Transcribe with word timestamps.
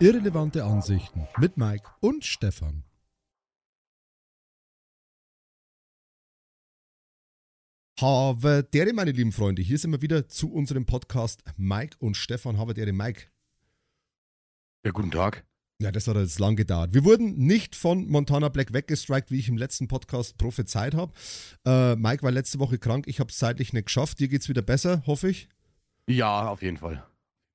Irrelevante 0.00 0.64
Ansichten 0.64 1.28
mit 1.38 1.56
Mike 1.56 1.88
und 2.00 2.24
Stefan. 2.24 2.82
Habe 8.00 8.64
dere, 8.64 8.92
meine 8.92 9.12
lieben 9.12 9.30
Freunde, 9.30 9.62
hier 9.62 9.78
sind 9.78 9.92
wir 9.92 10.02
wieder 10.02 10.26
zu 10.26 10.52
unserem 10.52 10.84
Podcast 10.84 11.44
Mike 11.56 11.96
und 12.00 12.16
Stefan. 12.16 12.58
Habe 12.58 12.74
dere, 12.74 12.92
Mike. 12.92 13.28
Ja, 14.84 14.90
guten 14.90 15.12
Tag. 15.12 15.46
Ja, 15.80 15.92
das 15.92 16.08
hat 16.08 16.16
jetzt 16.16 16.40
lang 16.40 16.56
gedauert. 16.56 16.92
Wir 16.92 17.04
wurden 17.04 17.36
nicht 17.38 17.76
von 17.76 18.08
Montana 18.08 18.48
Black 18.48 18.72
weggestrikt, 18.72 19.30
wie 19.30 19.38
ich 19.38 19.48
im 19.48 19.56
letzten 19.56 19.86
Podcast 19.86 20.36
prophezeit 20.38 20.94
habe. 20.94 21.12
Äh, 21.64 21.94
Mike 21.94 22.24
war 22.24 22.32
letzte 22.32 22.58
Woche 22.58 22.78
krank, 22.78 23.06
ich 23.06 23.20
habe 23.20 23.30
es 23.30 23.38
zeitlich 23.38 23.72
nicht 23.72 23.86
geschafft. 23.86 24.18
Dir 24.18 24.26
geht 24.26 24.42
es 24.42 24.48
wieder 24.48 24.62
besser, 24.62 25.04
hoffe 25.06 25.30
ich. 25.30 25.48
Ja, 26.08 26.48
auf 26.48 26.62
jeden 26.62 26.78
Fall. 26.78 27.06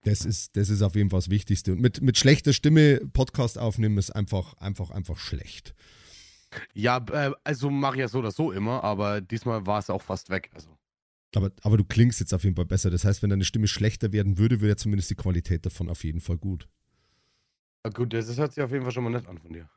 Das 0.03 0.25
ist, 0.25 0.55
das 0.55 0.69
ist 0.69 0.81
auf 0.81 0.95
jeden 0.95 1.09
Fall 1.09 1.19
das 1.19 1.29
Wichtigste. 1.29 1.73
Und 1.73 1.81
mit, 1.81 2.01
mit 2.01 2.17
schlechter 2.17 2.53
Stimme 2.53 3.01
Podcast 3.11 3.57
aufnehmen 3.57 3.97
ist 3.97 4.11
einfach, 4.11 4.53
einfach, 4.55 4.91
einfach 4.91 5.17
schlecht. 5.17 5.75
Ja, 6.73 7.03
äh, 7.11 7.31
also 7.43 7.69
mache 7.69 7.95
ich 7.95 7.99
ja 7.99 8.07
so 8.07 8.19
oder 8.19 8.31
so 8.31 8.51
immer, 8.51 8.83
aber 8.83 9.21
diesmal 9.21 9.65
war 9.65 9.79
es 9.79 9.89
auch 9.89 10.01
fast 10.01 10.29
weg. 10.29 10.49
Also. 10.53 10.69
Aber, 11.35 11.51
aber 11.61 11.77
du 11.77 11.83
klingst 11.83 12.19
jetzt 12.19 12.33
auf 12.33 12.43
jeden 12.43 12.55
Fall 12.55 12.65
besser. 12.65 12.89
Das 12.89 13.03
heißt, 13.03 13.21
wenn 13.21 13.29
deine 13.29 13.45
Stimme 13.45 13.67
schlechter 13.67 14.11
werden 14.13 14.37
würde, 14.37 14.61
wäre 14.61 14.77
zumindest 14.77 15.09
die 15.09 15.15
Qualität 15.15 15.65
davon 15.65 15.89
auf 15.89 16.03
jeden 16.03 16.21
Fall 16.21 16.37
gut. 16.37 16.67
Ja, 17.85 17.91
gut, 17.91 18.13
das 18.13 18.35
hört 18.37 18.53
sich 18.53 18.63
auf 18.63 18.71
jeden 18.71 18.83
Fall 18.83 18.91
schon 18.91 19.03
mal 19.03 19.09
nett 19.11 19.27
an 19.27 19.37
von 19.37 19.53
dir. 19.53 19.69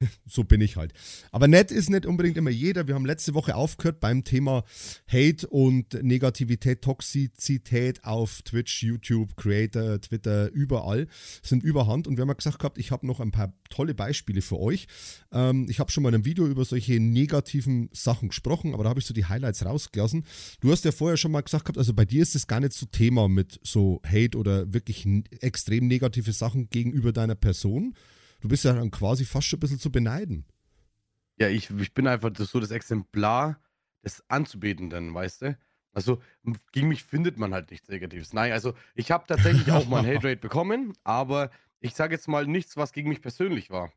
so 0.26 0.44
bin 0.44 0.60
ich 0.60 0.76
halt. 0.76 0.92
Aber 1.30 1.48
nett 1.48 1.70
ist 1.70 1.90
nicht 1.90 2.06
unbedingt 2.06 2.36
immer 2.36 2.50
jeder. 2.50 2.86
Wir 2.86 2.94
haben 2.94 3.06
letzte 3.06 3.34
Woche 3.34 3.54
aufgehört 3.54 4.00
beim 4.00 4.24
Thema 4.24 4.64
Hate 5.06 5.46
und 5.46 6.02
Negativität, 6.02 6.82
Toxizität 6.82 8.04
auf 8.04 8.42
Twitch, 8.42 8.82
YouTube, 8.82 9.36
Creator, 9.36 10.00
Twitter, 10.00 10.50
überall 10.50 11.06
sind 11.42 11.62
überhand. 11.62 12.06
Und 12.06 12.16
wir 12.16 12.22
haben 12.22 12.36
gesagt 12.36 12.58
gehabt, 12.58 12.78
ich 12.78 12.90
habe 12.90 13.06
noch 13.06 13.20
ein 13.20 13.30
paar 13.30 13.52
tolle 13.70 13.94
Beispiele 13.94 14.42
für 14.42 14.58
euch. 14.58 14.86
Ähm, 15.32 15.66
ich 15.68 15.80
habe 15.80 15.90
schon 15.90 16.02
mal 16.02 16.10
in 16.10 16.16
einem 16.16 16.24
Video 16.24 16.46
über 16.46 16.64
solche 16.64 17.00
negativen 17.00 17.88
Sachen 17.92 18.28
gesprochen, 18.28 18.74
aber 18.74 18.84
da 18.84 18.90
habe 18.90 19.00
ich 19.00 19.06
so 19.06 19.14
die 19.14 19.26
Highlights 19.26 19.64
rausgelassen. 19.64 20.24
Du 20.60 20.70
hast 20.70 20.84
ja 20.84 20.92
vorher 20.92 21.16
schon 21.16 21.32
mal 21.32 21.42
gesagt 21.42 21.64
gehabt, 21.64 21.78
also 21.78 21.94
bei 21.94 22.04
dir 22.04 22.22
ist 22.22 22.34
es 22.34 22.46
gar 22.46 22.60
nicht 22.60 22.72
so 22.72 22.86
Thema 22.86 23.28
mit 23.28 23.60
so 23.62 24.00
Hate 24.06 24.36
oder 24.36 24.72
wirklich 24.72 25.06
extrem 25.40 25.86
negative 25.86 26.32
Sachen 26.32 26.68
gegenüber 26.70 27.12
deiner 27.12 27.34
Person 27.34 27.94
du 28.44 28.48
bist 28.48 28.64
ja 28.64 28.74
dann 28.74 28.90
quasi 28.90 29.24
fast 29.24 29.46
schon 29.46 29.56
ein 29.56 29.60
bisschen 29.60 29.78
zu 29.78 29.90
beneiden. 29.90 30.44
Ja, 31.38 31.48
ich, 31.48 31.70
ich 31.70 31.94
bin 31.94 32.06
einfach 32.06 32.30
so 32.36 32.60
das 32.60 32.70
Exemplar 32.70 33.58
des 34.04 34.22
Anzubetenden, 34.28 35.14
weißt 35.14 35.42
du? 35.42 35.58
Also 35.92 36.22
gegen 36.72 36.88
mich 36.88 37.04
findet 37.04 37.38
man 37.38 37.54
halt 37.54 37.70
nichts 37.70 37.88
Negatives. 37.88 38.34
Nein, 38.34 38.52
also 38.52 38.74
ich 38.94 39.10
habe 39.10 39.24
tatsächlich 39.26 39.72
auch 39.72 39.86
mal 39.86 40.04
ein 40.04 40.06
Hate-Rate 40.14 40.42
bekommen, 40.42 40.92
aber 41.04 41.50
ich 41.80 41.94
sage 41.94 42.14
jetzt 42.14 42.28
mal 42.28 42.46
nichts, 42.46 42.76
was 42.76 42.92
gegen 42.92 43.08
mich 43.08 43.22
persönlich 43.22 43.70
war. 43.70 43.90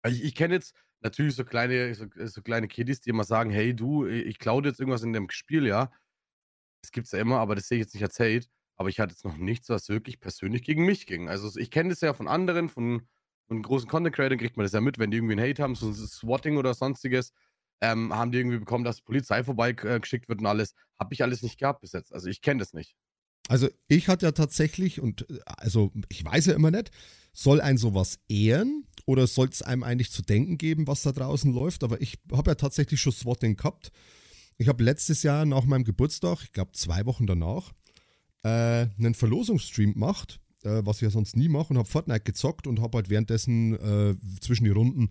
Also 0.00 0.16
ich, 0.16 0.24
ich 0.24 0.34
kenne 0.34 0.54
jetzt 0.54 0.74
natürlich 1.02 1.34
so 1.34 1.44
kleine, 1.44 1.94
so, 1.94 2.06
so, 2.24 2.40
kleine 2.40 2.68
Kiddies, 2.68 3.02
die 3.02 3.10
immer 3.10 3.24
sagen, 3.24 3.50
hey 3.50 3.76
du, 3.76 4.06
ich 4.06 4.38
klaue 4.38 4.64
jetzt 4.64 4.80
irgendwas 4.80 5.02
in 5.02 5.12
dem 5.12 5.28
Spiel, 5.28 5.66
ja. 5.66 5.92
Das 6.80 6.90
gibt 6.90 7.04
es 7.04 7.12
ja 7.12 7.18
immer, 7.18 7.38
aber 7.38 7.54
das 7.54 7.68
sehe 7.68 7.76
ich 7.76 7.84
jetzt 7.84 7.92
nicht 7.92 8.04
als 8.04 8.18
Hate. 8.18 8.46
Aber 8.76 8.88
ich 8.88 8.98
hatte 8.98 9.12
jetzt 9.12 9.26
noch 9.26 9.36
nichts, 9.36 9.68
was 9.68 9.90
wirklich 9.90 10.20
persönlich 10.20 10.62
gegen 10.62 10.86
mich 10.86 11.06
ging. 11.06 11.28
Also 11.28 11.58
ich 11.60 11.70
kenne 11.70 11.90
das 11.90 12.00
ja 12.00 12.14
von 12.14 12.28
anderen, 12.28 12.70
von 12.70 13.06
und 13.48 13.62
großen 13.62 13.88
Content 13.88 14.14
Creator 14.14 14.38
kriegt 14.38 14.56
man 14.56 14.64
das 14.64 14.72
ja 14.72 14.80
mit, 14.80 14.98
wenn 14.98 15.10
die 15.10 15.18
irgendwie 15.18 15.34
einen 15.34 15.48
Hate 15.48 15.62
haben, 15.62 15.74
so 15.74 15.88
ein 15.88 15.94
Swatting 15.94 16.56
oder 16.56 16.74
sonstiges, 16.74 17.32
ähm, 17.80 18.14
haben 18.14 18.32
die 18.32 18.38
irgendwie 18.38 18.58
bekommen, 18.58 18.84
dass 18.84 19.02
Polizei 19.02 19.44
vorbeigeschickt 19.44 20.28
wird 20.28 20.40
und 20.40 20.46
alles. 20.46 20.74
Habe 20.98 21.12
ich 21.12 21.22
alles 21.22 21.42
nicht 21.42 21.58
gehabt 21.58 21.80
bis 21.80 21.92
jetzt. 21.92 22.12
Also 22.12 22.28
ich 22.28 22.40
kenne 22.40 22.60
das 22.60 22.72
nicht. 22.72 22.94
Also 23.48 23.68
ich 23.88 24.08
hatte 24.08 24.26
ja 24.26 24.32
tatsächlich, 24.32 25.00
und 25.00 25.28
äh, 25.28 25.40
also 25.44 25.92
ich 26.08 26.24
weiß 26.24 26.46
ja 26.46 26.54
immer 26.54 26.70
nicht, 26.70 26.90
soll 27.32 27.60
ein 27.60 27.76
sowas 27.76 28.20
ehren 28.28 28.86
oder 29.06 29.26
soll 29.26 29.48
es 29.48 29.60
einem 29.60 29.82
eigentlich 29.82 30.10
zu 30.10 30.22
denken 30.22 30.56
geben, 30.56 30.86
was 30.86 31.02
da 31.02 31.12
draußen 31.12 31.52
läuft? 31.52 31.84
Aber 31.84 32.00
ich 32.00 32.18
habe 32.32 32.52
ja 32.52 32.54
tatsächlich 32.54 33.00
schon 33.00 33.12
Swatting 33.12 33.56
gehabt. 33.56 33.90
Ich 34.56 34.68
habe 34.68 34.82
letztes 34.82 35.22
Jahr 35.22 35.44
nach 35.44 35.64
meinem 35.64 35.84
Geburtstag, 35.84 36.42
ich 36.42 36.52
glaube 36.52 36.72
zwei 36.72 37.04
Wochen 37.06 37.26
danach, 37.26 37.72
äh, 38.44 38.86
einen 38.98 39.14
Verlosungsstream 39.14 39.94
gemacht 39.94 40.40
äh, 40.64 40.84
was 40.84 40.96
ich 40.96 41.02
ja 41.02 41.10
sonst 41.10 41.36
nie 41.36 41.48
mache, 41.48 41.72
und 41.72 41.78
habe 41.78 41.88
Fortnite 41.88 42.24
gezockt 42.24 42.66
und 42.66 42.80
habe 42.80 42.98
halt 42.98 43.10
währenddessen 43.10 43.74
äh, 43.74 44.14
zwischen 44.40 44.64
die 44.64 44.70
Runden 44.70 45.10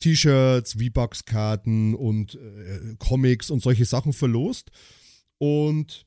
T-Shirts, 0.00 0.74
V-Bucks-Karten 0.74 1.94
und 1.94 2.34
äh, 2.34 2.96
Comics 2.98 3.50
und 3.50 3.62
solche 3.62 3.84
Sachen 3.84 4.12
verlost. 4.12 4.70
Und 5.38 6.06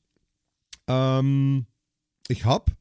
ähm, 0.88 1.68
ich 2.28 2.46
habe 2.46 2.74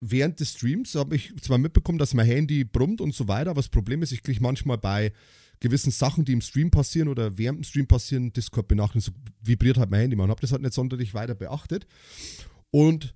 während 0.00 0.40
des 0.40 0.52
Streams 0.52 0.94
habe 0.94 1.16
ich 1.16 1.34
zwar 1.40 1.58
mitbekommen, 1.58 1.98
dass 1.98 2.14
mein 2.14 2.26
Handy 2.26 2.64
brummt 2.64 3.00
und 3.00 3.14
so 3.14 3.26
weiter, 3.26 3.50
aber 3.50 3.60
das 3.60 3.68
Problem 3.68 4.02
ist, 4.02 4.12
ich 4.12 4.22
kriege 4.22 4.42
manchmal 4.42 4.78
bei 4.78 5.12
gewissen 5.60 5.90
Sachen, 5.90 6.24
die 6.24 6.32
im 6.32 6.42
Stream 6.42 6.70
passieren 6.70 7.08
oder 7.08 7.38
während 7.38 7.60
dem 7.60 7.64
Stream 7.64 7.86
passieren, 7.86 8.32
Discord 8.32 8.68
benachrichtigt, 8.68 9.16
so 9.16 9.32
vibriert 9.40 9.78
halt 9.78 9.90
mein 9.90 10.00
Handy. 10.00 10.16
Man 10.16 10.30
habe 10.30 10.40
das 10.40 10.52
halt 10.52 10.62
nicht 10.62 10.74
sonderlich 10.74 11.14
weiter 11.14 11.34
beachtet. 11.34 11.86
Und 12.70 13.14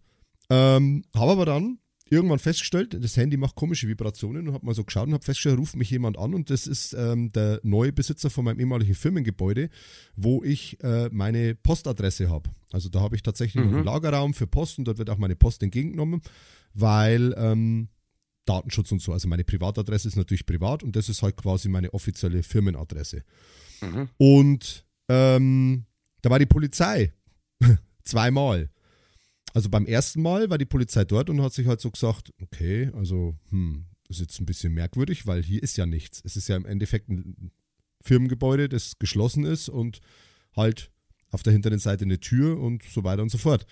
ähm, 0.51 1.05
habe 1.15 1.33
aber 1.33 1.47
dann 1.47 1.79
irgendwann 2.11 2.39
festgestellt, 2.39 2.97
das 2.99 3.17
Handy 3.17 3.37
macht 3.37 3.55
komische 3.55 3.87
Vibrationen 3.89 4.49
und 4.49 4.55
habe 4.55 4.65
mal 4.65 4.75
so 4.75 4.85
geschaut 4.85 5.07
und 5.09 5.15
habe 5.15 5.25
festgestellt, 5.25 5.59
ruft 5.59 5.77
mich 5.77 5.91
jemand 5.91 6.19
an 6.19 6.35
und 6.35 6.51
das 6.51 6.67
ist 6.67 6.95
ähm, 6.95 7.31
der 7.33 7.61
neue 7.63 7.93
Besitzer 7.93 8.31
von 8.31 8.45
meinem 8.45 8.61
ehemaligen 8.61 8.95
Firmengebäude, 8.95 9.69
wo 10.17 10.43
ich 10.43 10.83
äh, 10.83 11.09
meine 11.11 11.55
Postadresse 11.55 12.31
habe. 12.31 12.51
Also 12.73 12.89
da 12.89 13.01
habe 13.01 13.17
ich 13.17 13.23
tatsächlich 13.23 13.65
mhm. 13.65 13.75
einen 13.75 13.85
Lagerraum 13.85 14.35
für 14.35 14.47
Post 14.47 14.79
und 14.79 14.87
dort 14.87 14.99
wird 14.99 15.11
auch 15.11 15.19
meine 15.19 15.37
Post 15.37 15.63
entgegengenommen, 15.63 16.23
weil 16.75 17.35
ähm, 17.37 17.89
Datenschutz 18.45 18.91
und 18.93 19.03
so. 19.03 19.13
Also 19.13 19.29
meine 19.29 19.45
Privatadresse 19.45 20.09
ist 20.09 20.17
natürlich 20.17 20.47
privat 20.47 20.83
und 20.83 20.97
das 20.97 21.09
ist 21.09 21.23
halt 21.23 21.37
quasi 21.37 21.69
meine 21.69 21.93
offizielle 21.93 22.43
Firmenadresse. 22.43 23.23
Mhm. 23.83 24.09
Und 24.17 24.87
ähm, 25.09 25.85
da 26.23 26.31
war 26.31 26.39
die 26.39 26.47
Polizei 26.47 27.13
zweimal. 28.05 28.71
Also 29.59 29.71
beim 29.71 29.87
ersten 29.87 30.23
Mal 30.23 30.51
war 30.51 30.57
die 30.57 30.67
Polizei 30.67 31.05
dort 31.05 31.29
und 31.29 31.43
hat 31.43 31.53
sich 31.53 31.67
halt 31.67 31.81
so 31.81 31.91
gesagt, 31.91 32.33
okay, 32.41 32.93
also, 32.95 33.35
hm, 33.51 33.87
ist 34.09 34.21
jetzt 34.21 34.39
ein 34.39 34.47
bisschen 34.47 34.73
merkwürdig, 34.73 35.27
weil 35.27 35.43
hier 35.43 35.61
ist 35.61 35.77
ja 35.77 35.85
nichts. 35.85 36.23
Es 36.25 36.37
ist 36.37 36.47
ja 36.47 36.55
im 36.55 36.65
Endeffekt 36.65 37.09
ein 37.09 37.51
Firmengebäude, 38.01 38.69
das 38.69 39.01
geschlossen 39.01 39.45
ist 39.45 39.69
und 39.69 39.99
halt 40.55 40.93
auf 41.33 41.43
der 41.43 41.55
hinteren 41.55 41.81
Seite 41.81 42.05
eine 42.05 42.21
Tür 42.21 42.61
und 42.61 42.85
so 42.85 43.03
weiter 43.03 43.21
und 43.21 43.31
so 43.31 43.39
fort. 43.39 43.67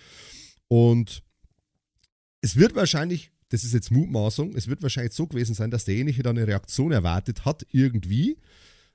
Und 0.67 1.23
es 2.41 2.57
wird 2.57 2.75
wahrscheinlich, 2.75 3.31
das 3.47 3.63
ist 3.63 3.73
jetzt 3.73 3.89
Mutmaßung, 3.89 4.57
es 4.57 4.67
wird 4.67 4.83
wahrscheinlich 4.83 5.13
so 5.13 5.25
gewesen 5.25 5.55
sein, 5.55 5.71
dass 5.71 5.85
derjenige 5.85 6.21
dann 6.21 6.37
eine 6.37 6.47
Reaktion 6.47 6.91
erwartet 6.91 7.45
hat, 7.45 7.65
irgendwie. 7.71 8.35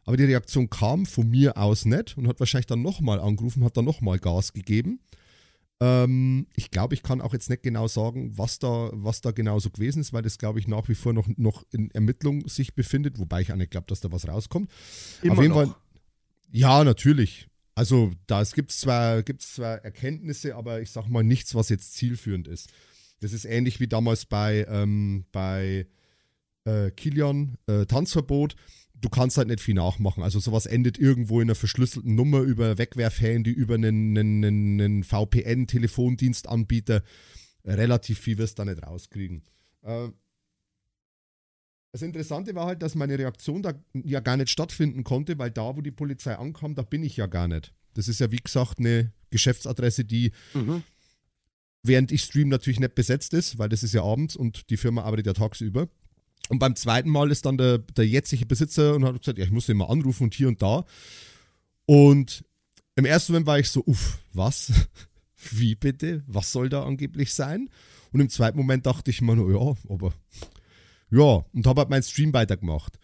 Aber 0.04 0.18
die 0.18 0.24
Reaktion 0.24 0.68
kam 0.68 1.06
von 1.06 1.26
mir 1.26 1.56
aus 1.56 1.86
nicht 1.86 2.18
und 2.18 2.28
hat 2.28 2.38
wahrscheinlich 2.38 2.66
dann 2.66 2.82
nochmal 2.82 3.18
angerufen, 3.18 3.64
hat 3.64 3.78
dann 3.78 3.86
nochmal 3.86 4.18
Gas 4.18 4.52
gegeben. 4.52 5.00
Ähm, 5.82 6.46
ich 6.54 6.70
glaube, 6.70 6.94
ich 6.94 7.02
kann 7.02 7.20
auch 7.20 7.32
jetzt 7.32 7.50
nicht 7.50 7.64
genau 7.64 7.88
sagen, 7.88 8.38
was 8.38 8.60
da, 8.60 8.90
was 8.92 9.20
da 9.20 9.32
genau 9.32 9.58
so 9.58 9.68
gewesen 9.68 10.00
ist, 10.00 10.12
weil 10.12 10.22
das, 10.22 10.38
glaube 10.38 10.60
ich, 10.60 10.68
nach 10.68 10.88
wie 10.88 10.94
vor 10.94 11.12
noch, 11.12 11.26
noch 11.36 11.64
in 11.72 11.90
Ermittlung 11.90 12.46
sich 12.48 12.74
befindet, 12.74 13.18
wobei 13.18 13.40
ich 13.40 13.52
auch 13.52 13.56
nicht 13.56 13.72
glaube, 13.72 13.88
dass 13.88 14.00
da 14.00 14.12
was 14.12 14.28
rauskommt. 14.28 14.70
Immer 15.22 15.32
Auf 15.32 15.42
jeden 15.42 15.54
noch. 15.54 15.64
Fall. 15.64 15.74
Ja, 16.52 16.84
natürlich. 16.84 17.48
Also 17.74 18.12
da 18.28 18.44
gibt 18.44 18.70
es 18.70 18.78
zwar, 18.78 19.24
gibt's 19.24 19.54
zwar 19.54 19.78
Erkenntnisse, 19.78 20.54
aber 20.54 20.80
ich 20.82 20.90
sage 20.90 21.10
mal 21.10 21.24
nichts, 21.24 21.52
was 21.56 21.68
jetzt 21.68 21.94
zielführend 21.94 22.46
ist. 22.46 22.70
Das 23.20 23.32
ist 23.32 23.44
ähnlich 23.44 23.80
wie 23.80 23.88
damals 23.88 24.24
bei, 24.24 24.64
ähm, 24.68 25.24
bei 25.32 25.88
äh, 26.64 26.92
Kilian, 26.92 27.56
äh, 27.66 27.86
Tanzverbot 27.86 28.54
du 29.02 29.10
kannst 29.10 29.36
halt 29.36 29.48
nicht 29.48 29.60
viel 29.60 29.74
nachmachen. 29.74 30.22
Also 30.22 30.40
sowas 30.40 30.64
endet 30.66 30.96
irgendwo 30.98 31.40
in 31.40 31.48
einer 31.48 31.54
verschlüsselten 31.54 32.14
Nummer 32.14 32.40
über 32.40 32.78
Wegwerfhandy, 32.78 33.50
über 33.50 33.74
einen, 33.74 34.16
einen, 34.16 34.80
einen 34.80 35.04
VPN-Telefondienstanbieter. 35.04 37.02
Relativ 37.64 38.18
viel 38.18 38.38
wirst 38.38 38.58
du 38.58 38.64
da 38.64 38.72
nicht 38.72 38.82
rauskriegen. 38.86 39.42
Äh, 39.82 40.08
das 41.92 42.02
Interessante 42.02 42.54
war 42.54 42.66
halt, 42.66 42.82
dass 42.82 42.94
meine 42.94 43.18
Reaktion 43.18 43.62
da 43.62 43.74
ja 43.92 44.20
gar 44.20 44.38
nicht 44.38 44.50
stattfinden 44.50 45.04
konnte, 45.04 45.38
weil 45.38 45.50
da, 45.50 45.76
wo 45.76 45.82
die 45.82 45.90
Polizei 45.90 46.34
ankam, 46.34 46.74
da 46.74 46.82
bin 46.82 47.02
ich 47.02 47.18
ja 47.18 47.26
gar 47.26 47.48
nicht. 47.48 47.74
Das 47.92 48.08
ist 48.08 48.20
ja, 48.20 48.30
wie 48.30 48.38
gesagt, 48.38 48.78
eine 48.78 49.12
Geschäftsadresse, 49.30 50.06
die 50.06 50.32
mhm. 50.54 50.82
während 51.82 52.10
ich 52.10 52.22
stream 52.22 52.48
natürlich 52.48 52.80
nicht 52.80 52.94
besetzt 52.94 53.34
ist, 53.34 53.58
weil 53.58 53.68
das 53.68 53.82
ist 53.82 53.92
ja 53.92 54.02
abends 54.02 54.36
und 54.36 54.70
die 54.70 54.78
Firma 54.78 55.02
arbeitet 55.02 55.26
ja 55.26 55.32
tagsüber. 55.34 55.88
Und 56.48 56.58
beim 56.58 56.76
zweiten 56.76 57.10
Mal 57.10 57.30
ist 57.30 57.46
dann 57.46 57.56
der, 57.56 57.78
der 57.78 58.06
jetzige 58.06 58.46
Besitzer 58.46 58.94
und 58.94 59.04
hat 59.04 59.18
gesagt, 59.18 59.38
ja, 59.38 59.44
ich 59.44 59.50
muss 59.50 59.66
den 59.66 59.76
mal 59.76 59.86
anrufen 59.86 60.24
und 60.24 60.34
hier 60.34 60.48
und 60.48 60.60
da. 60.60 60.84
Und 61.86 62.44
im 62.94 63.04
ersten 63.04 63.32
Moment 63.32 63.46
war 63.46 63.58
ich 63.58 63.70
so, 63.70 63.82
uff, 63.86 64.18
was? 64.32 64.72
Wie 65.50 65.74
bitte? 65.74 66.22
Was 66.26 66.52
soll 66.52 66.68
da 66.68 66.84
angeblich 66.84 67.32
sein? 67.34 67.68
Und 68.12 68.20
im 68.20 68.28
zweiten 68.28 68.58
Moment 68.58 68.86
dachte 68.86 69.10
ich 69.10 69.22
mir, 69.22 69.34
ja, 69.34 69.74
aber 69.88 70.12
ja, 71.10 71.44
und 71.52 71.66
habe 71.66 71.80
halt 71.80 71.90
meinen 71.90 72.02
Stream 72.02 72.32
weitergemacht. 72.32 72.98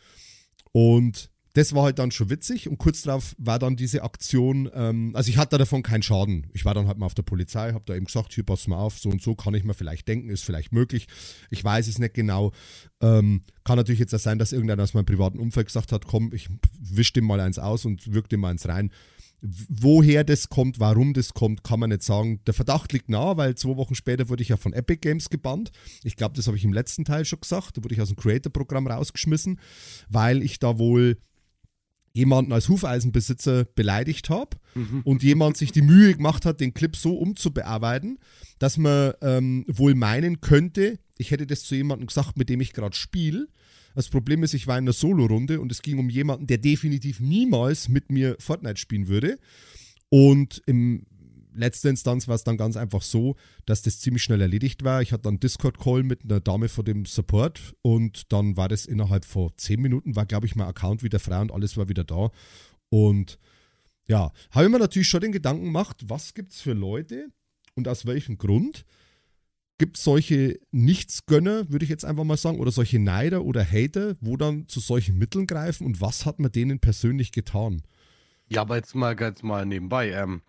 Und 0.73 1.31
das 1.59 1.75
war 1.75 1.83
halt 1.83 1.99
dann 1.99 2.13
schon 2.13 2.31
witzig 2.31 2.69
und 2.69 2.79
kurz 2.79 3.03
darauf 3.03 3.35
war 3.37 3.59
dann 3.59 3.75
diese 3.75 4.05
Aktion, 4.05 4.71
ähm, 4.73 5.11
also 5.17 5.29
ich 5.29 5.39
hatte 5.39 5.59
davon 5.59 5.83
keinen 5.83 6.05
Schaden. 6.05 6.47
Ich 6.53 6.65
war 6.65 6.73
dann 6.73 6.87
halt 6.87 6.99
mal 6.99 7.07
auf 7.07 7.15
der 7.15 7.25
Polizei, 7.25 7.73
habe 7.73 7.83
da 7.85 7.97
eben 7.97 8.07
gesagt, 8.07 8.33
hier 8.33 8.45
pass 8.45 8.69
mal 8.69 8.79
auf, 8.79 8.97
so 8.97 9.11
und 9.11 9.21
so 9.21 9.35
kann 9.35 9.55
ich 9.55 9.65
mir 9.65 9.75
vielleicht 9.75 10.07
denken, 10.07 10.31
ist 10.31 10.45
vielleicht 10.45 10.73
möglich. 10.73 11.09
Ich 11.51 11.65
weiß 11.65 11.89
es 11.89 11.99
nicht 11.99 12.15
genau. 12.15 12.53
Ähm, 13.01 13.43
kann 13.65 13.77
natürlich 13.77 13.99
jetzt 13.99 14.15
auch 14.15 14.21
sein, 14.21 14.39
dass 14.39 14.53
irgendeiner 14.53 14.85
aus 14.85 14.95
meinem 14.95 15.07
privaten 15.07 15.41
Umfeld 15.41 15.67
gesagt 15.67 15.91
hat, 15.91 16.07
komm, 16.07 16.33
ich 16.33 16.49
wisch 16.79 17.13
dem 17.13 17.25
mal 17.25 17.41
eins 17.41 17.59
aus 17.59 17.85
und 17.85 18.15
wirk 18.15 18.29
dem 18.29 18.39
mal 18.39 18.51
eins 18.51 18.69
rein. 18.69 18.93
Woher 19.41 20.23
das 20.23 20.49
kommt, 20.49 20.79
warum 20.79 21.13
das 21.13 21.35
kommt, 21.35 21.65
kann 21.65 21.81
man 21.81 21.91
nicht 21.91 22.05
sagen. 22.05 22.41
Der 22.47 22.55
Verdacht 22.55 22.93
liegt 22.93 23.09
nahe, 23.09 23.37
weil 23.37 23.57
zwei 23.57 23.77
Wochen 23.77 23.97
später 23.97 24.29
wurde 24.29 24.43
ich 24.43 24.51
ja 24.51 24.57
von 24.57 24.73
Epic 24.73 25.01
Games 25.01 25.29
gebannt. 25.29 25.73
Ich 26.05 26.15
glaube, 26.15 26.37
das 26.37 26.47
habe 26.47 26.57
ich 26.57 26.65
im 26.65 26.73
letzten 26.73 27.05
Teil 27.05 27.25
schon 27.25 27.41
gesagt. 27.41 27.77
Da 27.77 27.83
wurde 27.83 27.95
ich 27.95 28.01
aus 28.01 28.09
dem 28.09 28.17
Creator-Programm 28.17 28.87
rausgeschmissen, 28.87 29.59
weil 30.09 30.43
ich 30.43 30.61
da 30.61 30.79
wohl 30.79 31.19
jemanden 32.13 32.53
als 32.53 32.69
Hufeisenbesitzer 32.69 33.65
beleidigt 33.65 34.31
habe 34.31 34.57
mhm. 34.75 35.03
und 35.05 35.23
jemand 35.23 35.57
sich 35.57 35.73
die 35.73 35.83
Mühe 35.83 36.15
gemacht 36.15 36.45
hat, 36.45 36.61
den 36.61 36.75
Clip 36.75 36.97
so 36.97 37.15
umzubearbeiten, 37.17 38.19
dass 38.59 38.77
man 38.77 39.13
ähm, 39.23 39.65
wohl 39.69 39.95
meinen 39.95 40.41
könnte, 40.41 40.99
ich 41.19 41.31
hätte 41.31 41.47
das 41.47 41.65
zu 41.65 41.75
jemandem 41.75 42.07
gesagt, 42.07 42.37
mit 42.37 42.49
dem 42.49 42.61
ich 42.61 42.73
gerade 42.73 42.97
spiele. 42.97 43.49
Das 43.95 44.09
Problem 44.09 44.45
ist, 44.45 44.55
ich 44.55 44.67
war 44.67 44.79
in 44.79 44.85
einer 44.85 44.93
Solo-Runde 44.93 45.61
und 45.61 45.73
es 45.73 45.83
ging 45.83 45.99
um 45.99 46.09
jemanden, 46.09 46.47
der 46.47 46.59
definitiv 46.59 47.19
niemals 47.19 47.89
mit 47.89 48.13
mir 48.13 48.37
Fortnite 48.39 48.77
spielen 48.77 49.09
würde. 49.09 49.39
Und 50.09 50.63
im 50.67 51.07
letzter 51.59 51.91
Instanz 51.91 52.29
war 52.29 52.35
es 52.35 52.45
dann 52.45 52.57
ganz 52.57 52.77
einfach 52.77 53.03
so, 53.03 53.37
dass 53.67 53.83
das 53.83 54.01
ziemlich 54.01 54.23
schnell 54.23 54.41
erledigt 54.41 54.85
war. 54.85 55.03
Ich 55.03 55.13
hatte 55.13 55.23
dann 55.25 55.41
Discord-Call 55.41 56.03
mit 56.03 56.25
einer 56.25 56.41
Dame 56.41 56.69
vor 56.69 56.85
dem 56.85 57.05
Support 57.05 57.75
und 57.83 58.33
dann 58.33 58.57
war 58.57 58.69
das 58.69 58.87
innerhalb 58.87 59.25
von 59.25 59.51
zehn 59.57 59.81
Minuten, 59.81 60.17
war 60.17 60.27
glaube 60.27 60.47
ich 60.47 60.57
mein 60.57 60.69
Account 60.69 61.03
wieder 61.03 61.19
frei 61.19 61.41
und 61.41 61.53
alles 61.53 61.77
war 61.77 61.89
wieder 61.89 62.05
da. 62.05 62.31
Und 62.89 63.39
ja, 64.07 64.33
habe 64.51 64.65
ich 64.65 64.71
mir 64.71 64.79
natürlich 64.79 65.09
schon 65.09 65.21
den 65.21 65.33
Gedanken 65.33 65.67
gemacht, 65.67 66.05
was 66.07 66.35
gibt 66.35 66.53
es 66.53 66.61
für 66.61 66.73
Leute 66.73 67.29
und 67.75 67.89
aus 67.89 68.07
welchem 68.07 68.39
Grund 68.39 68.85
gibt 69.79 69.97
es 69.97 70.05
solche 70.05 70.59
Nichtsgönner, 70.73 71.71
würde 71.71 71.85
ich 71.85 71.91
jetzt 71.91 72.05
einfach 72.05 72.25
mal 72.25 72.37
sagen, 72.37 72.59
oder 72.59 72.73
solche 72.73 72.99
Neider 72.99 73.45
oder 73.45 73.65
Hater, 73.65 74.17
wo 74.21 74.37
dann 74.37 74.67
zu 74.67 74.81
solchen 74.81 75.17
Mitteln 75.19 75.47
greifen 75.47 75.87
und 75.87 76.01
was 76.01 76.27
hat 76.27 76.41
man 76.41 76.51
denen 76.51 76.81
persönlich 76.81 77.31
getan? 77.33 77.83
Ja, 78.49 78.63
aber 78.63 78.77
jetzt 78.77 78.95
mal 78.95 79.15
ganz 79.15 79.43
mal 79.43 79.65
nebenbei. 79.67 80.11
Ähm, 80.11 80.43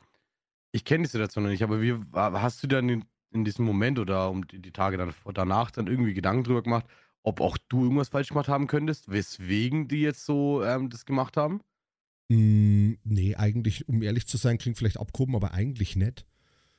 ich 0.72 0.86
kenne 0.86 1.04
die 1.04 1.10
Situation 1.10 1.44
noch 1.44 1.52
nicht, 1.52 1.64
aber 1.64 1.82
wie 1.82 1.96
hast 2.14 2.64
du 2.64 2.68
dann 2.68 2.90
in, 2.90 3.06
in 3.32 3.46
diesem 3.46 3.66
Moment 3.66 4.00
oder 4.00 4.30
um 4.30 4.48
die, 4.48 4.60
die, 4.60 4.72
Tage 4.72 4.98
dann 4.98 5.14
danach 5.34 5.72
dann 5.72 5.88
irgendwie 5.88 6.14
Gedanken 6.14 6.44
drüber 6.44 6.64
gemacht, 6.64 6.86
ob 7.24 7.42
auch 7.42 7.58
du 7.70 7.84
irgendwas 7.84 8.10
falsch 8.10 8.30
gemacht 8.30 8.48
haben 8.48 8.68
könntest, 8.68 9.12
weswegen 9.12 9.88
die 9.88 10.02
jetzt 10.02 10.26
so 10.26 10.64
ähm, 10.64 10.90
das 10.90 11.06
gemacht 11.06 11.38
haben? 11.38 11.62
Mm, 12.30 12.94
nee, 13.04 13.36
eigentlich, 13.36 13.88
um 13.88 14.02
ehrlich 14.02 14.28
zu 14.28 14.38
sein, 14.38 14.58
klingt 14.58 14.78
vielleicht 14.78 15.00
abgehoben, 15.00 15.36
aber 15.36 15.54
eigentlich 15.54 15.96
nicht. 15.96 16.26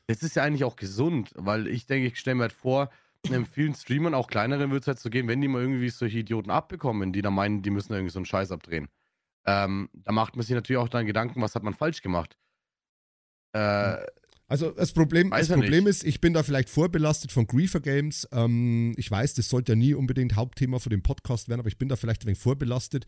Das 0.06 0.22
ist 0.22 0.36
ja 0.36 0.42
eigentlich 0.42 0.64
auch 0.64 0.76
gesund, 0.76 1.32
weil 1.34 1.66
ich 1.68 1.86
denke, 1.86 2.08
ich 2.08 2.18
stelle 2.18 2.36
mir 2.36 2.42
halt 2.42 2.52
vor, 2.52 2.90
in 3.28 3.44
vielen 3.44 3.74
Streamern, 3.74 4.14
auch 4.14 4.28
kleineren, 4.28 4.70
wird 4.70 4.84
es 4.84 4.88
halt 4.88 4.98
so 4.98 5.10
gehen, 5.10 5.28
wenn 5.28 5.40
die 5.40 5.48
mal 5.48 5.60
irgendwie 5.60 5.90
solche 5.90 6.18
Idioten 6.18 6.50
abbekommen, 6.50 7.12
die 7.12 7.22
da 7.22 7.30
meinen, 7.30 7.62
die 7.62 7.70
müssen 7.70 7.92
irgendwie 7.92 8.12
so 8.12 8.18
einen 8.18 8.26
Scheiß 8.26 8.50
abdrehen. 8.50 8.88
Ähm, 9.44 9.90
da 9.92 10.12
macht 10.12 10.36
man 10.36 10.44
sich 10.44 10.54
natürlich 10.54 10.78
auch 10.78 10.88
dann 10.88 11.06
Gedanken, 11.06 11.42
was 11.42 11.54
hat 11.54 11.62
man 11.62 11.74
falsch 11.74 12.02
gemacht. 12.02 12.36
Äh, 13.52 13.96
also 14.50 14.72
das 14.72 14.92
Problem, 14.92 15.30
das 15.30 15.48
Problem 15.48 15.86
ist, 15.86 16.02
ich 16.02 16.20
bin 16.20 16.32
da 16.32 16.42
vielleicht 16.42 16.70
vorbelastet 16.70 17.30
von 17.30 17.46
Griefer 17.46 17.78
Games. 17.78 18.26
Ähm, 18.32 18.94
ich 18.96 19.08
weiß, 19.08 19.34
das 19.34 19.48
sollte 19.48 19.72
ja 19.72 19.76
nie 19.76 19.94
unbedingt 19.94 20.34
Hauptthema 20.34 20.80
von 20.80 20.90
dem 20.90 21.02
Podcast 21.02 21.48
werden, 21.48 21.60
aber 21.60 21.68
ich 21.68 21.78
bin 21.78 21.88
da 21.88 21.94
vielleicht 21.94 22.22
ein 22.22 22.26
wenig 22.26 22.40
vorbelastet. 22.40 23.06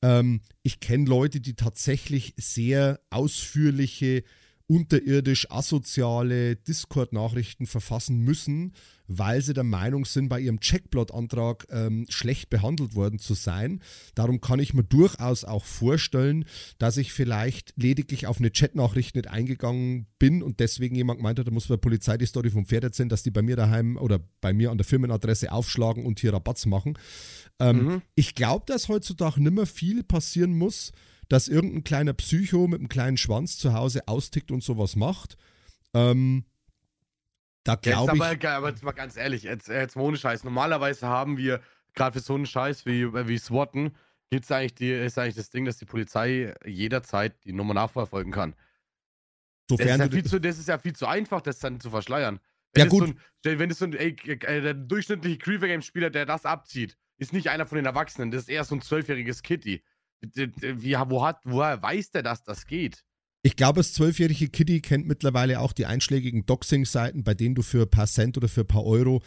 Ähm, 0.00 0.40
ich 0.62 0.80
kenne 0.80 1.04
Leute, 1.04 1.40
die 1.40 1.54
tatsächlich 1.54 2.34
sehr 2.38 3.00
ausführliche 3.10 4.24
unterirdisch 4.66 5.50
asoziale 5.50 6.56
Discord-Nachrichten 6.56 7.66
verfassen 7.66 8.20
müssen, 8.20 8.72
weil 9.18 9.42
sie 9.42 9.54
der 9.54 9.64
Meinung 9.64 10.04
sind, 10.04 10.28
bei 10.28 10.40
ihrem 10.40 10.60
Checkblot-Antrag 10.60 11.66
ähm, 11.70 12.06
schlecht 12.08 12.50
behandelt 12.50 12.94
worden 12.94 13.18
zu 13.18 13.34
sein. 13.34 13.80
Darum 14.14 14.40
kann 14.40 14.60
ich 14.60 14.74
mir 14.74 14.84
durchaus 14.84 15.44
auch 15.44 15.64
vorstellen, 15.64 16.44
dass 16.78 16.96
ich 16.96 17.12
vielleicht 17.12 17.74
lediglich 17.76 18.26
auf 18.26 18.38
eine 18.38 18.52
Chat-Nachricht 18.52 19.14
nicht 19.14 19.28
eingegangen 19.28 20.06
bin 20.18 20.42
und 20.42 20.60
deswegen 20.60 20.94
jemand 20.94 21.18
gemeint 21.18 21.38
hat, 21.38 21.46
da 21.46 21.50
muss 21.50 21.66
bei 21.66 21.74
der 21.74 21.80
Polizei 21.80 22.16
die 22.16 22.26
Story 22.26 22.50
vom 22.50 22.66
Pferd 22.66 22.84
erzählen, 22.84 23.08
dass 23.08 23.22
die 23.22 23.30
bei 23.30 23.42
mir 23.42 23.56
daheim 23.56 23.96
oder 23.96 24.20
bei 24.40 24.52
mir 24.52 24.70
an 24.70 24.78
der 24.78 24.86
Firmenadresse 24.86 25.52
aufschlagen 25.52 26.04
und 26.04 26.20
hier 26.20 26.32
Rabatz 26.32 26.66
machen. 26.66 26.98
Ähm, 27.58 27.84
mhm. 27.84 28.02
Ich 28.14 28.34
glaube, 28.34 28.64
dass 28.66 28.88
heutzutage 28.88 29.42
nicht 29.42 29.54
mehr 29.54 29.66
viel 29.66 30.02
passieren 30.02 30.56
muss, 30.56 30.92
dass 31.28 31.48
irgendein 31.48 31.84
kleiner 31.84 32.12
Psycho 32.12 32.66
mit 32.66 32.80
einem 32.80 32.88
kleinen 32.88 33.16
Schwanz 33.16 33.58
zu 33.58 33.72
Hause 33.72 34.06
austickt 34.08 34.50
und 34.50 34.62
sowas 34.62 34.96
macht. 34.96 35.36
Ähm, 35.94 36.44
da 37.64 37.76
glaube 37.76 38.16
ich. 38.16 38.22
Aber, 38.22 38.48
aber 38.50 38.68
jetzt 38.70 38.82
mal 38.82 38.92
ganz 38.92 39.16
ehrlich, 39.16 39.44
jetzt, 39.44 39.68
jetzt 39.68 39.96
ohne 39.96 40.16
Scheiß. 40.16 40.44
Normalerweise 40.44 41.06
haben 41.06 41.36
wir, 41.36 41.60
gerade 41.94 42.14
für 42.14 42.20
so 42.20 42.34
einen 42.34 42.46
Scheiß 42.46 42.86
wie, 42.86 43.12
wie 43.12 43.38
SWATen, 43.38 43.94
gibt's 44.30 44.50
eigentlich 44.50 44.74
die, 44.74 44.90
ist 44.90 45.18
eigentlich 45.18 45.34
das 45.34 45.50
Ding, 45.50 45.64
dass 45.64 45.76
die 45.76 45.84
Polizei 45.84 46.54
jederzeit 46.64 47.44
die 47.44 47.52
Nummer 47.52 47.74
nachverfolgen 47.74 48.32
kann. 48.32 48.54
Sofern 49.68 49.86
das, 49.86 49.94
ist 49.94 50.00
ja 50.00 50.10
viel 50.10 50.24
zu, 50.24 50.40
das 50.40 50.58
ist 50.58 50.68
ja 50.68 50.78
viel 50.78 50.94
zu 50.94 51.06
einfach, 51.06 51.40
das 51.40 51.58
dann 51.58 51.80
zu 51.80 51.90
verschleiern. 51.90 52.40
Wenn 52.72 52.84
ja, 52.84 52.88
gut. 52.88 53.14
So 53.44 53.50
ein, 53.50 53.58
wenn 53.58 53.70
es 53.70 53.78
so 53.78 53.84
ein, 53.84 53.92
ey, 53.92 54.16
äh, 54.26 54.60
der 54.60 54.74
durchschnittliche 54.74 55.38
Creeper 55.38 55.66
Game 55.66 55.82
Spieler, 55.82 56.10
der 56.10 56.26
das 56.26 56.46
abzieht, 56.46 56.96
ist 57.18 57.32
nicht 57.32 57.50
einer 57.50 57.66
von 57.66 57.76
den 57.76 57.86
Erwachsenen, 57.86 58.30
das 58.30 58.42
ist 58.42 58.48
eher 58.48 58.64
so 58.64 58.74
ein 58.74 58.80
zwölfjähriges 58.80 59.42
Kitty. 59.42 59.84
Wie, 60.20 60.94
wo 60.94 61.24
hat, 61.24 61.40
woher 61.44 61.82
weiß 61.82 62.10
der, 62.12 62.22
dass 62.22 62.42
das 62.42 62.66
geht? 62.66 63.04
Ich 63.44 63.56
glaube, 63.56 63.80
das 63.80 63.92
zwölfjährige 63.92 64.48
Kitty 64.48 64.80
kennt 64.80 65.06
mittlerweile 65.06 65.58
auch 65.58 65.72
die 65.72 65.86
einschlägigen 65.86 66.46
Doxing-Seiten, 66.46 67.24
bei 67.24 67.34
denen 67.34 67.56
du 67.56 67.62
für 67.62 67.82
ein 67.82 67.90
paar 67.90 68.06
Cent 68.06 68.36
oder 68.36 68.46
für 68.46 68.60
ein 68.60 68.68
paar 68.68 68.84
Euro 68.84 69.20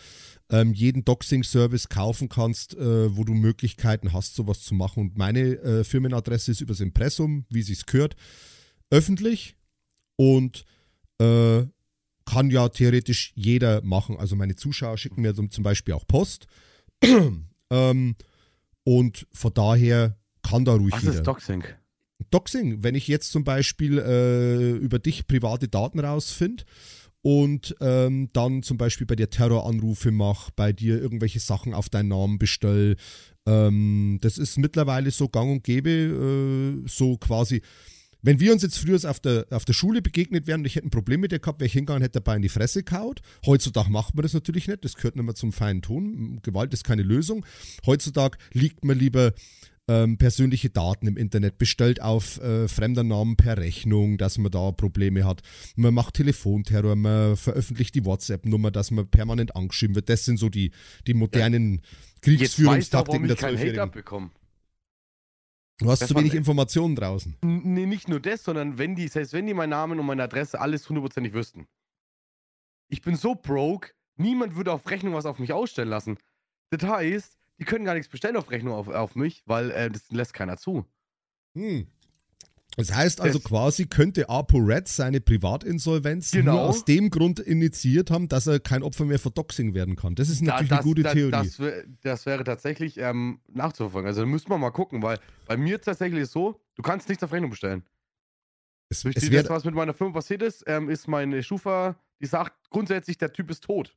ähm, 0.50 0.74
jeden 0.74 1.04
Doxing-Service 1.04 1.90
kaufen 1.90 2.30
kannst, 2.30 2.76
äh, 2.76 3.16
wo 3.16 3.26
du 3.26 3.34
Möglichkeiten 3.34 4.14
hast, 4.14 4.36
sowas 4.36 4.62
zu 4.62 4.74
machen. 4.74 5.02
Und 5.02 5.18
meine 5.18 5.58
äh, 5.58 5.84
Firmenadresse 5.84 6.52
ist 6.52 6.62
übers 6.62 6.80
Impressum, 6.80 7.46
wie 7.50 7.62
sie 7.62 7.74
es 7.74 7.86
gehört, 7.86 8.16
öffentlich 8.90 9.58
und 10.16 10.64
äh, 11.20 11.66
kann 12.24 12.50
ja 12.50 12.70
theoretisch 12.70 13.34
jeder 13.36 13.82
machen. 13.82 14.16
Also 14.18 14.38
meine 14.38 14.56
Zuschauer 14.56 14.98
schicken 14.98 15.24
mir 15.24 15.36
zum 15.36 15.64
Beispiel 15.64 15.94
auch 15.94 16.08
Post. 16.08 16.48
ähm, 17.70 18.16
und 18.86 19.28
von 19.34 19.54
daher 19.54 20.18
kann 20.42 20.64
da 20.64 20.74
ruhig 20.74 20.94
Was 20.94 21.04
jeder. 21.04 21.16
ist 21.16 21.24
Doxing? 21.24 21.64
Doxing, 22.32 22.84
wenn 22.84 22.96
ich 22.96 23.08
jetzt 23.08 23.32
zum 23.32 23.44
Beispiel 23.44 23.98
äh, 24.00 24.72
über 24.72 25.00
dich 25.00 25.28
private 25.28 25.68
Daten 25.68 26.00
rausfinde 26.00 26.64
und 27.22 27.76
ähm, 27.82 28.30
dann 28.34 28.64
zum 28.64 28.78
Beispiel 28.78 29.08
bei 29.08 29.16
dir 29.16 29.30
Terroranrufe 29.30 30.12
mache, 30.12 30.52
bei 30.56 30.72
dir 30.72 31.02
irgendwelche 31.02 31.40
Sachen 31.40 31.74
auf 31.74 31.90
deinen 31.90 32.10
Namen 32.10 32.40
bestelle, 32.40 32.96
ähm, 33.46 34.18
das 34.22 34.38
ist 34.38 34.58
mittlerweile 34.58 35.12
so 35.12 35.28
gang 35.28 35.52
und 35.52 35.64
gäbe, 35.64 35.90
äh, 35.90 36.88
so 36.88 37.18
quasi. 37.18 37.62
Wenn 38.22 38.40
wir 38.40 38.54
uns 38.54 38.64
jetzt 38.64 38.80
früher 38.80 39.00
auf 39.08 39.20
der, 39.20 39.46
auf 39.52 39.66
der 39.66 39.74
Schule 39.74 40.02
begegnet 40.02 40.48
wären 40.48 40.62
und 40.62 40.66
ich 40.66 40.76
hätte 40.76 40.88
ein 40.88 40.92
Problem 40.92 41.20
mit 41.20 41.32
dir 41.32 41.38
gehabt, 41.38 41.60
wäre 41.60 41.68
ich 41.68 41.74
hingegangen 41.74 42.02
hätte 42.02 42.20
dabei 42.22 42.36
in 42.38 42.42
die 42.42 42.50
Fresse 42.50 42.82
kaut. 42.82 43.22
Heutzutage 43.46 43.92
macht 43.92 44.16
man 44.16 44.24
das 44.24 44.34
natürlich 44.34 44.68
nicht, 44.68 44.84
das 44.84 44.96
gehört 44.96 45.16
nicht 45.16 45.26
mehr 45.26 45.36
zum 45.36 45.52
feinen 45.52 45.84
Ton. 45.84 46.40
Gewalt 46.42 46.74
ist 46.74 46.84
keine 46.84 47.04
Lösung. 47.04 47.46
Heutzutage 47.86 48.40
liegt 48.52 48.84
man 48.84 48.98
lieber 48.98 49.34
ähm, 49.88 50.18
persönliche 50.18 50.70
Daten 50.70 51.08
im 51.08 51.18
Internet, 51.18 51.58
bestellt 51.58 52.02
auf 52.02 52.42
äh, 52.42 52.68
fremder 52.68 53.04
Namen 53.04 53.36
per 53.36 53.58
Rechnung, 53.58 54.18
dass 54.18 54.38
man 54.38 54.52
da 54.52 54.72
Probleme 54.72 55.26
hat. 55.26 55.42
Man 55.76 55.94
macht 55.94 56.16
Telefonterror, 56.16 56.96
man 56.96 57.38
veröffentlicht 57.38 57.96
die 57.96 58.06
WhatsApp-Nummer, 58.06 58.72
dass 58.72 58.92
man 58.92 59.08
permanent 59.08 59.56
angeschrieben 59.56 59.96
wird. 59.96 60.10
Das 60.10 60.26
sind 60.26 60.38
so 60.38 60.50
die, 60.50 60.72
die 61.08 61.14
modernen 61.14 61.76
ja. 61.76 61.82
Kriegsführungstaktiken 62.22 63.28
der 63.28 63.38
Zwölfjährigen. 63.38 64.32
Du 65.78 65.92
hast 65.92 66.02
das 66.02 66.10
zu 66.10 66.16
wenig 66.16 66.34
Informationen 66.34 66.96
draußen. 66.96 67.38
Nee, 67.44 67.86
nicht 67.86 68.08
nur 68.08 68.22
das, 68.22 68.44
sondern 68.44 68.78
wenn 68.78 68.96
die, 68.96 69.10
selbst 69.10 69.34
wenn 69.34 69.46
die 69.46 69.54
meinen 69.54 69.72
Namen 69.72 70.00
und 70.00 70.06
meine 70.06 70.24
Adresse 70.24 70.60
alles 70.60 70.88
hundertprozentig 70.88 71.34
wüssten. 71.34 71.68
Ich 72.88 73.02
bin 73.02 73.16
so 73.16 73.36
broke, 73.36 73.92
niemand 74.16 74.56
würde 74.56 74.72
auf 74.72 74.90
Rechnung 74.90 75.14
was 75.14 75.26
auf 75.26 75.38
mich 75.38 75.52
ausstellen 75.52 75.90
lassen. 75.90 76.18
Das 76.70 76.84
heißt, 76.90 77.38
die 77.60 77.66
können 77.66 77.86
gar 77.86 77.94
nichts 77.94 78.10
bestellen 78.10 78.36
auf 78.36 78.52
Rechnung 78.52 78.74
auf, 78.74 78.88
auf 78.88 79.16
mich, 79.16 79.44
weil 79.46 79.72
äh, 79.72 79.90
das 79.90 80.12
lässt 80.12 80.34
keiner 80.34 80.58
zu. 80.58 80.86
Hm. 81.56 81.88
Das 82.78 82.94
heißt 82.94 83.22
also 83.22 83.40
das 83.40 83.48
quasi, 83.48 83.86
könnte 83.86 84.28
Apo 84.28 84.58
Red 84.58 84.90
seine 84.90 85.22
Privatinsolvenz 85.22 86.32
genau. 86.32 86.54
nur 86.54 86.62
aus 86.62 86.84
dem 86.84 87.10
Grund 87.10 87.40
initiiert 87.40 88.12
haben, 88.12 88.28
dass 88.28 88.48
er 88.48 88.60
kein 88.60 88.84
Opfer 88.84 89.06
mehr 89.06 89.20
für 89.20 89.32
Doxing 89.32 89.74
werden 89.74 89.96
kann. 89.96 90.16
Das 90.16 90.28
ist 90.28 90.42
natürlich 90.42 90.70
da, 90.70 90.76
das, 90.76 90.86
eine 90.86 90.94
gute 90.94 91.04
da, 91.04 91.14
Theorie. 91.14 91.32
Das, 91.32 91.62
das, 92.02 92.26
wäre 92.26 92.44
tatsächlich 92.44 92.98
ähm, 92.98 93.40
nachzuverfolgen. 93.48 94.08
Also 94.08 94.22
da 94.22 94.28
müsste 94.28 94.50
man 94.50 94.60
mal 94.60 94.72
gucken, 94.72 95.02
weil 95.02 95.20
bei 95.46 95.56
mir 95.56 95.80
tatsächlich 95.80 96.24
ist 96.24 96.34
so, 96.34 96.60
du 96.76 96.82
kannst 96.82 97.08
nichts 97.08 97.24
auf 97.24 97.32
Rechnung 97.32 97.50
bestellen. 97.50 97.84
Es, 98.90 99.02
Durch 99.04 99.16
es 99.16 99.30
das, 99.30 99.50
was 99.50 99.64
mit 99.64 99.74
meiner 99.74 99.94
Firma 99.94 100.14
passiert 100.14 100.42
ist, 100.42 100.66
ähm, 100.68 100.90
ist 100.90 101.08
meine 101.08 101.42
Schufa, 101.44 101.96
die 102.20 102.26
sagt 102.26 102.70
grundsätzlich, 102.70 103.18
der 103.18 103.32
Typ 103.32 103.50
ist 103.52 103.64
tot 103.64 103.96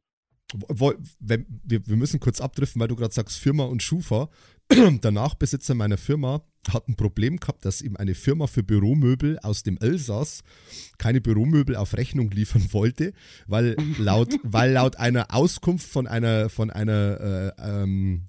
wir, 0.51 1.45
wir 1.87 1.97
müssen 1.97 2.21
kurz 2.21 2.41
abdriften, 2.41 2.81
weil 2.81 2.89
du 2.89 2.97
gerade 2.97 3.15
sagst 3.15 3.39
Firma 3.39 3.65
und 3.65 3.83
Schufa. 3.83 4.29
Der 4.71 5.11
Nachbesitzer 5.11 5.75
meiner 5.75 5.97
Firma 5.97 6.43
hat 6.73 6.89
ein 6.89 6.97
Problem 6.97 7.39
gehabt, 7.39 7.65
dass 7.65 7.81
ihm 7.81 7.97
eine 7.97 8.15
Firma 8.15 8.47
für 8.47 8.63
Büromöbel 8.63 9.39
aus 9.41 9.63
dem 9.63 9.79
Elsass 9.79 10.43
keine 10.99 11.21
Büromöbel 11.21 11.77
auf 11.77 11.95
Rechnung 11.95 12.31
liefern 12.31 12.73
wollte, 12.73 13.13
weil 13.47 13.77
laut, 13.99 14.35
weil 14.43 14.73
laut 14.73 14.97
einer 14.97 15.35
Auskunft 15.35 15.89
von 15.89 16.07
einer, 16.07 16.51
von 16.51 16.71
einer 16.71 17.55
äh, 17.59 17.81
ähm, 17.81 18.27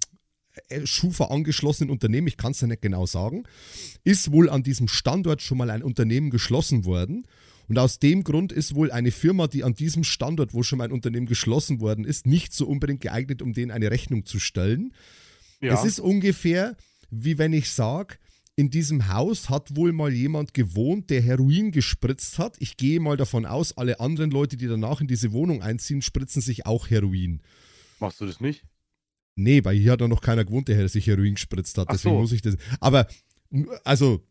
Schufa 0.84 1.26
angeschlossenen 1.26 1.90
Unternehmen, 1.90 2.26
ich 2.26 2.36
kann 2.36 2.52
es 2.52 2.60
ja 2.60 2.66
nicht 2.66 2.82
genau 2.82 3.06
sagen, 3.06 3.44
ist 4.04 4.32
wohl 4.32 4.48
an 4.50 4.62
diesem 4.62 4.88
Standort 4.88 5.42
schon 5.42 5.58
mal 5.58 5.70
ein 5.70 5.82
Unternehmen 5.82 6.30
geschlossen 6.30 6.84
worden. 6.84 7.26
Und 7.70 7.78
aus 7.78 8.00
dem 8.00 8.24
Grund 8.24 8.50
ist 8.50 8.74
wohl 8.74 8.90
eine 8.90 9.12
Firma, 9.12 9.46
die 9.46 9.62
an 9.62 9.74
diesem 9.74 10.02
Standort, 10.02 10.54
wo 10.54 10.64
schon 10.64 10.78
mal 10.78 10.86
ein 10.86 10.90
Unternehmen 10.90 11.26
geschlossen 11.26 11.78
worden 11.78 12.04
ist, 12.04 12.26
nicht 12.26 12.52
so 12.52 12.66
unbedingt 12.66 13.00
geeignet, 13.00 13.42
um 13.42 13.52
denen 13.52 13.70
eine 13.70 13.92
Rechnung 13.92 14.26
zu 14.26 14.40
stellen. 14.40 14.92
Ja. 15.60 15.74
Es 15.74 15.84
ist 15.84 16.00
ungefähr, 16.00 16.76
wie 17.12 17.38
wenn 17.38 17.52
ich 17.52 17.70
sage, 17.70 18.16
in 18.56 18.70
diesem 18.70 19.06
Haus 19.06 19.50
hat 19.50 19.76
wohl 19.76 19.92
mal 19.92 20.12
jemand 20.12 20.52
gewohnt, 20.52 21.10
der 21.10 21.22
Heroin 21.22 21.70
gespritzt 21.70 22.40
hat. 22.40 22.56
Ich 22.58 22.76
gehe 22.76 22.98
mal 22.98 23.16
davon 23.16 23.46
aus, 23.46 23.78
alle 23.78 24.00
anderen 24.00 24.32
Leute, 24.32 24.56
die 24.56 24.66
danach 24.66 25.00
in 25.00 25.06
diese 25.06 25.30
Wohnung 25.30 25.62
einziehen, 25.62 26.02
spritzen 26.02 26.42
sich 26.42 26.66
auch 26.66 26.90
Heroin. 26.90 27.40
Machst 28.00 28.20
du 28.20 28.26
das 28.26 28.40
nicht? 28.40 28.64
Nee, 29.36 29.64
weil 29.64 29.76
hier 29.76 29.92
hat 29.92 30.00
noch 30.00 30.22
keiner 30.22 30.44
gewohnt, 30.44 30.66
der 30.66 30.88
sich 30.88 31.06
Heroin 31.06 31.34
gespritzt 31.34 31.78
hat. 31.78 31.88
Deswegen 31.92 32.16
so. 32.16 32.20
muss 32.20 32.32
ich 32.32 32.42
das. 32.42 32.56
Aber 32.80 33.06
also, 33.84 34.24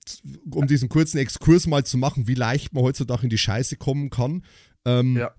um 0.50 0.68
diesen 0.68 0.90
kurzen 0.90 1.18
Exkurs 1.18 1.68
mal 1.68 1.86
zu 1.86 1.98
machen, 1.98 2.28
wie 2.28 2.36
leicht 2.36 2.74
man 2.74 2.84
heutzutage 2.84 3.24
in 3.24 3.30
die 3.30 3.38
Scheiße 3.38 3.76
kommen 3.76 4.10
kann. 4.10 4.44
Ähm, 4.86 5.18
ja. 5.18 5.34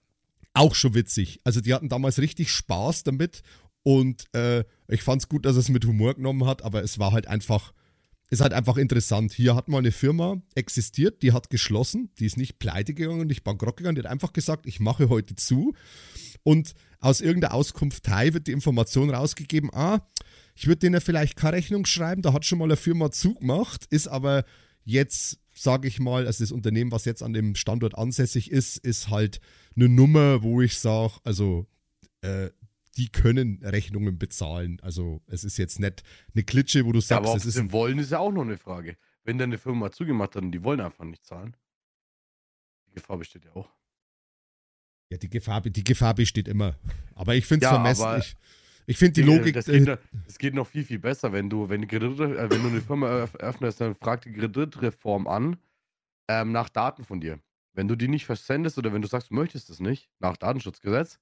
Auch 0.52 0.74
schon 0.74 0.94
witzig. 0.94 1.40
Also, 1.44 1.60
die 1.60 1.72
hatten 1.72 1.88
damals 1.88 2.18
richtig 2.18 2.50
Spaß 2.50 3.04
damit 3.04 3.42
und 3.82 4.24
äh, 4.34 4.64
ich 4.88 5.02
fand 5.02 5.22
es 5.22 5.28
gut, 5.28 5.46
dass 5.46 5.56
er 5.56 5.60
es 5.60 5.68
mit 5.68 5.84
Humor 5.86 6.14
genommen 6.14 6.46
hat, 6.46 6.62
aber 6.62 6.82
es 6.82 6.98
war 6.98 7.12
halt 7.12 7.26
einfach, 7.26 7.72
ist 8.28 8.40
halt 8.40 8.52
einfach 8.52 8.76
interessant. 8.76 9.32
Hier 9.32 9.54
hat 9.54 9.68
mal 9.68 9.78
eine 9.78 9.92
Firma 9.92 10.42
existiert, 10.54 11.22
die 11.22 11.32
hat 11.32 11.50
geschlossen, 11.50 12.10
die 12.18 12.26
ist 12.26 12.36
nicht 12.36 12.58
pleite 12.58 12.92
gegangen, 12.92 13.26
nicht 13.26 13.44
bankrott 13.44 13.78
gegangen, 13.78 13.94
die 13.94 14.02
hat 14.02 14.10
einfach 14.10 14.32
gesagt, 14.32 14.66
ich 14.66 14.80
mache 14.80 15.08
heute 15.08 15.34
zu. 15.36 15.74
Und 16.42 16.74
aus 17.00 17.20
irgendeiner 17.20 17.54
Auskunft 17.54 18.04
Teil 18.04 18.34
wird 18.34 18.46
die 18.46 18.52
Information 18.52 19.10
rausgegeben, 19.10 19.70
ah, 19.72 20.06
ich 20.54 20.66
würde 20.66 20.80
denen 20.80 21.00
vielleicht 21.00 21.36
keine 21.36 21.56
Rechnung 21.56 21.86
schreiben, 21.86 22.22
da 22.22 22.32
hat 22.32 22.44
schon 22.44 22.58
mal 22.58 22.64
eine 22.64 22.76
Firma 22.76 23.10
zugemacht, 23.10 23.86
ist 23.86 24.08
aber 24.08 24.44
jetzt, 24.84 25.38
sage 25.54 25.88
ich 25.88 26.00
mal, 26.00 26.26
also 26.26 26.42
das 26.42 26.52
Unternehmen, 26.52 26.92
was 26.92 27.04
jetzt 27.04 27.22
an 27.22 27.32
dem 27.32 27.54
Standort 27.54 27.96
ansässig 27.96 28.50
ist, 28.50 28.76
ist 28.78 29.08
halt 29.08 29.40
eine 29.76 29.88
Nummer, 29.88 30.42
wo 30.42 30.60
ich 30.60 30.78
sage, 30.78 31.14
also 31.24 31.66
äh, 32.22 32.50
die 32.96 33.08
können 33.08 33.60
Rechnungen 33.62 34.18
bezahlen. 34.18 34.78
Also 34.82 35.22
es 35.26 35.44
ist 35.44 35.56
jetzt 35.58 35.78
nicht 35.78 36.02
eine 36.34 36.44
Klitsche, 36.44 36.84
wo 36.84 36.92
du 36.92 37.00
sagst, 37.00 37.10
ja, 37.10 37.16
aber 37.18 37.32
ob 37.32 37.36
es 37.36 37.46
ist. 37.46 37.72
wollen, 37.72 37.98
ist 37.98 38.10
ja 38.10 38.18
auch 38.18 38.32
noch 38.32 38.42
eine 38.42 38.58
Frage. 38.58 38.96
Wenn 39.24 39.38
dann 39.38 39.50
eine 39.50 39.58
Firma 39.58 39.90
zugemacht 39.92 40.34
hat 40.34 40.42
und 40.42 40.52
die 40.52 40.62
wollen 40.64 40.80
einfach 40.80 41.04
nicht 41.04 41.24
zahlen, 41.24 41.56
die 42.88 42.94
Gefahr 42.94 43.18
besteht 43.18 43.44
ja 43.44 43.52
auch. 43.54 43.70
Ja, 45.10 45.18
die 45.18 45.28
Gefahr, 45.28 45.60
die 45.62 45.84
Gefahr 45.84 46.14
besteht 46.14 46.48
immer. 46.48 46.76
Aber 47.14 47.34
ich 47.34 47.46
finde 47.46 47.66
es 47.66 47.72
ja, 47.72 47.74
vermessen. 47.74 48.36
Ich, 48.90 48.98
finde 48.98 49.12
die 49.12 49.22
Logik. 49.22 49.54
Geht, 49.54 49.68
äh, 49.68 49.80
noch, 49.80 49.98
das 50.26 50.38
geht, 50.38 50.54
noch, 50.54 50.66
viel, 50.66 50.84
viel 50.84 50.98
besser, 50.98 51.32
wenn 51.32 51.48
du, 51.48 51.68
wenn, 51.68 51.86
Kredit, 51.86 52.18
äh, 52.18 52.50
wenn 52.50 52.62
du 52.62 52.68
eine 52.68 52.80
Firma 52.80 53.08
eröffnest, 53.08 53.80
dann 53.80 53.94
fragt 53.94 54.24
die 54.24 54.32
Kreditreform 54.32 55.28
an 55.28 55.58
ähm, 56.28 56.50
nach 56.50 56.68
Daten 56.68 57.04
von 57.04 57.20
dir. 57.20 57.38
Wenn 57.72 57.86
du 57.86 57.94
die 57.94 58.08
nicht 58.08 58.26
versendest 58.26 58.78
oder 58.78 58.92
wenn 58.92 59.00
du 59.00 59.06
sagst, 59.06 59.30
du 59.30 59.34
möchtest 59.34 59.70
es 59.70 59.78
nicht, 59.78 60.10
nach 60.18 60.36
Datenschutzgesetz, 60.36 61.20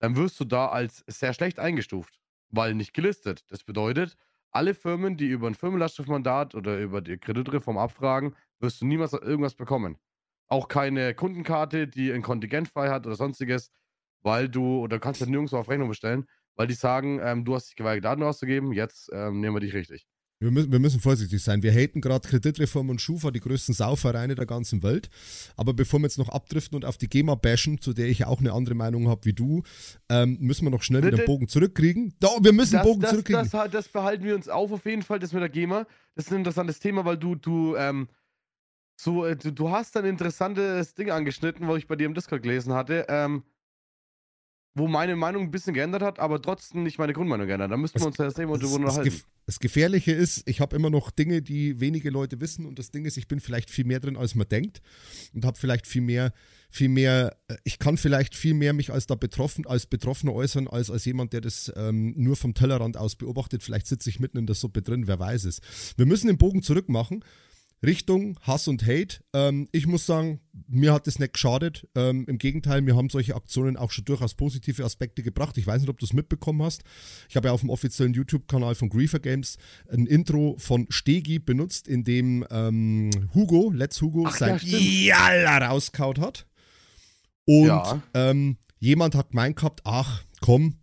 dann 0.00 0.16
wirst 0.16 0.40
du 0.40 0.44
da 0.44 0.66
als 0.66 1.04
sehr 1.06 1.32
schlecht 1.32 1.60
eingestuft, 1.60 2.20
weil 2.48 2.74
nicht 2.74 2.92
gelistet. 2.92 3.44
Das 3.52 3.62
bedeutet, 3.62 4.16
alle 4.50 4.74
Firmen, 4.74 5.16
die 5.16 5.28
über 5.28 5.46
ein 5.46 5.54
Firmenlastschriftmandat 5.54 6.56
oder 6.56 6.76
über 6.80 7.00
die 7.00 7.18
Kreditreform 7.18 7.78
abfragen, 7.78 8.34
wirst 8.58 8.80
du 8.80 8.86
niemals 8.86 9.12
irgendwas 9.12 9.54
bekommen. 9.54 9.96
Auch 10.48 10.66
keine 10.66 11.14
Kundenkarte, 11.14 11.86
die 11.86 12.12
ein 12.12 12.22
Kontingent 12.22 12.66
frei 12.66 12.88
hat 12.88 13.06
oder 13.06 13.14
sonstiges, 13.14 13.70
weil 14.22 14.48
du, 14.48 14.80
oder 14.80 14.98
kannst 14.98 15.20
du 15.20 15.26
nirgendwo 15.26 15.56
auf 15.56 15.68
Rechnung 15.68 15.88
bestellen, 15.88 16.26
weil 16.60 16.66
die 16.66 16.74
sagen, 16.74 17.20
ähm, 17.24 17.46
du 17.46 17.54
hast 17.54 17.68
dich 17.68 17.76
geweigert, 17.76 18.04
Daten 18.04 18.22
auszugeben, 18.22 18.74
jetzt 18.74 19.08
ähm, 19.14 19.40
nehmen 19.40 19.56
wir 19.56 19.60
dich 19.60 19.72
richtig. 19.72 20.06
Wir 20.40 20.50
müssen, 20.50 20.70
wir 20.70 20.78
müssen 20.78 21.00
vorsichtig 21.00 21.42
sein. 21.42 21.62
Wir 21.62 21.72
haten 21.72 22.02
gerade 22.02 22.28
Kreditreform 22.28 22.90
und 22.90 23.00
Schufa, 23.00 23.30
die 23.30 23.40
größten 23.40 23.74
Sauvereine 23.74 24.34
der 24.34 24.44
ganzen 24.44 24.82
Welt. 24.82 25.08
Aber 25.56 25.72
bevor 25.72 26.00
wir 26.00 26.04
jetzt 26.04 26.18
noch 26.18 26.28
abdriften 26.28 26.76
und 26.76 26.84
auf 26.84 26.98
die 26.98 27.08
GEMA 27.08 27.34
bashen, 27.34 27.80
zu 27.80 27.94
der 27.94 28.08
ich 28.08 28.26
auch 28.26 28.40
eine 28.40 28.52
andere 28.52 28.74
Meinung 28.74 29.08
habe 29.08 29.24
wie 29.24 29.32
du, 29.32 29.62
ähm, 30.10 30.36
müssen 30.38 30.66
wir 30.66 30.70
noch 30.70 30.82
schnell 30.82 31.02
wieder 31.02 31.16
den 31.16 31.24
Bogen 31.24 31.48
zurückkriegen. 31.48 32.12
Da, 32.20 32.28
wir 32.42 32.52
müssen 32.52 32.74
das, 32.74 32.82
Bogen 32.84 33.00
das, 33.00 33.10
zurückkriegen. 33.10 33.48
Das, 33.50 33.70
das, 33.70 33.88
behalten 33.88 34.24
wir 34.24 34.34
uns 34.34 34.50
auf, 34.50 34.70
auf 34.70 34.84
jeden 34.84 35.00
Fall, 35.00 35.18
das 35.18 35.32
mit 35.32 35.40
der 35.40 35.48
GEMA. 35.48 35.86
Das 36.14 36.26
ist 36.26 36.32
ein 36.32 36.40
interessantes 36.40 36.78
Thema, 36.78 37.06
weil 37.06 37.16
du, 37.16 37.36
du, 37.36 37.74
ähm, 37.76 38.06
so, 39.00 39.24
äh, 39.24 39.34
du, 39.34 39.50
du 39.50 39.70
hast 39.70 39.96
ein 39.96 40.04
interessantes 40.04 40.94
Ding 40.94 41.10
angeschnitten, 41.10 41.66
was 41.68 41.78
ich 41.78 41.86
bei 41.86 41.96
dir 41.96 42.04
im 42.04 42.12
Discord 42.12 42.42
gelesen 42.42 42.74
hatte. 42.74 43.06
Ähm, 43.08 43.44
wo 44.74 44.86
meine 44.86 45.16
Meinung 45.16 45.44
ein 45.44 45.50
bisschen 45.50 45.74
geändert 45.74 46.02
hat, 46.02 46.18
aber 46.18 46.40
trotzdem 46.40 46.84
nicht 46.84 46.98
meine 46.98 47.12
Grundmeinung 47.12 47.46
geändert. 47.46 47.72
Da 47.72 47.76
müssten 47.76 47.98
wir 47.98 48.06
uns 48.06 48.16
ja 48.18 48.24
das 48.24 48.34
Thema 48.34 48.56
drüber 48.56 48.74
unterhalten. 48.74 49.10
Das, 49.10 49.24
das 49.46 49.58
Gefährliche 49.58 50.12
ist, 50.12 50.48
ich 50.48 50.60
habe 50.60 50.76
immer 50.76 50.90
noch 50.90 51.10
Dinge, 51.10 51.42
die 51.42 51.80
wenige 51.80 52.10
Leute 52.10 52.40
wissen 52.40 52.66
und 52.66 52.78
das 52.78 52.92
Ding 52.92 53.04
ist, 53.04 53.16
ich 53.16 53.26
bin 53.26 53.40
vielleicht 53.40 53.68
viel 53.68 53.84
mehr 53.84 53.98
drin, 53.98 54.16
als 54.16 54.36
man 54.36 54.48
denkt 54.48 54.80
und 55.34 55.44
habe 55.44 55.58
vielleicht 55.58 55.88
viel 55.88 56.02
mehr, 56.02 56.32
viel 56.70 56.88
mehr, 56.88 57.36
äh, 57.48 57.56
ich 57.64 57.80
kann 57.80 57.96
vielleicht 57.96 58.36
viel 58.36 58.54
mehr 58.54 58.72
mich 58.72 58.92
als 58.92 59.08
da 59.08 59.16
betroffen, 59.16 59.66
als 59.66 59.86
Betroffener 59.86 60.34
äußern, 60.34 60.68
als 60.68 60.88
als 60.88 61.04
jemand, 61.04 61.32
der 61.32 61.40
das 61.40 61.72
ähm, 61.74 62.14
nur 62.16 62.36
vom 62.36 62.54
Tellerrand 62.54 62.96
aus 62.96 63.16
beobachtet. 63.16 63.64
Vielleicht 63.64 63.88
sitze 63.88 64.08
ich 64.08 64.20
mitten 64.20 64.38
in 64.38 64.46
der 64.46 64.54
Suppe 64.54 64.82
drin, 64.82 65.08
wer 65.08 65.18
weiß 65.18 65.44
es. 65.44 65.60
Wir 65.96 66.06
müssen 66.06 66.28
den 66.28 66.38
Bogen 66.38 66.62
zurück 66.62 66.88
machen 66.88 67.24
Richtung 67.84 68.38
Hass 68.42 68.68
und 68.68 68.82
Hate. 68.86 69.20
Ähm, 69.32 69.68
ich 69.72 69.86
muss 69.86 70.06
sagen, 70.06 70.40
mir 70.70 70.92
hat 70.92 71.06
das 71.06 71.18
nicht 71.18 71.32
geschadet. 71.32 71.88
Ähm, 71.94 72.24
Im 72.28 72.38
Gegenteil, 72.38 72.80
mir 72.80 72.96
haben 72.96 73.10
solche 73.10 73.34
Aktionen 73.34 73.76
auch 73.76 73.90
schon 73.90 74.04
durchaus 74.04 74.34
positive 74.34 74.84
Aspekte 74.84 75.22
gebracht. 75.22 75.58
Ich 75.58 75.66
weiß 75.66 75.80
nicht, 75.80 75.90
ob 75.90 75.98
du 75.98 76.06
es 76.06 76.12
mitbekommen 76.12 76.62
hast. 76.62 76.82
Ich 77.28 77.36
habe 77.36 77.48
ja 77.48 77.52
auf 77.52 77.60
dem 77.60 77.70
offiziellen 77.70 78.14
YouTube-Kanal 78.14 78.74
von 78.74 78.88
Griefer 78.88 79.18
Games 79.18 79.58
ein 79.90 80.06
Intro 80.06 80.56
von 80.58 80.86
Stegi 80.88 81.38
benutzt, 81.38 81.88
in 81.88 82.04
dem 82.04 82.46
ähm, 82.50 83.10
Hugo, 83.34 83.70
Let's 83.74 84.00
Hugo, 84.00 84.24
Ach, 84.26 84.36
sein 84.36 84.60
ja, 84.62 84.78
Jalla 85.34 85.68
rauskaut 85.68 86.18
hat. 86.18 86.46
Und 87.44 87.66
ja. 87.66 88.02
Ähm, 88.14 88.56
jemand 88.78 89.14
hat 89.14 89.30
gemeint 89.30 89.56
gehabt, 89.56 89.80
ach 89.84 90.24
komm, 90.40 90.76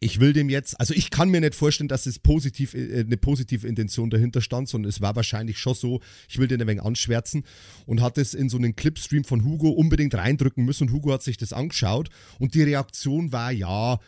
ich 0.00 0.20
will 0.20 0.32
dem 0.32 0.48
jetzt, 0.48 0.78
also 0.78 0.94
ich 0.94 1.10
kann 1.10 1.30
mir 1.30 1.40
nicht 1.40 1.54
vorstellen, 1.54 1.88
dass 1.88 2.06
es 2.06 2.18
positiv, 2.18 2.74
äh, 2.74 3.00
eine 3.00 3.16
positive 3.16 3.66
Intention 3.66 4.10
dahinter 4.10 4.40
stand, 4.40 4.68
sondern 4.68 4.88
es 4.88 5.00
war 5.00 5.16
wahrscheinlich 5.16 5.58
schon 5.58 5.74
so, 5.74 6.00
ich 6.28 6.38
will 6.38 6.48
den 6.48 6.60
ein 6.60 6.68
wenig 6.68 6.82
anschwärzen 6.82 7.44
und 7.86 8.00
hat 8.00 8.18
es 8.18 8.34
in 8.34 8.48
so 8.48 8.56
einen 8.56 8.76
Clipstream 8.76 9.24
von 9.24 9.44
Hugo 9.44 9.70
unbedingt 9.70 10.14
reindrücken 10.14 10.64
müssen 10.64 10.88
und 10.88 10.94
Hugo 10.94 11.12
hat 11.12 11.22
sich 11.22 11.36
das 11.36 11.52
angeschaut 11.52 12.10
und 12.38 12.54
die 12.54 12.62
Reaktion 12.62 13.32
war 13.32 13.52
ja 13.52 13.98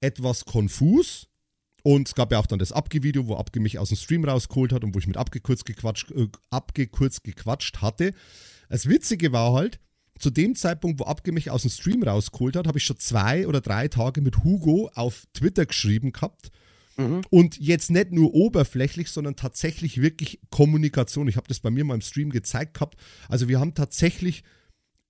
etwas 0.00 0.44
konfus. 0.44 1.28
Und 1.82 2.08
es 2.08 2.14
gab 2.16 2.32
ja 2.32 2.40
auch 2.40 2.46
dann 2.46 2.58
das 2.58 2.72
Abge-Video, 2.72 3.28
wo 3.28 3.36
Abge 3.36 3.60
mich 3.60 3.78
aus 3.78 3.90
dem 3.90 3.96
Stream 3.96 4.24
rausgeholt 4.24 4.72
hat 4.72 4.82
und 4.82 4.92
wo 4.92 4.98
ich 4.98 5.06
mit 5.06 5.16
abgekürzt 5.16 5.64
gequatscht, 5.64 6.10
äh, 6.10 6.26
abgekürzt 6.50 7.22
gequatscht 7.22 7.80
hatte. 7.80 8.12
Das 8.68 8.88
Witzige 8.88 9.30
war 9.30 9.52
halt, 9.52 9.78
zu 10.18 10.30
dem 10.30 10.54
Zeitpunkt, 10.54 11.00
wo 11.00 11.04
Abge 11.04 11.32
mich 11.32 11.50
aus 11.50 11.62
dem 11.62 11.70
Stream 11.70 12.02
rausgeholt 12.02 12.56
hat, 12.56 12.66
habe 12.66 12.78
ich 12.78 12.84
schon 12.84 12.98
zwei 12.98 13.46
oder 13.46 13.60
drei 13.60 13.88
Tage 13.88 14.20
mit 14.20 14.44
Hugo 14.44 14.90
auf 14.94 15.24
Twitter 15.32 15.66
geschrieben 15.66 16.12
gehabt. 16.12 16.50
Mhm. 16.96 17.22
Und 17.30 17.58
jetzt 17.58 17.90
nicht 17.90 18.12
nur 18.12 18.34
oberflächlich, 18.34 19.10
sondern 19.10 19.36
tatsächlich 19.36 20.00
wirklich 20.00 20.40
Kommunikation. 20.50 21.28
Ich 21.28 21.36
habe 21.36 21.48
das 21.48 21.60
bei 21.60 21.70
mir 21.70 21.84
mal 21.84 21.94
im 21.94 22.00
Stream 22.00 22.30
gezeigt 22.30 22.74
gehabt. 22.74 22.98
Also 23.28 23.48
wir 23.48 23.60
haben 23.60 23.74
tatsächlich 23.74 24.42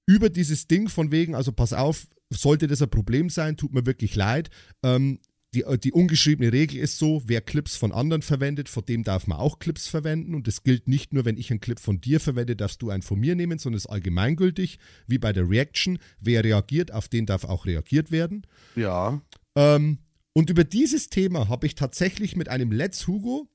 über 0.07 0.31
dieses 0.31 0.67
Ding 0.67 0.89
von 0.89 1.11
wegen, 1.13 1.35
also 1.35 1.53
pass 1.53 1.73
auf, 1.73 2.07
sollte 2.31 2.67
das 2.67 2.83
ein 2.83 2.91
Problem 2.91 3.31
sein, 3.31 3.57
tut 3.57 3.73
mir 3.73 3.87
wirklich 3.87 4.15
leid. 4.17 4.51
Ähm, 4.83 5.21
die, 5.57 5.63
äh, 5.63 5.79
die 5.79 5.93
ungeschriebene 5.93 6.53
Regel 6.53 6.79
ist 6.79 6.99
so, 6.99 7.23
wer 7.27 7.41
Clips 7.41 7.77
von 7.77 7.93
anderen 7.93 8.23
verwendet, 8.23 8.69
von 8.69 8.85
dem 8.85 9.03
darf 9.03 9.27
man 9.27 9.39
auch 9.39 9.59
Clips 9.59 9.89
verwenden. 9.89 10.35
Und 10.35 10.47
das 10.47 10.63
gilt 10.63 10.87
nicht 10.87 11.13
nur, 11.13 11.25
wenn 11.25 11.37
ich 11.37 11.51
einen 11.51 11.61
Clip 11.61 11.81
von 11.81 12.01
dir 12.01 12.21
verwende, 12.21 12.57
darfst 12.57 12.83
du 12.83 12.91
einen 12.91 13.03
von 13.03 13.19
mir 13.19 13.35
nehmen, 13.35 13.59
sondern 13.59 13.79
ist 13.79 13.87
allgemeingültig, 13.87 14.79
wie 15.07 15.19
bei 15.19 15.33
der 15.33 15.49
Reaction. 15.49 15.99
Wer 16.21 16.45
reagiert, 16.45 16.93
auf 16.93 17.09
den 17.09 17.27
darf 17.27 17.45
auch 17.45 17.67
reagiert 17.67 18.11
werden. 18.11 18.47
Ja. 18.75 19.23
Ähm, 19.55 19.99
und 20.35 20.51
über 20.51 20.65
dieses 20.65 21.09
Thema 21.09 21.49
habe 21.49 21.67
ich 21.67 21.75
tatsächlich 21.75 22.37
mit 22.37 22.49
einem 22.49 22.71
Let's 22.71 23.07
Hugo 23.07 23.49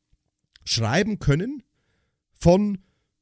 schreiben 0.66 1.20
können 1.20 1.64
von 2.34 2.80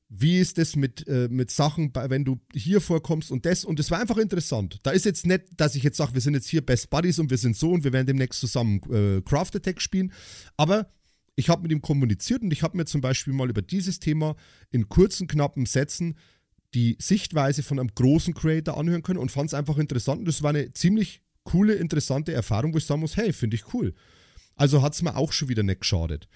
wie 0.09 0.39
ist 0.39 0.57
das 0.57 0.75
mit, 0.75 1.07
äh, 1.07 1.27
mit 1.29 1.51
Sachen, 1.51 1.93
wenn 1.93 2.25
du 2.25 2.39
hier 2.53 2.81
vorkommst 2.81 3.31
und 3.31 3.45
das. 3.45 3.63
Und 3.63 3.79
es 3.79 3.91
war 3.91 3.99
einfach 3.99 4.17
interessant. 4.17 4.79
Da 4.81 4.89
ist 4.91 5.05
jetzt 5.05 5.27
nicht, 5.27 5.43
dass 5.55 5.75
ich 5.75 5.83
jetzt 5.83 5.97
sage, 5.97 6.15
wir 6.15 6.21
sind 6.21 6.33
jetzt 6.33 6.49
hier 6.49 6.65
Best 6.65 6.89
Buddies 6.89 7.19
und 7.19 7.29
wir 7.29 7.37
sind 7.37 7.55
so 7.55 7.71
und 7.71 7.83
wir 7.83 7.93
werden 7.93 8.07
demnächst 8.07 8.39
zusammen 8.39 8.81
äh, 8.91 9.21
Craft 9.21 9.51
Attack 9.55 9.81
spielen. 9.81 10.11
Aber 10.57 10.91
ich 11.35 11.47
habe 11.47 11.61
mit 11.61 11.71
ihm 11.71 11.81
kommuniziert 11.81 12.41
und 12.41 12.51
ich 12.51 12.63
habe 12.63 12.75
mir 12.75 12.85
zum 12.85 13.01
Beispiel 13.01 13.33
mal 13.33 13.49
über 13.49 13.61
dieses 13.61 13.99
Thema 13.99 14.35
in 14.71 14.89
kurzen, 14.89 15.27
knappen 15.27 15.67
Sätzen 15.67 16.17
die 16.73 16.97
Sichtweise 16.99 17.63
von 17.63 17.79
einem 17.79 17.89
großen 17.93 18.33
Creator 18.33 18.77
anhören 18.77 19.03
können 19.03 19.19
und 19.19 19.31
fand 19.31 19.49
es 19.49 19.53
einfach 19.53 19.77
interessant. 19.77 20.19
Und 20.19 20.27
das 20.27 20.41
war 20.41 20.49
eine 20.49 20.73
ziemlich 20.73 21.21
coole, 21.43 21.75
interessante 21.75 22.33
Erfahrung, 22.33 22.73
wo 22.73 22.77
ich 22.77 22.85
sagen 22.85 23.01
muss, 23.01 23.15
hey, 23.15 23.31
finde 23.31 23.55
ich 23.55 23.73
cool. 23.73 23.93
Also 24.55 24.81
hat 24.81 24.93
es 24.93 25.01
mir 25.01 25.15
auch 25.15 25.31
schon 25.31 25.49
wieder 25.49 25.63
nicht 25.63 25.81
geschadet. 25.81 26.27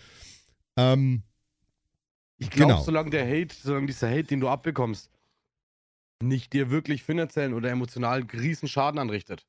Ähm, 0.77 1.23
Ich 2.37 2.49
glaube, 2.49 2.73
Genau. 2.73 2.83
solange 2.83 3.09
der 3.09 3.25
Hate, 3.27 3.55
solange 3.55 3.87
dieser 3.87 4.09
Hate, 4.09 4.23
den 4.23 4.39
du 4.39 4.49
abbekommst, 4.49 5.09
nicht 6.21 6.53
dir 6.53 6.71
wirklich 6.71 7.03
finanziellen 7.03 7.53
oder 7.53 7.69
emotionalen 7.69 8.29
riesen 8.29 8.67
Schaden 8.67 8.99
anrichtet. 8.99 9.45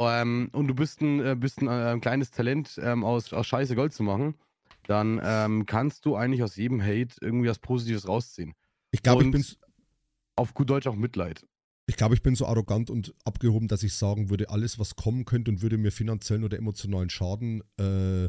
Ähm, 0.00 0.50
und 0.52 0.68
du 0.68 0.74
bist 0.74 1.00
ein, 1.00 1.20
äh, 1.24 1.36
bist 1.38 1.60
ein, 1.62 1.68
äh, 1.68 1.92
ein 1.92 2.00
kleines 2.00 2.30
Talent, 2.30 2.78
ähm, 2.82 3.04
aus, 3.04 3.32
aus 3.32 3.46
Scheiße 3.46 3.74
Gold 3.74 3.92
zu 3.92 4.02
machen, 4.02 4.34
dann 4.86 5.20
ähm, 5.22 5.64
kannst 5.66 6.04
du 6.04 6.16
eigentlich 6.16 6.42
aus 6.42 6.56
jedem 6.56 6.82
Hate 6.82 7.16
irgendwie 7.20 7.48
was 7.48 7.58
Positives 7.58 8.06
rausziehen. 8.06 8.54
Ich 8.90 9.02
glaube, 9.02 9.24
ich 9.24 9.30
bin, 9.30 9.44
Auf 10.36 10.52
gut 10.54 10.68
Deutsch 10.70 10.86
auch 10.86 10.96
Mitleid. 10.96 11.46
ich 11.86 11.96
glaube, 11.96 12.14
ich 12.14 12.22
bin 12.22 12.34
so 12.34 12.46
arrogant 12.46 12.90
und 12.90 13.14
abgehoben, 13.24 13.68
dass 13.68 13.82
ich 13.82 13.94
sagen 13.94 14.28
würde, 14.28 14.50
alles, 14.50 14.78
was 14.78 14.96
kommen 14.96 15.24
könnte 15.24 15.50
und 15.50 15.62
würde 15.62 15.78
mir 15.78 15.92
finanziellen 15.92 16.44
oder 16.44 16.58
emotionalen 16.58 17.08
Schaden 17.10 17.62
äh, 17.78 18.28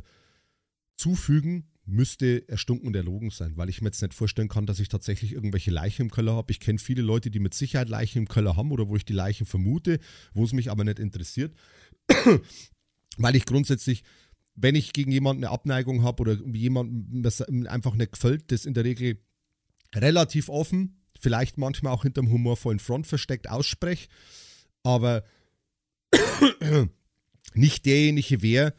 zufügen, 0.95 1.69
müsste 1.87 2.47
erstunken 2.49 2.87
und 2.87 2.95
erlogen 2.95 3.29
sein, 3.29 3.55
weil 3.55 3.69
ich 3.69 3.81
mir 3.81 3.87
jetzt 3.87 4.01
nicht 4.01 4.13
vorstellen 4.13 4.49
kann, 4.49 4.65
dass 4.65 4.79
ich 4.79 4.89
tatsächlich 4.89 5.31
irgendwelche 5.31 5.71
Leichen 5.71 6.03
im 6.03 6.11
Keller 6.11 6.35
habe. 6.35 6.51
Ich 6.51 6.59
kenne 6.59 6.79
viele 6.79 7.01
Leute, 7.01 7.31
die 7.31 7.39
mit 7.39 7.53
Sicherheit 7.53 7.87
Leichen 7.87 8.19
im 8.19 8.27
Keller 8.27 8.57
haben 8.57 8.71
oder 8.71 8.89
wo 8.89 8.97
ich 8.97 9.05
die 9.05 9.13
Leichen 9.13 9.45
vermute, 9.45 9.99
wo 10.33 10.43
es 10.43 10.51
mich 10.51 10.69
aber 10.69 10.83
nicht 10.83 10.99
interessiert, 10.99 11.55
weil 13.17 13.35
ich 13.37 13.45
grundsätzlich, 13.45 14.03
wenn 14.55 14.75
ich 14.75 14.91
gegen 14.91 15.11
jemanden 15.11 15.45
eine 15.45 15.53
Abneigung 15.53 16.03
habe 16.03 16.21
oder 16.21 16.33
jemandem 16.53 17.23
das 17.23 17.41
einfach 17.41 17.95
nicht 17.95 18.11
gefällt, 18.11 18.51
das 18.51 18.65
in 18.65 18.73
der 18.73 18.83
Regel 18.83 19.23
relativ 19.95 20.49
offen, 20.49 21.01
vielleicht 21.19 21.57
manchmal 21.57 21.93
auch 21.93 22.03
hinterm 22.03 22.29
humorvollen 22.29 22.79
Front 22.79 23.07
versteckt 23.07 23.49
ausspreche, 23.49 24.09
aber 24.83 25.23
nicht 27.53 27.85
derjenige 27.85 28.41
wäre, 28.41 28.73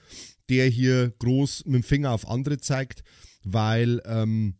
der 0.48 0.66
hier 0.68 1.12
groß 1.18 1.64
mit 1.66 1.74
dem 1.74 1.82
Finger 1.82 2.12
auf 2.12 2.28
andere 2.28 2.58
zeigt, 2.58 3.02
weil 3.44 4.00
ähm, 4.04 4.54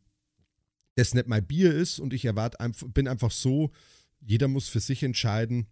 das 0.94 1.14
nicht 1.14 1.28
mein 1.28 1.46
Bier 1.46 1.74
ist 1.74 2.00
und 2.00 2.12
ich 2.12 2.24
erwarte 2.24 2.58
bin 2.88 3.08
einfach 3.08 3.30
so, 3.30 3.70
jeder 4.20 4.48
muss 4.48 4.68
für 4.68 4.80
sich 4.80 5.02
entscheiden, 5.02 5.68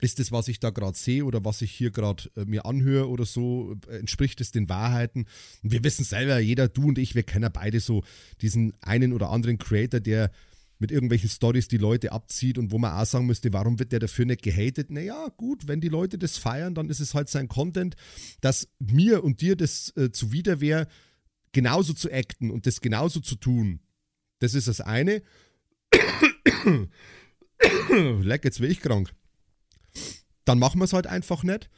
ist 0.00 0.18
das, 0.18 0.30
was 0.30 0.48
ich 0.48 0.60
da 0.60 0.70
gerade 0.70 0.96
sehe 0.96 1.24
oder 1.24 1.44
was 1.44 1.60
ich 1.62 1.72
hier 1.72 1.90
gerade 1.90 2.30
äh, 2.36 2.44
mir 2.44 2.64
anhöre 2.66 3.08
oder 3.08 3.26
so, 3.26 3.76
äh, 3.88 3.98
entspricht 3.98 4.40
es 4.40 4.52
den 4.52 4.68
Wahrheiten? 4.68 5.26
Wir 5.62 5.82
wissen 5.82 6.04
selber, 6.04 6.38
jeder, 6.38 6.68
du 6.68 6.88
und 6.88 6.98
ich, 6.98 7.14
wir 7.14 7.24
kennen 7.24 7.50
beide 7.52 7.80
so 7.80 8.04
diesen 8.40 8.72
einen 8.80 9.12
oder 9.12 9.30
anderen 9.30 9.58
Creator, 9.58 10.00
der 10.00 10.30
mit 10.78 10.90
irgendwelchen 10.90 11.28
Stories 11.28 11.68
die 11.68 11.76
Leute 11.76 12.12
abzieht 12.12 12.58
und 12.58 12.70
wo 12.70 12.78
man 12.78 12.92
auch 12.92 13.04
sagen 13.04 13.26
müsste, 13.26 13.52
warum 13.52 13.78
wird 13.78 13.92
der 13.92 13.98
dafür 13.98 14.26
nicht 14.26 14.42
gehatet? 14.42 14.90
Naja, 14.90 15.28
gut, 15.36 15.66
wenn 15.66 15.80
die 15.80 15.88
Leute 15.88 16.18
das 16.18 16.38
feiern, 16.38 16.74
dann 16.74 16.88
ist 16.88 17.00
es 17.00 17.14
halt 17.14 17.28
sein 17.28 17.48
Content, 17.48 17.96
dass 18.40 18.68
mir 18.78 19.24
und 19.24 19.40
dir 19.40 19.56
das 19.56 19.92
äh, 19.96 20.10
zuwider 20.12 20.60
wäre, 20.60 20.86
genauso 21.52 21.92
zu 21.94 22.12
acten 22.12 22.50
und 22.50 22.66
das 22.66 22.80
genauso 22.80 23.20
zu 23.20 23.36
tun. 23.36 23.80
Das 24.38 24.54
ist 24.54 24.68
das 24.68 24.80
eine. 24.80 25.22
Leck, 28.22 28.44
jetzt 28.44 28.60
wäre 28.60 28.70
ich 28.70 28.80
krank. 28.80 29.12
Dann 30.44 30.58
machen 30.58 30.80
wir 30.80 30.84
es 30.84 30.92
halt 30.92 31.06
einfach 31.06 31.42
nicht. 31.42 31.68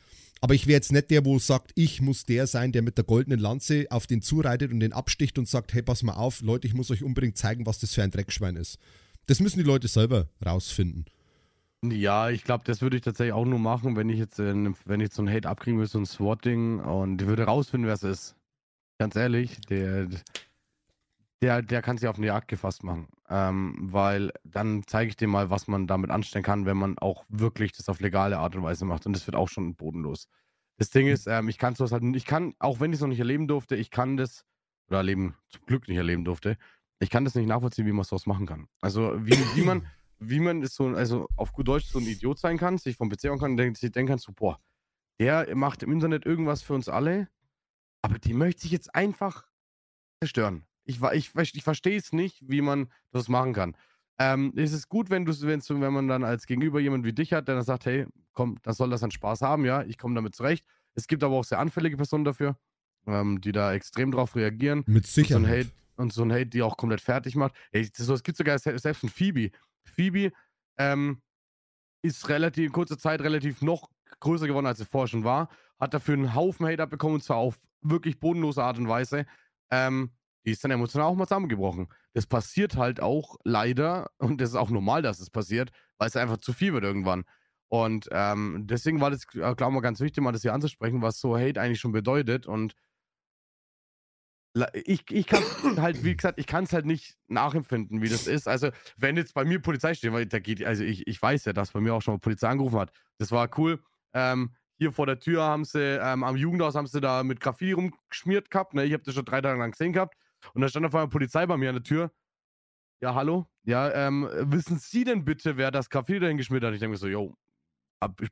Aber 0.41 0.55
ich 0.55 0.67
wäre 0.67 0.77
jetzt 0.77 0.93
nicht 0.93 1.11
der, 1.11 1.25
wo 1.25 1.39
sagt, 1.39 1.73
ich 1.75 2.01
muss 2.01 2.25
der 2.25 2.47
sein, 2.47 2.73
der 2.73 2.83
mit 2.83 2.97
der 2.97 3.05
goldenen 3.05 3.39
Lanze 3.39 3.87
auf 3.91 4.07
den 4.07 4.23
zureitet 4.23 4.73
und 4.73 4.81
den 4.81 4.93
absticht 4.93 5.39
und 5.39 5.47
sagt, 5.47 5.75
hey, 5.75 5.83
pass 5.83 6.03
mal 6.03 6.15
auf, 6.15 6.41
Leute, 6.41 6.67
ich 6.67 6.75
muss 6.75 6.91
euch 6.91 7.05
unbedingt 7.05 7.37
zeigen, 7.37 7.67
was 7.67 7.79
das 7.79 7.93
für 7.93 8.03
ein 8.03 8.11
Dreckschwein 8.11 8.57
ist. 8.57 8.79
Das 9.27 9.41
müssen 9.41 9.59
die 9.59 9.65
Leute 9.65 9.89
selber 9.89 10.29
rausfinden. 10.45 11.05
Ja, 11.85 12.31
ich 12.31 12.45
glaube, 12.45 12.65
das 12.67 12.83
würde 12.83 12.97
ich 12.97 13.03
tatsächlich 13.03 13.33
auch 13.33 13.47
nur 13.47 13.59
machen, 13.59 13.97
wenn 13.97 14.09
ich 14.11 14.19
jetzt, 14.19 14.39
äh, 14.39 14.55
wenn 14.85 15.01
ich 15.01 15.13
so 15.13 15.23
ein 15.23 15.31
Hate 15.31 15.49
abkriegen 15.49 15.79
würde, 15.79 15.91
so 15.91 15.99
ein 15.99 16.07
Swatting 16.07 16.81
und 16.81 17.23
ich 17.23 17.29
würde 17.29 17.45
rausfinden, 17.45 17.87
wer 17.87 17.95
es 17.95 18.03
ist. 18.03 18.37
Ganz 18.99 19.17
ehrlich, 19.17 19.59
der, 19.69 20.09
der, 21.43 21.63
der 21.63 21.83
kann 21.83 21.97
sich 21.97 22.09
auf 22.09 22.19
eine 22.19 22.27
Jagd 22.27 22.49
gefasst 22.49 22.85
machen. 22.85 23.09
Ähm, 23.29 23.77
weil 23.81 24.33
dann 24.45 24.83
zeige 24.87 25.09
ich 25.09 25.17
dir 25.17 25.29
mal, 25.29 25.51
was 25.51 25.69
man 25.69 25.87
damit 25.87 26.11
anstellen 26.11 26.45
kann, 26.45 26.67
wenn 26.67 26.77
man 26.77 26.99
auch 26.99 27.25
wirklich 27.29 27.73
das 27.73 27.89
auf 27.89 28.01
legale 28.01 28.39
Art 28.39 28.57
und 28.57 28.63
Weise 28.63 28.85
macht. 28.85 29.07
Und 29.07 29.15
das 29.15 29.27
wird 29.27 29.37
auch 29.37 29.49
schon 29.49 29.75
bodenlos. 29.75 30.29
Das 30.77 30.91
Ding 30.91 31.09
ist, 31.09 31.27
ähm, 31.27 31.49
ich 31.49 31.59
kann 31.59 31.75
sowas 31.75 31.93
halt, 31.93 32.03
ich 32.17 32.25
kann, 32.25 32.55
auch 32.59 32.81
wenn 32.81 32.91
ich 32.91 32.97
es 32.97 33.01
noch 33.01 33.09
nicht 33.09 33.19
erleben 33.19 33.49
durfte, 33.49 33.77
ich 33.77 33.91
kann 33.91 34.17
das, 34.17 34.45
oder 34.89 34.99
erleben, 34.99 35.37
zum 35.49 35.65
Glück 35.67 35.87
nicht 35.89 35.99
erleben 35.99 36.25
durfte, 36.25 36.57
ich 37.01 37.11
kann 37.11 37.25
das 37.25 37.35
nicht 37.35 37.47
nachvollziehen, 37.47 37.87
wie 37.87 37.93
man 37.93 38.05
sowas 38.05 38.27
machen 38.27 38.47
kann. 38.47 38.67
Also, 38.81 39.15
wie, 39.25 39.37
wie 39.55 39.63
man, 39.63 39.87
wie 40.19 40.41
man 40.41 40.63
ist 40.63 40.75
so, 40.75 40.89
also 40.89 41.29
auf 41.37 41.53
gut 41.53 41.69
Deutsch 41.69 41.87
so 41.87 41.99
ein 41.99 42.07
Idiot 42.07 42.39
sein 42.39 42.59
kann, 42.59 42.79
sich 42.79 42.97
vom 42.97 43.11
PC 43.11 43.39
kann 43.39 43.59
und 43.59 43.77
sich 43.77 43.93
denken 43.93 44.11
kann, 44.11 44.19
so, 44.19 44.33
boah, 44.33 44.59
der 45.19 45.55
macht 45.55 45.83
im 45.83 45.93
Internet 45.93 46.25
irgendwas 46.25 46.63
für 46.63 46.75
uns 46.75 46.89
alle, 46.89 47.29
aber 48.03 48.19
die 48.19 48.33
möchte 48.33 48.63
sich 48.63 48.71
jetzt 48.71 48.95
einfach 48.95 49.49
zerstören. 50.19 50.65
Ich, 50.85 51.01
ich, 51.03 51.35
ich, 51.35 51.63
verstehe 51.63 51.97
es 51.97 52.13
nicht, 52.13 52.43
wie 52.49 52.61
man 52.61 52.91
das 53.13 53.29
machen 53.29 53.53
kann. 53.53 53.77
Ähm, 54.19 54.53
es 54.57 54.73
ist 54.73 54.89
gut, 54.89 55.09
wenn 55.11 55.25
du, 55.25 55.33
so- 55.33 55.47
wenn 55.47 55.93
man 55.93 56.09
dann 56.09 56.25
als 56.25 56.47
Gegenüber 56.47 56.81
jemand 56.81 57.05
wie 57.05 57.13
dich 57.13 57.33
hat, 57.33 57.49
der 57.49 57.55
dann 57.55 57.65
sagt, 57.65 57.87
hey, 57.87 58.07
komm, 58.33 58.59
das 58.63 58.77
soll 58.77 58.91
das 58.91 59.03
an 59.03 59.11
Spaß 59.11 59.43
haben, 59.43 59.65
ja, 59.65 59.83
ich 59.83 59.99
komme 59.99 60.15
damit 60.15 60.35
zurecht. 60.35 60.65
Es 60.95 61.07
gibt 61.07 61.23
aber 61.25 61.37
auch 61.37 61.45
sehr 61.45 61.59
anfällige 61.59 61.97
Personen 61.97 62.25
dafür, 62.25 62.59
ähm, 63.07 63.41
die 63.41 63.53
da 63.53 63.73
extrem 63.73 64.11
drauf 64.11 64.37
reagieren. 64.37 64.85
Mit 64.87 65.05
Und 65.05 65.07
so 65.07 65.21
ein 65.21 65.27
Sicherheit. 65.45 65.67
Hate, 65.67 65.71
und 65.97 66.13
so 66.13 66.23
ein 66.23 66.33
Hate, 66.33 66.47
die 66.47 66.63
auch 66.63 66.77
komplett 66.77 67.01
fertig 67.01 67.37
macht. 67.37 67.55
Ey, 67.73 67.89
das, 67.97 68.09
es 68.09 68.23
gibt 68.23 68.37
sogar 68.39 68.59
se- 68.59 68.79
selbst 68.79 69.05
ein 69.05 69.09
Phoebe. 69.11 69.51
Phoebe 69.85 70.33
ähm, 70.79 71.21
ist 72.03 72.29
relativ 72.29 72.67
in 72.67 72.73
kurzer 72.73 72.99
Zeit 72.99 73.21
relativ 73.21 73.63
noch 73.63 73.91
größer 74.21 74.47
geworden, 74.47 74.67
als 74.67 74.79
sie 74.79 74.85
vorher 74.87 75.09
schon 75.09 75.25
war. 75.25 75.49
Hat 75.79 75.95
dafür 75.95 76.15
einen 76.15 76.35
Haufen 76.35 76.67
Hate 76.67 76.83
abbekommen, 76.83 77.17
und 77.17 77.23
zwar 77.23 77.37
auf 77.39 77.59
wirklich 77.83 78.19
bodenlose 78.21 78.63
Art 78.63 78.79
und 78.79 78.89
Weise. 78.89 79.27
Ähm, 79.71 80.11
die 80.45 80.53
ist 80.53 80.65
dann 80.65 80.71
emotional 80.71 81.09
auch 81.09 81.15
mal 81.15 81.27
zusammengebrochen. 81.27 81.89
Das 82.15 82.27
passiert 82.27 82.77
halt 82.77 83.01
auch 83.01 83.37
leider, 83.45 84.11
und 84.19 84.41
das 84.41 84.51
ist 84.51 84.57
auch 84.57 84.71
normal, 84.71 85.03
dass 85.03 85.21
es 85.21 85.31
passiert, 85.31 85.71
weil 85.99 86.09
es 86.09 86.17
einfach 86.17 86.39
zu 86.39 86.53
viel 86.53 86.73
wird 86.73 86.85
irgendwann. 86.85 87.25
Und 87.69 88.09
ähm, 88.11 88.67
deswegen 88.67 89.01
war 89.01 89.11
das, 89.11 89.29
glaube 89.29 89.55
ich, 89.57 89.69
mal 89.69 89.81
ganz 89.81 90.01
wichtig, 90.01 90.23
mal 90.23 90.33
das 90.33 90.43
hier 90.43 90.55
anzusprechen, 90.55 91.03
was 91.03 91.21
so 91.21 91.37
Hate 91.37 91.61
eigentlich 91.61 91.79
schon 91.79 91.93
bedeutet. 91.93 92.47
Und 92.47 92.75
ich, 94.73 95.09
ich 95.11 95.27
kann 95.27 95.45
halt, 95.77 96.03
wie 96.03 96.17
gesagt, 96.17 96.41
ich 96.41 96.47
kann 96.47 96.65
es 96.65 96.73
halt 96.73 96.87
nicht 96.87 97.17
nachempfinden, 97.29 98.03
wie 98.03 98.09
das 98.09 98.27
ist. 98.27 98.49
Also, 98.49 98.71
wenn 98.97 99.17
jetzt 99.17 99.35
bei 99.35 99.45
mir 99.45 99.61
Polizei 99.61 99.95
steht, 99.95 100.13
weil 100.13 100.27
da 100.27 100.41
geht, 100.41 100.65
also 100.65 100.83
ich, 100.83 101.07
ich 101.07 101.23
weiß 101.23 101.45
ja, 101.45 101.53
dass 101.53 101.71
bei 101.71 101.81
mir 101.81 101.95
auch 101.95 102.03
schon 102.03 102.15
mal 102.15 102.19
Polizei 102.19 102.49
angerufen 102.49 102.79
hat. 102.79 102.93
Das 103.19 103.31
war 103.31 103.49
cool. 103.59 103.81
Ähm, 104.13 104.55
hier 104.77 104.93
vor 104.93 105.07
der 105.07 105.21
Tür 105.21 105.45
haben 105.45 105.65
sie, 105.65 105.99
ähm, 106.01 106.25
am 106.25 106.37
Jugendhaus 106.37 106.75
haben 106.75 106.87
sie 106.87 107.01
da 107.01 107.23
mit 107.23 107.41
Graffiti 107.41 107.73
rumgeschmiert 107.73 108.51
gehabt. 108.51 108.75
Ne? 108.75 108.85
Ich 108.85 108.93
habe 108.93 109.03
das 109.03 109.15
schon 109.15 109.25
drei 109.25 109.41
Tage 109.41 109.59
lang 109.59 109.73
gesehen 109.73 109.93
gehabt. 109.93 110.17
Und 110.55 110.63
da 110.63 110.69
stand 110.69 110.87
auf 110.87 110.95
einmal 110.95 111.09
Polizei 111.09 111.47
bei 111.47 111.57
mir 111.57 111.71
an 111.71 111.77
der 111.77 111.85
Tür. 111.85 112.13
Ja, 113.03 113.15
hallo? 113.15 113.47
Ja, 113.65 113.91
ähm, 113.93 114.29
wissen 114.33 114.79
Sie 114.79 115.05
denn 115.05 115.25
bitte, 115.25 115.57
wer 115.57 115.71
das 115.71 115.89
Graffiti 115.89 116.21
dahin 116.21 116.37
geschmiert 116.37 116.65
hat? 116.65 116.75
Ich 116.75 116.81
denke 116.81 116.93
mir 116.93 116.99
so, 116.99 117.09
yo, 117.09 117.35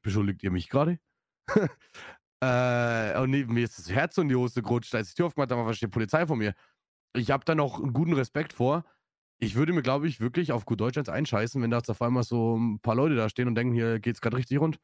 beschuldigt 0.03 0.43
ihr 0.43 0.51
mich 0.51 0.69
gerade? 0.69 0.99
äh, 2.43 3.19
und 3.19 3.31
nee, 3.31 3.45
mir 3.45 3.65
ist 3.65 3.79
das 3.79 3.91
Herz 3.91 4.19
in 4.19 4.29
die 4.29 4.35
Hose 4.35 4.63
gerutscht, 4.63 4.95
als 4.95 5.09
ich 5.09 5.15
die 5.15 5.19
Tür 5.19 5.27
aufgemacht 5.27 5.51
habe, 5.51 5.65
war 5.65 5.73
die 5.73 5.87
Polizei 5.87 6.27
vor 6.27 6.37
mir. 6.37 6.55
Ich 7.15 7.31
habe 7.31 7.45
da 7.45 7.55
noch 7.55 7.81
einen 7.81 7.95
guten 7.95 8.13
Respekt 8.13 8.53
vor. 8.53 8.85
Ich 9.41 9.55
würde 9.55 9.73
mir, 9.73 9.83
glaube 9.83 10.09
ich, 10.09 10.21
wirklich 10.21 10.53
auf 10.53 10.67
gut 10.67 10.81
Deutsch 10.81 10.99
eins 10.99 11.09
einscheißen, 11.09 11.63
wenn 11.63 11.71
da 11.71 11.79
auf 11.79 12.03
einmal 12.03 12.25
so 12.25 12.59
ein 12.59 12.81
paar 12.81 12.95
Leute 12.95 13.15
da 13.15 13.29
stehen 13.29 13.49
und 13.49 13.55
denken, 13.55 13.73
hier 13.73 14.01
geht's 14.01 14.21
gerade 14.21 14.37
richtig 14.37 14.61
rund. 14.61 14.79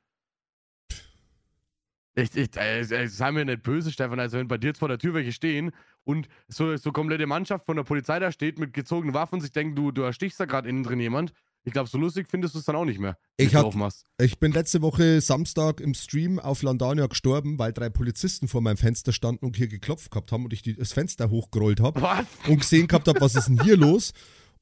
Ich, 2.16 2.36
ich, 2.36 2.56
äh, 2.56 2.80
äh, 2.80 3.08
sei 3.08 3.32
mir 3.32 3.44
nicht 3.44 3.64
böse, 3.64 3.90
Stefan, 3.90 4.20
also 4.20 4.38
wenn 4.38 4.46
bei 4.46 4.56
dir 4.56 4.68
jetzt 4.68 4.78
vor 4.78 4.88
der 4.88 4.98
Tür 4.98 5.14
welche 5.14 5.32
stehen 5.32 5.72
und 6.04 6.28
so, 6.48 6.76
so 6.76 6.92
komplette 6.92 7.26
Mannschaft 7.26 7.66
von 7.66 7.76
der 7.76 7.84
Polizei 7.84 8.18
da 8.18 8.30
steht 8.30 8.58
mit 8.58 8.72
gezogenen 8.72 9.14
Waffen 9.14 9.36
und 9.36 9.40
sich 9.40 9.52
denken, 9.52 9.74
du, 9.74 9.90
du 9.90 10.02
erstichst 10.02 10.38
da 10.38 10.44
gerade 10.44 10.68
innen 10.68 10.84
drin 10.84 11.00
jemand. 11.00 11.32
Ich 11.66 11.72
glaube, 11.72 11.88
so 11.88 11.96
lustig 11.96 12.26
findest 12.28 12.54
du 12.54 12.58
es 12.58 12.66
dann 12.66 12.76
auch 12.76 12.84
nicht 12.84 13.00
mehr. 13.00 13.16
Ich 13.38 13.54
hat-. 13.54 13.74
Ich 14.20 14.38
bin 14.38 14.52
letzte 14.52 14.82
Woche 14.82 15.22
Samstag 15.22 15.80
im 15.80 15.94
Stream 15.94 16.38
auf 16.38 16.62
Landania 16.62 17.06
gestorben, 17.06 17.58
weil 17.58 17.72
drei 17.72 17.88
Polizisten 17.88 18.48
vor 18.48 18.60
meinem 18.60 18.76
Fenster 18.76 19.12
standen 19.12 19.46
und 19.46 19.56
hier 19.56 19.68
geklopft 19.68 20.10
gehabt 20.10 20.30
haben 20.30 20.44
und 20.44 20.52
ich 20.52 20.62
die, 20.62 20.76
das 20.76 20.92
Fenster 20.92 21.30
hochgerollt 21.30 21.80
habe 21.80 22.02
Was? 22.02 22.26
und 22.48 22.60
gesehen 22.60 22.86
gehabt 22.86 23.08
habe, 23.08 23.20
was 23.20 23.34
ist 23.34 23.48
denn 23.48 23.62
hier 23.62 23.78
los? 23.78 24.12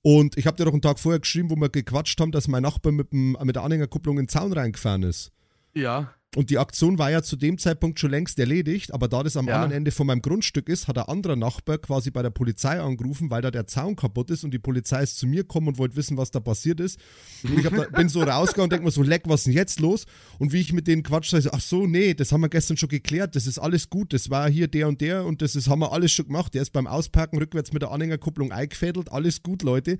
Und 0.02 0.36
ich 0.36 0.46
habe 0.46 0.56
dir 0.56 0.64
doch 0.64 0.72
einen 0.72 0.82
Tag 0.82 0.98
vorher 0.98 1.20
geschrieben, 1.20 1.50
wo 1.50 1.56
wir 1.56 1.68
gequatscht 1.68 2.20
haben, 2.20 2.32
dass 2.32 2.48
mein 2.48 2.62
Nachbar 2.62 2.92
mit, 2.92 3.12
dem, 3.12 3.36
mit 3.42 3.56
der 3.56 3.62
Anhängerkupplung 3.62 4.18
in 4.18 4.24
den 4.24 4.28
Zaun 4.28 4.52
reingefahren 4.52 5.02
ist. 5.02 5.32
Ja. 5.74 6.12
Und 6.34 6.48
die 6.48 6.56
Aktion 6.56 6.96
war 6.96 7.10
ja 7.10 7.22
zu 7.22 7.36
dem 7.36 7.58
Zeitpunkt 7.58 8.00
schon 8.00 8.10
längst 8.10 8.38
erledigt, 8.38 8.94
aber 8.94 9.06
da 9.06 9.22
das 9.22 9.36
am 9.36 9.48
Ja. 9.48 9.56
anderen 9.56 9.72
Ende 9.72 9.90
von 9.90 10.06
meinem 10.06 10.22
Grundstück 10.22 10.70
ist, 10.70 10.88
hat 10.88 10.96
ein 10.96 11.04
anderer 11.04 11.36
Nachbar 11.36 11.76
quasi 11.76 12.10
bei 12.10 12.22
der 12.22 12.30
Polizei 12.30 12.80
angerufen, 12.80 13.30
weil 13.30 13.42
da 13.42 13.50
der 13.50 13.66
Zaun 13.66 13.96
kaputt 13.96 14.30
ist 14.30 14.42
und 14.42 14.52
die 14.54 14.58
Polizei 14.58 15.02
ist 15.02 15.18
zu 15.18 15.26
mir 15.26 15.42
gekommen 15.42 15.68
und 15.68 15.78
wollte 15.78 15.94
wissen, 15.96 16.16
was 16.16 16.30
da 16.30 16.40
passiert 16.40 16.80
ist. 16.80 16.98
Und 17.42 17.58
ich 17.58 17.64
da, 17.64 17.70
bin 17.70 18.08
so 18.08 18.22
rausgegangen 18.22 18.64
und 18.64 18.72
denke 18.72 18.86
mir 18.86 18.90
so, 18.90 19.02
leck, 19.02 19.24
was 19.26 19.40
ist 19.40 19.48
denn 19.48 19.52
jetzt 19.52 19.78
los? 19.78 20.06
Und 20.38 20.54
wie 20.54 20.60
ich 20.60 20.72
mit 20.72 20.86
denen 20.86 21.02
quatsche, 21.02 21.36
ich 21.36 21.44
so, 21.44 21.50
ach 21.52 21.60
so, 21.60 21.86
nee, 21.86 22.14
das 22.14 22.32
haben 22.32 22.40
wir 22.40 22.48
gestern 22.48 22.78
schon 22.78 22.88
geklärt, 22.88 23.36
das 23.36 23.46
ist 23.46 23.58
alles 23.58 23.90
gut, 23.90 24.14
das 24.14 24.30
war 24.30 24.48
hier 24.48 24.68
der 24.68 24.88
und 24.88 25.02
der 25.02 25.26
und 25.26 25.42
das 25.42 25.54
ist, 25.54 25.68
haben 25.68 25.80
wir 25.80 25.92
alles 25.92 26.12
schon 26.12 26.28
gemacht. 26.28 26.54
Der 26.54 26.62
ist 26.62 26.70
beim 26.70 26.86
Ausparken 26.86 27.38
rückwärts 27.38 27.74
mit 27.74 27.82
der 27.82 27.90
Anhängerkupplung 27.90 28.52
eingefädelt, 28.52 29.12
alles 29.12 29.42
gut, 29.42 29.62
Leute. 29.62 29.98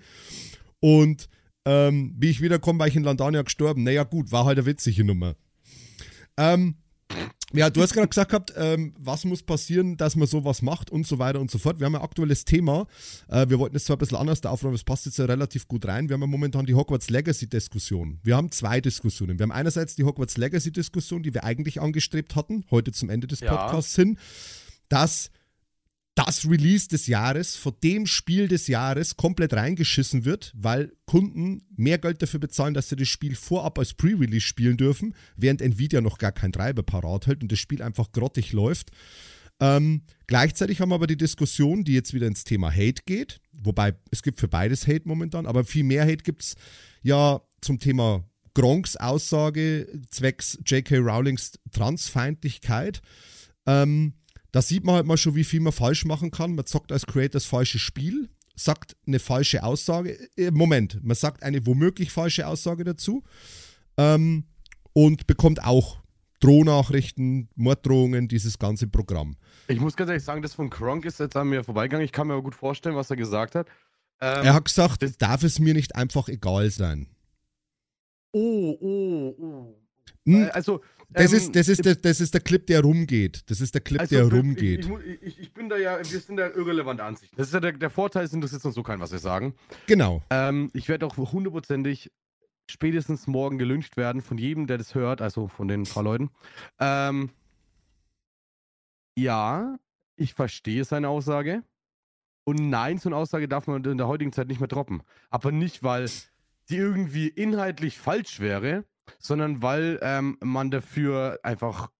Und 0.81 1.29
ähm, 1.66 2.14
wie 2.18 2.31
ich 2.31 2.40
wiederkomme, 2.40 2.79
war 2.79 2.88
ich 2.88 2.97
in 2.97 3.05
Landania 3.05 3.42
gestorben. 3.42 3.85
Naja, 3.85 4.05
gut, 4.05 4.33
war 4.33 4.47
halt 4.47 4.59
eine 4.59 4.66
witzige 4.66 5.05
Nummer. 5.05 5.37
Ähm, 6.37 6.77
Ja, 7.55 7.68
du 7.68 7.83
hast 7.83 7.92
gerade 7.92 8.09
gesagt 8.09 8.31
gehabt, 8.31 8.55
ähm, 8.57 8.95
was 8.99 9.27
muss 9.27 9.42
passieren, 9.42 9.99
dass 9.99 10.16
man 10.16 10.27
sowas 10.27 10.62
macht 10.62 10.90
und 10.90 11.07
so 11.07 11.18
weiter 11.18 11.38
und 11.38 11.51
so 11.51 11.59
fort. 11.59 11.79
Wir 11.81 11.85
haben 11.85 11.95
ein 11.95 12.01
aktuelles 12.01 12.47
Thema. 12.47 12.87
Äh, 13.29 13.51
wir 13.51 13.59
wollten 13.59 13.77
es 13.77 13.85
zwar 13.85 13.97
ein 13.97 13.99
bisschen 13.99 14.16
anders 14.16 14.42
aufnehmen, 14.47 14.71
aber 14.71 14.77
es 14.77 14.85
passt 14.85 15.05
jetzt 15.05 15.18
ja 15.18 15.27
relativ 15.27 15.68
gut 15.68 15.85
rein. 15.87 16.09
Wir 16.09 16.14
haben 16.14 16.23
ja 16.23 16.27
momentan 16.27 16.64
die 16.64 16.73
Hogwarts 16.75 17.11
Legacy-Diskussion. 17.11 18.21
Wir 18.23 18.37
haben 18.37 18.51
zwei 18.51 18.81
Diskussionen. 18.81 19.38
Wir 19.38 19.45
haben 19.45 19.53
einerseits 19.53 19.95
die 19.97 20.05
Hogwarts 20.05 20.38
Legacy-Diskussion, 20.38 21.23
die 21.23 21.35
wir 21.35 21.45
eigentlich 21.45 21.79
angestrebt 21.83 22.37
hatten, 22.37 22.64
heute 22.71 22.92
zum 22.92 23.11
Ende 23.11 23.27
des 23.27 23.40
Ja. 23.40 23.55
Podcasts 23.55 23.95
hin, 23.95 24.16
dass 24.88 25.31
das 26.14 26.48
Release 26.48 26.88
des 26.88 27.07
Jahres, 27.07 27.57
vor 27.57 27.72
dem 27.72 28.07
Spiel 28.07 28.46
des 28.46 28.66
Jahres 28.66 29.16
komplett 29.16 29.55
reingeschissen 29.55 30.25
wird, 30.25 30.53
weil 30.55 30.92
Kunden 31.07 31.62
mehr 31.75 31.98
Geld 31.98 32.20
dafür 32.20 32.40
bezahlen, 32.40 32.75
dass 32.75 32.90
sie 32.90 32.96
das 32.96 33.09
Spiel 33.09 33.35
vorab 33.35 33.79
als 33.79 33.94
Pre-Release 33.94 34.46
spielen 34.46 34.77
dürfen, 34.77 35.14
während 35.37 35.62
Nvidia 35.62 36.03
noch 36.03 36.18
gar 36.18 36.33
kein 36.33 36.53
Treiber 36.53 36.83
parat 36.83 37.27
hält 37.27 37.42
und 37.42 37.51
das 37.51 37.59
Spiel 37.59 37.83
einfach 37.83 38.12
grottig 38.12 38.53
läuft. 38.53 38.90
Ähm, 39.61 40.03
gleichzeitig 40.27 40.81
haben 40.81 40.90
wir 40.90 40.96
aber 40.96 41.07
die 41.07 41.16
Diskussion, 41.16 41.85
die 41.85 41.94
jetzt 41.94 42.12
wieder 42.12 42.27
ins 42.27 42.44
Thema 42.44 42.70
Hate 42.70 43.03
geht, 43.07 43.40
wobei 43.53 43.94
es 44.11 44.22
gibt 44.22 44.38
für 44.38 44.48
beides 44.48 44.87
Hate 44.87 45.07
momentan, 45.07 45.46
aber 45.46 45.64
viel 45.64 45.85
mehr 45.85 46.05
Hate 46.05 46.25
gibt 46.25 46.42
es 46.42 46.57
ja 47.03 47.40
zum 47.61 47.79
Thema 47.79 48.25
Gronks 48.55 48.96
Aussage 48.96 49.87
zwecks 50.11 50.59
J.K. 50.66 50.98
Rowlings 50.98 51.53
Transfeindlichkeit. 51.70 53.01
Ähm, 53.66 54.14
da 54.53 54.62
sieht 54.62 54.85
man 54.85 54.95
halt 54.97 55.07
mal 55.07 55.17
schon, 55.17 55.35
wie 55.35 55.45
viel 55.45 55.61
man 55.61 55.73
falsch 55.73 56.05
machen 56.05 56.31
kann. 56.31 56.55
Man 56.55 56.67
zockt 56.67 56.93
als 56.93 57.07
Creator 57.07 57.33
das 57.33 57.45
falsche 57.47 57.79
Spiel, 57.79 58.29
sagt 58.55 58.97
eine 59.07 59.19
falsche 59.19 59.65
Aussage. 59.65 60.19
Äh, 60.37 60.51
Moment, 60.51 61.03
man 61.03 61.17
sagt 61.17 61.43
eine 61.43 61.67
womöglich 61.67 62.11
falsche 62.12 62.47
Aussage 62.47 62.85
dazu 62.85 63.23
ähm, 63.97 64.45
und 64.93 65.27
bekommt 65.27 65.65
auch 65.65 66.01
Drohnachrichten, 66.41 67.49
Morddrohungen, 67.55 68.29
dieses 68.29 68.59
ganze 68.59 68.88
Programm. 68.88 69.37
Ich 69.69 69.81
muss 69.81 69.97
ganz 69.97 70.09
ehrlich 70.11 70.25
sagen, 70.25 70.43
das 70.43 70.55
von 70.55 70.71
Kronk 70.71 71.05
ist 71.05 71.21
jetzt 71.21 71.37
an 71.37 71.49
mir 71.49 71.62
vorbeigegangen. 71.65 72.05
Ich 72.05 72.12
kann 72.12 72.27
mir 72.27 72.35
aber 72.35 72.43
gut 72.43 72.55
vorstellen, 72.57 72.97
was 72.97 73.11
er 73.11 73.17
gesagt 73.17 73.55
hat. 73.55 73.69
Ähm, 74.21 74.45
Er 74.45 74.55
hat 74.55 74.65
gesagt, 74.67 75.05
darf 75.23 75.45
es 75.45 75.61
mir 75.61 75.73
nicht 75.73 75.95
einfach 75.95 76.29
egal 76.29 76.71
sein. 76.71 77.07
oh, 78.33 78.77
oh, 78.81 79.35
oh. 79.38 79.82
Hm, 80.27 80.51
Also, 80.53 80.83
das, 81.11 81.33
ähm, 81.33 81.38
ist, 81.38 81.57
das, 81.57 81.69
ist 81.69 81.85
der, 81.85 81.95
das 81.97 82.21
ist 82.21 82.33
der 82.33 82.41
Clip, 82.41 82.67
der 82.67 82.81
rumgeht. 82.81 83.43
Das 83.51 83.61
ist 83.61 83.75
der 83.75 83.83
Clip, 83.83 84.01
also, 84.01 84.17
der 84.17 84.31
rumgeht. 84.31 84.87
Ich, 85.05 85.23
ich, 85.23 85.41
ich, 85.41 85.55
bin 85.55 85.69
da 85.69 85.77
ja, 85.77 85.99
wir 85.99 86.21
sind 86.21 86.37
da 86.37 86.49
irrelevante 86.49 87.05
Ansichten. 87.05 87.37
Das 87.37 87.49
ist 87.49 87.55
ja 87.55 87.61
der, 87.61 87.73
der 87.73 87.91
Vorteil, 87.91 88.25
es 88.25 88.33
interessiert 88.33 88.65
uns 88.65 88.75
so 88.75 88.83
keinen, 88.83 89.01
was 89.01 89.12
wir 89.12 89.19
sagen. 89.19 89.55
genau. 89.87 90.23
Ähm, 90.31 90.71
ich 90.73 90.88
werde 90.88 91.07
auch 91.07 91.17
hundertprozentig 91.17 92.11
spätestens 92.71 93.27
morgen 93.27 93.59
gelyncht 93.59 93.97
werden 93.97 94.23
von 94.23 94.38
jedem, 94.38 94.67
der 94.67 94.79
das 94.79 94.95
hört, 94.95 95.21
also 95.21 95.49
von 95.49 95.69
den 95.69 95.85
paar 95.85 96.03
Leuten. 96.03 96.31
Ähm, 96.79 97.31
ja, 99.17 99.79
ich 100.17 100.35
verstehe 100.35 100.85
seine 100.85 101.09
Aussage. 101.09 101.62
Und 102.45 102.71
nein, 102.71 102.99
so 102.99 103.09
eine 103.09 103.17
Aussage 103.17 103.49
darf 103.49 103.67
man 103.67 103.85
in 103.85 103.99
der 103.99 104.09
heutigen 104.09 104.33
Zeit 104.33 104.49
nicht 104.49 104.61
mehr 104.61 104.69
droppen. 104.69 105.03
Aber 105.31 105.53
nicht, 105.53 105.83
weil 105.83 106.09
die 106.69 106.77
irgendwie 106.77 107.29
inhaltlich 107.29 107.99
falsch 107.99 108.41
wäre, 108.41 108.85
sondern 109.19 109.62
weil 109.62 109.99
ähm, 110.03 110.37
man 110.43 110.71
dafür 110.71 111.38
einfach 111.43 111.91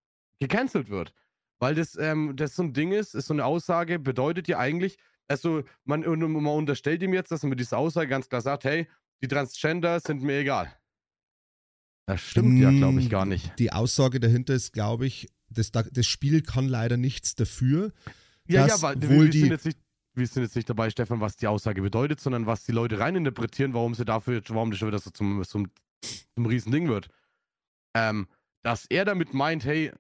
gecancelt 0.41 0.88
wird. 0.91 1.12
Weil 1.59 1.75
das, 1.77 1.97
ähm, 1.97 2.35
das 2.35 2.57
so 2.57 2.62
ein 2.65 2.73
Ding 2.73 2.93
ist, 2.93 3.15
ist 3.15 3.27
so 3.27 3.35
eine 3.35 3.45
Aussage, 3.45 3.99
bedeutet 3.99 4.49
ja 4.49 4.59
eigentlich, 4.59 4.99
also 5.29 5.62
man, 5.85 6.01
man 6.03 6.47
unterstellt 6.47 7.03
ihm 7.03 7.15
jetzt, 7.15 7.31
dass 7.31 7.45
er 7.45 7.49
mit 7.49 7.61
dieser 7.61 7.79
Aussage 7.79 8.09
ganz 8.09 8.29
klar 8.29 8.41
sagt, 8.41 8.65
hey, 8.65 8.88
die 9.23 9.29
Transgender 9.29 10.01
sind 10.01 10.23
mir 10.23 10.38
egal. 10.41 10.75
Das 12.07 12.21
stimmt 12.21 12.59
ja, 12.59 12.71
glaube 12.71 12.99
ich, 13.01 13.09
gar 13.09 13.25
nicht. 13.25 13.57
Die 13.59 13.73
Aussage 13.73 14.19
dahinter 14.19 14.55
ist, 14.55 14.73
glaube 14.73 15.07
ich, 15.07 15.29
das, 15.49 15.71
das 15.71 16.07
Spiel 16.07 16.43
kann 16.43 16.67
leider 16.67 16.97
nichts 16.97 17.35
dafür. 17.37 17.93
Ja, 18.49 18.67
dass 18.67 18.81
ja, 18.81 18.88
weil 18.88 19.01
wir, 19.01 19.09
wohl 19.11 19.25
wir, 19.27 19.31
die- 19.31 19.41
sind 19.41 19.51
jetzt 19.51 19.67
nicht, 19.67 19.79
wir 20.15 20.27
sind 20.27 20.43
jetzt 20.43 20.57
nicht 20.57 20.69
dabei, 20.69 20.91
Stefan, 20.91 21.21
was 21.21 21.37
die 21.37 21.47
Aussage 21.47 21.81
bedeutet, 21.81 22.21
sondern 22.21 22.47
was 22.47 22.65
die 22.65 22.73
Leute 22.73 22.99
reininterpretieren, 22.99 23.73
warum 23.73 23.95
sie 23.95 24.05
dafür, 24.05 24.43
warum 24.49 24.71
das 24.71 24.79
schon 24.81 24.88
wieder 24.88 24.99
so 24.99 25.11
zum, 25.11 25.43
zum, 25.45 25.71
zum 26.35 26.47
Riesending 26.47 26.88
wird. 26.88 27.09
Ähm, 27.95 28.29
dass 28.62 28.87
er 28.87 29.05
damit 29.05 29.35
meint, 29.35 29.65
hey, 29.65 29.93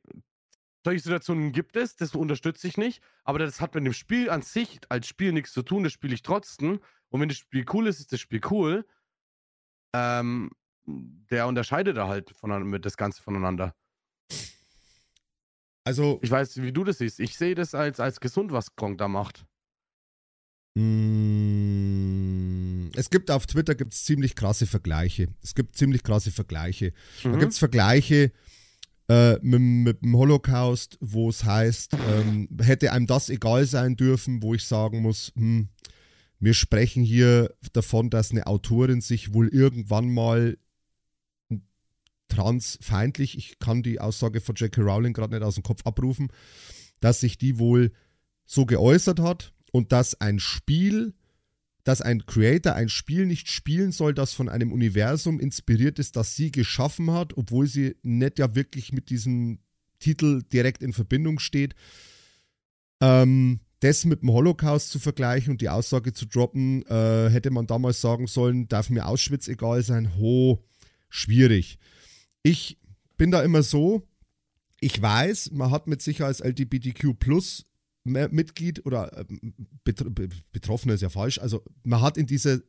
solche 0.84 1.02
Situationen 1.02 1.52
gibt 1.52 1.76
es, 1.76 1.96
das 1.96 2.14
unterstütze 2.14 2.66
ich 2.66 2.76
nicht, 2.76 3.02
aber 3.24 3.38
das 3.38 3.60
hat 3.60 3.74
mit 3.74 3.84
dem 3.84 3.92
Spiel 3.92 4.30
an 4.30 4.42
sich 4.42 4.80
als 4.88 5.06
Spiel 5.06 5.32
nichts 5.32 5.52
zu 5.52 5.62
tun, 5.62 5.84
das 5.84 5.92
spiele 5.92 6.14
ich 6.14 6.22
trotzdem. 6.22 6.80
Und 7.08 7.20
wenn 7.20 7.28
das 7.28 7.38
Spiel 7.38 7.64
cool 7.72 7.86
ist, 7.86 8.00
ist 8.00 8.12
das 8.12 8.20
Spiel 8.20 8.40
cool. 8.50 8.86
Ähm, 9.94 10.50
der 10.86 11.46
unterscheidet 11.46 11.96
da 11.96 12.08
halt 12.08 12.32
mit 12.42 12.84
das 12.84 12.96
Ganze 12.96 13.22
voneinander. 13.22 13.74
Also, 15.84 16.20
Ich 16.22 16.30
weiß, 16.30 16.62
wie 16.62 16.72
du 16.72 16.84
das 16.84 16.98
siehst. 16.98 17.20
Ich 17.20 17.36
sehe 17.36 17.54
das 17.54 17.74
als, 17.74 18.00
als 18.00 18.20
gesund, 18.20 18.52
was 18.52 18.76
Gronk 18.76 18.98
da 18.98 19.08
macht. 19.08 19.44
Mh, 21.62 22.90
es 22.96 23.10
gibt 23.10 23.30
auf 23.30 23.46
Twitter 23.46 23.74
gibt's 23.74 24.04
ziemlich 24.04 24.34
krasse 24.34 24.66
Vergleiche. 24.66 25.28
Es 25.42 25.54
gibt 25.54 25.76
ziemlich 25.76 26.02
krasse 26.02 26.30
Vergleiche. 26.30 26.92
Da 27.22 27.30
Mhm. 27.30 27.38
gibt 27.38 27.52
es 27.52 27.58
Vergleiche 27.58 28.32
äh, 29.08 29.34
mit, 29.42 29.60
mit 29.60 30.02
dem 30.02 30.16
Holocaust, 30.16 30.96
wo 31.00 31.28
es 31.28 31.44
heißt, 31.44 31.94
ähm, 31.94 32.48
hätte 32.60 32.92
einem 32.92 33.06
das 33.06 33.28
egal 33.30 33.66
sein 33.66 33.96
dürfen, 33.96 34.42
wo 34.42 34.54
ich 34.54 34.64
sagen 34.64 35.00
muss, 35.02 35.32
hm, 35.36 35.68
wir 36.38 36.54
sprechen 36.54 37.02
hier 37.04 37.54
davon, 37.72 38.10
dass 38.10 38.30
eine 38.30 38.46
Autorin 38.46 39.00
sich 39.00 39.32
wohl 39.34 39.48
irgendwann 39.48 40.12
mal 40.12 40.56
transfeindlich, 42.28 43.36
ich 43.36 43.58
kann 43.58 43.82
die 43.82 44.00
Aussage 44.00 44.40
von 44.40 44.54
J.K. 44.54 44.80
Rowling 44.80 45.12
gerade 45.12 45.34
nicht 45.34 45.44
aus 45.44 45.54
dem 45.56 45.62
Kopf 45.62 45.84
abrufen, 45.84 46.28
dass 47.00 47.20
sich 47.20 47.36
die 47.36 47.58
wohl 47.58 47.92
so 48.46 48.64
geäußert 48.64 49.20
hat 49.20 49.52
und 49.72 49.90
dass 49.90 50.20
ein 50.20 50.38
Spiel, 50.38 51.14
dass 51.82 52.00
ein 52.00 52.24
Creator 52.26 52.74
ein 52.74 52.88
Spiel 52.88 53.26
nicht 53.26 53.50
spielen 53.50 53.90
soll, 53.90 54.14
das 54.14 54.32
von 54.32 54.48
einem 54.48 54.70
Universum 54.70 55.40
inspiriert 55.40 55.98
ist, 55.98 56.14
das 56.14 56.36
sie 56.36 56.52
geschaffen 56.52 57.10
hat, 57.10 57.36
obwohl 57.36 57.66
sie 57.66 57.96
nicht 58.02 58.38
ja 58.38 58.54
wirklich 58.54 58.92
mit 58.92 59.10
diesem 59.10 59.58
Titel 59.98 60.42
direkt 60.52 60.82
in 60.82 60.92
Verbindung 60.92 61.40
steht. 61.40 61.74
Ähm, 63.00 63.60
das 63.80 64.04
mit 64.04 64.22
dem 64.22 64.30
Holocaust 64.30 64.90
zu 64.90 65.00
vergleichen 65.00 65.50
und 65.52 65.60
die 65.60 65.68
Aussage 65.68 66.12
zu 66.12 66.26
droppen, 66.26 66.86
äh, 66.86 67.30
hätte 67.30 67.50
man 67.50 67.66
damals 67.66 68.00
sagen 68.00 68.28
sollen, 68.28 68.68
darf 68.68 68.90
mir 68.90 69.06
Auschwitz 69.06 69.48
egal 69.48 69.82
sein, 69.82 70.16
ho, 70.16 70.64
schwierig. 71.08 71.78
Ich 72.44 72.78
bin 73.16 73.32
da 73.32 73.42
immer 73.42 73.64
so, 73.64 74.06
ich 74.80 75.00
weiß, 75.00 75.50
man 75.52 75.72
hat 75.72 75.88
mit 75.88 76.00
sich 76.00 76.22
als 76.22 76.40
LGBTQ 76.40 77.18
Plus 77.18 77.64
Mitglied 78.04 78.84
oder 78.86 79.16
ähm, 79.18 79.54
betr 79.84 80.10
be- 80.10 80.28
Betroffener 80.52 80.94
ist 80.94 81.02
ja 81.02 81.08
falsch, 81.08 81.38
also 81.38 81.62
man 81.84 82.00
hat 82.00 82.16
in 82.16 82.26
dieser 82.26 82.60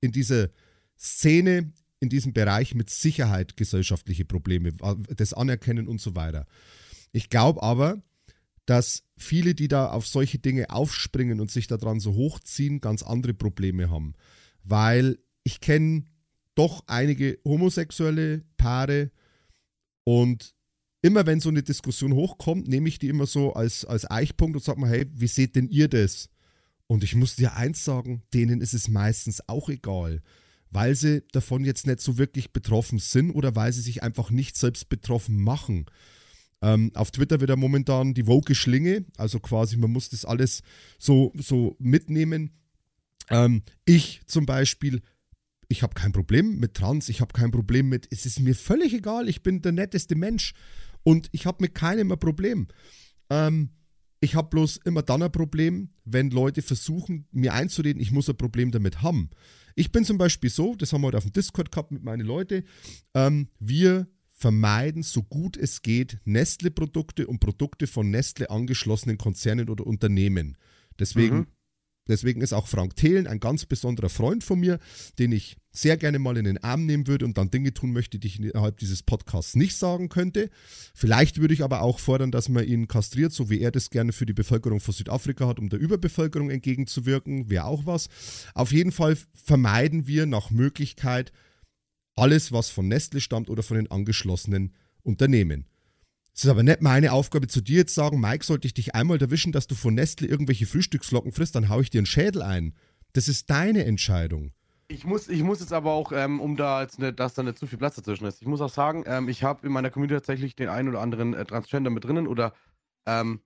in 0.00 0.12
dieser 0.12 0.50
Szene, 0.96 1.72
in 2.00 2.08
diesem 2.08 2.32
Bereich 2.32 2.74
mit 2.74 2.90
Sicherheit 2.90 3.56
gesellschaftliche 3.56 4.24
Probleme, 4.24 4.70
äh, 4.80 5.14
das 5.16 5.32
Anerkennen 5.32 5.88
und 5.88 6.00
so 6.00 6.14
weiter. 6.14 6.46
Ich 7.12 7.30
glaube 7.30 7.62
aber, 7.62 8.02
dass 8.66 9.04
viele, 9.16 9.54
die 9.54 9.68
da 9.68 9.90
auf 9.90 10.06
solche 10.06 10.38
Dinge 10.38 10.70
aufspringen 10.70 11.40
und 11.40 11.50
sich 11.50 11.66
daran 11.66 12.00
so 12.00 12.14
hochziehen, 12.14 12.80
ganz 12.80 13.02
andere 13.02 13.34
Probleme 13.34 13.90
haben. 13.90 14.14
Weil 14.62 15.18
ich 15.42 15.60
kenne 15.60 16.04
doch 16.54 16.84
einige 16.86 17.38
homosexuelle 17.44 18.42
Paare 18.58 19.10
und 20.04 20.54
immer 21.02 21.26
wenn 21.26 21.40
so 21.40 21.48
eine 21.48 21.62
Diskussion 21.62 22.12
hochkommt, 22.12 22.68
nehme 22.68 22.88
ich 22.88 22.98
die 22.98 23.08
immer 23.08 23.26
so 23.26 23.52
als, 23.52 23.84
als 23.84 24.10
Eichpunkt 24.10 24.56
und 24.56 24.64
sage 24.64 24.80
mal, 24.80 24.90
hey, 24.90 25.06
wie 25.12 25.28
seht 25.28 25.56
denn 25.56 25.68
ihr 25.68 25.88
das? 25.88 26.28
Und 26.86 27.04
ich 27.04 27.14
muss 27.14 27.36
dir 27.36 27.54
eins 27.54 27.84
sagen, 27.84 28.22
denen 28.32 28.60
ist 28.60 28.74
es 28.74 28.88
meistens 28.88 29.46
auch 29.46 29.68
egal, 29.68 30.22
weil 30.70 30.94
sie 30.94 31.22
davon 31.32 31.64
jetzt 31.64 31.86
nicht 31.86 32.00
so 32.00 32.18
wirklich 32.18 32.52
betroffen 32.52 32.98
sind 32.98 33.30
oder 33.30 33.54
weil 33.54 33.72
sie 33.72 33.82
sich 33.82 34.02
einfach 34.02 34.30
nicht 34.30 34.56
selbst 34.56 34.88
betroffen 34.88 35.40
machen. 35.42 35.86
Ähm, 36.60 36.90
auf 36.94 37.10
Twitter 37.10 37.40
wird 37.40 37.50
ja 37.50 37.56
momentan 37.56 38.14
die 38.14 38.26
woke 38.26 38.54
Schlinge, 38.54 39.04
also 39.16 39.38
quasi 39.38 39.76
man 39.76 39.92
muss 39.92 40.08
das 40.08 40.24
alles 40.24 40.62
so, 40.98 41.32
so 41.36 41.76
mitnehmen. 41.78 42.50
Ähm, 43.30 43.62
ich 43.84 44.22
zum 44.26 44.46
Beispiel, 44.46 45.02
ich 45.68 45.82
habe 45.82 45.94
kein 45.94 46.12
Problem 46.12 46.58
mit 46.58 46.74
Trans, 46.74 47.10
ich 47.10 47.20
habe 47.20 47.32
kein 47.32 47.50
Problem 47.50 47.88
mit, 47.88 48.08
es 48.10 48.26
ist 48.26 48.40
mir 48.40 48.54
völlig 48.54 48.94
egal, 48.94 49.28
ich 49.28 49.42
bin 49.42 49.62
der 49.62 49.72
netteste 49.72 50.16
Mensch 50.16 50.54
und 51.08 51.30
ich 51.32 51.46
habe 51.46 51.62
mit 51.62 51.74
keinem 51.74 52.12
ein 52.12 52.18
Problem. 52.18 52.68
Ähm, 53.30 53.70
ich 54.20 54.34
habe 54.34 54.50
bloß 54.50 54.80
immer 54.84 55.00
dann 55.00 55.22
ein 55.22 55.32
Problem, 55.32 55.88
wenn 56.04 56.28
Leute 56.28 56.60
versuchen, 56.60 57.26
mir 57.32 57.54
einzureden, 57.54 58.02
ich 58.02 58.12
muss 58.12 58.28
ein 58.28 58.36
Problem 58.36 58.72
damit 58.72 59.00
haben. 59.00 59.30
Ich 59.74 59.90
bin 59.90 60.04
zum 60.04 60.18
Beispiel 60.18 60.50
so, 60.50 60.74
das 60.74 60.92
haben 60.92 61.00
wir 61.00 61.06
heute 61.06 61.16
auf 61.16 61.24
dem 61.24 61.32
Discord 61.32 61.72
gehabt 61.72 61.92
mit 61.92 62.02
meinen 62.04 62.26
Leuten, 62.26 62.64
ähm, 63.14 63.48
wir 63.58 64.06
vermeiden, 64.32 65.02
so 65.02 65.22
gut 65.22 65.56
es 65.56 65.80
geht, 65.80 66.18
Nestle-Produkte 66.26 67.26
und 67.26 67.40
Produkte 67.40 67.86
von 67.86 68.10
Nestle 68.10 68.50
angeschlossenen 68.50 69.16
Konzernen 69.16 69.70
oder 69.70 69.86
Unternehmen. 69.86 70.58
Deswegen 70.98 71.36
Mhm. 71.38 71.46
Deswegen 72.08 72.40
ist 72.40 72.52
auch 72.52 72.66
Frank 72.66 72.96
Thelen 72.96 73.26
ein 73.26 73.40
ganz 73.40 73.66
besonderer 73.66 74.08
Freund 74.08 74.42
von 74.42 74.58
mir, 74.58 74.78
den 75.18 75.32
ich 75.32 75.56
sehr 75.70 75.96
gerne 75.96 76.18
mal 76.18 76.36
in 76.36 76.44
den 76.44 76.58
Arm 76.58 76.86
nehmen 76.86 77.06
würde 77.06 77.24
und 77.24 77.38
dann 77.38 77.50
Dinge 77.50 77.72
tun 77.72 77.92
möchte, 77.92 78.18
die 78.18 78.26
ich 78.26 78.40
innerhalb 78.40 78.78
dieses 78.78 79.02
Podcasts 79.02 79.54
nicht 79.54 79.76
sagen 79.76 80.08
könnte. 80.08 80.50
Vielleicht 80.94 81.40
würde 81.40 81.54
ich 81.54 81.62
aber 81.62 81.82
auch 81.82 81.98
fordern, 81.98 82.32
dass 82.32 82.48
man 82.48 82.64
ihn 82.64 82.88
kastriert, 82.88 83.32
so 83.32 83.50
wie 83.50 83.60
er 83.60 83.70
das 83.70 83.90
gerne 83.90 84.12
für 84.12 84.26
die 84.26 84.32
Bevölkerung 84.32 84.80
von 84.80 84.94
Südafrika 84.94 85.46
hat, 85.46 85.58
um 85.58 85.68
der 85.68 85.78
Überbevölkerung 85.78 86.50
entgegenzuwirken. 86.50 87.50
Wäre 87.50 87.66
auch 87.66 87.86
was. 87.86 88.08
Auf 88.54 88.72
jeden 88.72 88.92
Fall 88.92 89.16
vermeiden 89.34 90.06
wir 90.06 90.26
nach 90.26 90.50
Möglichkeit 90.50 91.32
alles, 92.16 92.50
was 92.50 92.70
von 92.70 92.88
Nestle 92.88 93.20
stammt 93.20 93.48
oder 93.48 93.62
von 93.62 93.76
den 93.76 93.90
angeschlossenen 93.90 94.72
Unternehmen. 95.02 95.66
Es 96.38 96.44
ist 96.44 96.50
aber 96.50 96.62
nicht 96.62 96.82
meine 96.82 97.10
Aufgabe 97.10 97.48
zu 97.48 97.60
dir 97.60 97.78
jetzt 97.78 97.96
sagen, 97.96 98.20
Mike, 98.20 98.44
sollte 98.44 98.68
ich 98.68 98.72
dich 98.72 98.94
einmal 98.94 99.20
erwischen, 99.20 99.50
dass 99.50 99.66
du 99.66 99.74
von 99.74 99.94
Nestle 99.94 100.28
irgendwelche 100.28 100.66
Frühstücksflocken 100.66 101.32
frisst, 101.32 101.56
dann 101.56 101.68
haue 101.68 101.82
ich 101.82 101.90
dir 101.90 101.98
einen 101.98 102.06
Schädel 102.06 102.42
ein. 102.42 102.76
Das 103.12 103.26
ist 103.26 103.50
deine 103.50 103.84
Entscheidung. 103.84 104.52
Ich 104.86 105.04
muss, 105.04 105.28
ich 105.28 105.42
muss 105.42 105.58
jetzt 105.58 105.72
aber 105.72 105.90
auch, 105.90 106.12
ähm, 106.12 106.40
um 106.40 106.56
da 106.56 106.82
jetzt 106.82 107.00
nicht, 107.00 107.18
dass 107.18 107.34
da 107.34 107.42
nicht 107.42 107.58
zu 107.58 107.66
viel 107.66 107.78
Platz 107.78 107.96
dazwischen 107.96 108.24
ist, 108.24 108.40
ich 108.40 108.46
muss 108.46 108.60
auch 108.60 108.70
sagen, 108.70 109.02
ähm, 109.08 109.28
ich 109.28 109.42
habe 109.42 109.66
in 109.66 109.72
meiner 109.72 109.90
Community 109.90 110.14
tatsächlich 110.14 110.54
den 110.54 110.68
einen 110.68 110.88
oder 110.88 111.00
anderen 111.00 111.34
äh, 111.34 111.44
Transgender 111.44 111.90
mit 111.90 112.04
drinnen 112.04 112.28
oder 112.28 112.54
ähm, 113.04 113.40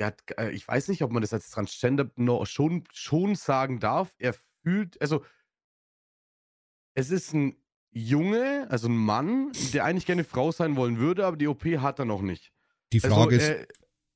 ja, 0.00 0.14
äh, 0.38 0.48
ich 0.48 0.66
weiß 0.66 0.88
nicht, 0.88 1.02
ob 1.02 1.12
man 1.12 1.20
das 1.20 1.34
als 1.34 1.50
Transgender 1.50 2.10
noch 2.16 2.46
schon, 2.46 2.84
schon 2.94 3.34
sagen 3.34 3.80
darf. 3.80 4.14
Er 4.16 4.34
fühlt, 4.62 4.98
also 5.02 5.22
es 6.94 7.10
ist 7.10 7.34
ein 7.34 7.61
Junge, 7.92 8.66
also 8.70 8.88
ein 8.88 8.96
Mann, 8.96 9.52
der 9.74 9.84
eigentlich 9.84 10.06
gerne 10.06 10.24
Frau 10.24 10.50
sein 10.50 10.76
wollen 10.76 10.98
würde, 10.98 11.26
aber 11.26 11.36
die 11.36 11.46
OP 11.46 11.64
hat 11.64 11.98
er 11.98 12.04
noch 12.06 12.22
nicht. 12.22 12.52
Die 12.92 13.02
also, 13.02 13.14
Frage 13.14 13.36
also, 13.36 13.52
ist. 13.52 13.68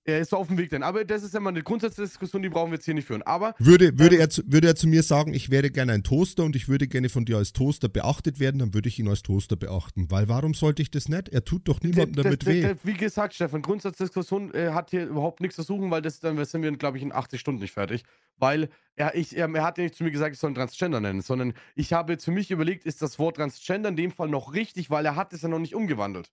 Er, 0.07 0.21
ist 0.21 0.33
auf 0.33 0.47
dem 0.47 0.57
Weg 0.57 0.71
dann. 0.71 0.83
Aber 0.83 1.05
das 1.05 1.23
ist 1.23 1.35
ja 1.35 1.41
mal 1.41 1.51
eine 1.51 1.63
Grundsatzdiskussion, 1.63 2.43
die 2.43 2.49
brauchen 2.49 2.71
wir 2.71 2.77
jetzt 2.77 2.85
hier 2.85 2.95
nicht 2.95 3.07
führen. 3.07 3.23
Aber. 3.23 3.55
Würde, 3.59 3.99
würde, 3.99 4.17
ähm, 4.17 4.21
er, 4.23 4.31
zu, 4.31 4.43
würde 4.47 4.69
er 4.69 4.77
zu 4.77 4.87
mir 4.87 5.03
sagen, 5.03 5.35
ich 5.35 5.51
wäre 5.51 5.71
gerne 5.71 5.93
ein 5.93 6.03
Toaster 6.05 6.45
und 6.45 6.55
ich 6.55 6.69
würde 6.69 6.87
gerne 6.87 7.09
von 7.09 7.25
dir 7.25 7.37
als 7.39 7.53
Toaster 7.53 7.89
beachtet 7.89 8.39
werden, 8.39 8.59
dann 8.59 8.75
würde 8.75 8.89
ich 8.89 8.99
ihn 8.99 9.09
als 9.09 9.23
Toaster 9.23 9.57
beachten. 9.57 10.11
Weil 10.11 10.29
warum 10.29 10.55
sollte 10.55 10.83
ich 10.83 10.91
das 10.91 11.09
nicht? 11.09 11.29
Er 11.31 11.45
tut 11.45 11.67
doch 11.69 11.81
niemandem 11.81 12.23
damit 12.23 12.47
weh. 12.47 12.75
wie 12.85 12.95
gesagt, 12.95 13.35
Stefan, 13.35 13.63
Grundsatzdiskussion 13.63 14.55
äh, 14.55 14.71
hat 14.71 14.91
hier 14.91 15.07
überhaupt 15.07 15.41
nichts 15.41 15.57
zu 15.57 15.63
suchen, 15.63 15.91
weil 15.91 16.03
das 16.03 16.21
dann 16.21 16.43
sind 16.45 16.63
wir, 16.63 16.71
glaube 16.77 16.99
ich, 16.99 17.03
in 17.03 17.13
80 17.13 17.41
Stunden 17.41 17.61
nicht 17.61 17.73
fertig. 17.73 18.05
Weil 18.39 18.69
er, 18.95 19.15
ich, 19.15 19.37
er, 19.37 19.53
er 19.53 19.63
hat 19.65 19.79
ja 19.79 19.85
nicht 19.85 19.97
zu 19.97 20.05
mir 20.05 20.11
gesagt, 20.11 20.35
ich 20.35 20.39
soll 20.39 20.51
ihn 20.51 20.55
Transgender 20.55 21.01
nennen, 21.01 21.21
sondern 21.21 21.53
ich 21.75 21.93
habe 21.93 22.13
jetzt 22.13 22.25
für 22.25 22.31
mich 22.31 22.51
überlegt, 22.51 22.87
ist 22.87 23.03
das 23.03 23.19
Wort 23.19 23.37
Transgender 23.37 23.89
in 23.89 23.97
dem 23.97 24.11
Fall 24.11 24.29
noch 24.29 24.55
richtig, 24.55 24.91
weil 24.91 25.05
er 25.05 25.17
hat 25.17 25.33
es 25.33 25.43
ja 25.43 25.49
noch 25.49 25.59
nicht 25.59 25.75
umgewandelt. 25.75 26.31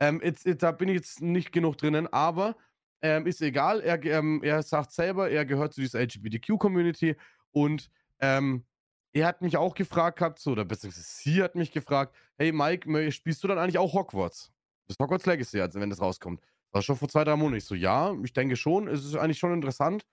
Ähm, 0.00 0.20
jetzt, 0.24 0.46
da 0.62 0.72
bin 0.72 0.88
ich 0.88 0.96
jetzt 0.96 1.22
nicht 1.22 1.52
genug 1.52 1.78
drinnen, 1.78 2.12
aber 2.12 2.56
ähm, 3.02 3.26
ist 3.26 3.42
egal. 3.42 3.80
Er, 3.80 4.02
ähm, 4.04 4.40
er 4.42 4.62
sagt 4.62 4.92
selber, 4.92 5.28
er 5.28 5.44
gehört 5.44 5.74
zu 5.74 5.80
dieser 5.80 6.00
LGBTQ-Community 6.00 7.16
und 7.50 7.90
ähm, 8.20 8.64
er 9.12 9.26
hat 9.26 9.42
mich 9.42 9.56
auch 9.56 9.74
gefragt 9.74 10.18
gehabt, 10.18 10.38
so, 10.38 10.52
oder 10.52 10.64
beziehungsweise 10.64 11.06
sie 11.06 11.42
hat 11.42 11.54
mich 11.54 11.70
gefragt, 11.70 12.14
hey 12.38 12.52
Mike, 12.52 13.12
spielst 13.12 13.44
du 13.44 13.48
dann 13.48 13.58
eigentlich 13.58 13.78
auch 13.78 13.92
Hogwarts? 13.92 14.52
Das 14.88 14.96
Hogwarts 14.98 15.26
Legacy, 15.26 15.60
also 15.60 15.80
wenn 15.80 15.90
das 15.90 16.00
rauskommt. 16.00 16.40
Das 16.40 16.74
war 16.74 16.82
schon 16.82 16.96
vor 16.96 17.08
zwei, 17.08 17.24
drei 17.24 17.36
Monaten. 17.36 17.58
Ich 17.58 17.64
so, 17.66 17.74
ja, 17.74 18.14
ich 18.24 18.32
denke 18.32 18.56
schon, 18.56 18.88
es 18.88 19.04
ist 19.04 19.16
eigentlich 19.16 19.38
schon 19.38 19.52
interessant. 19.52 20.06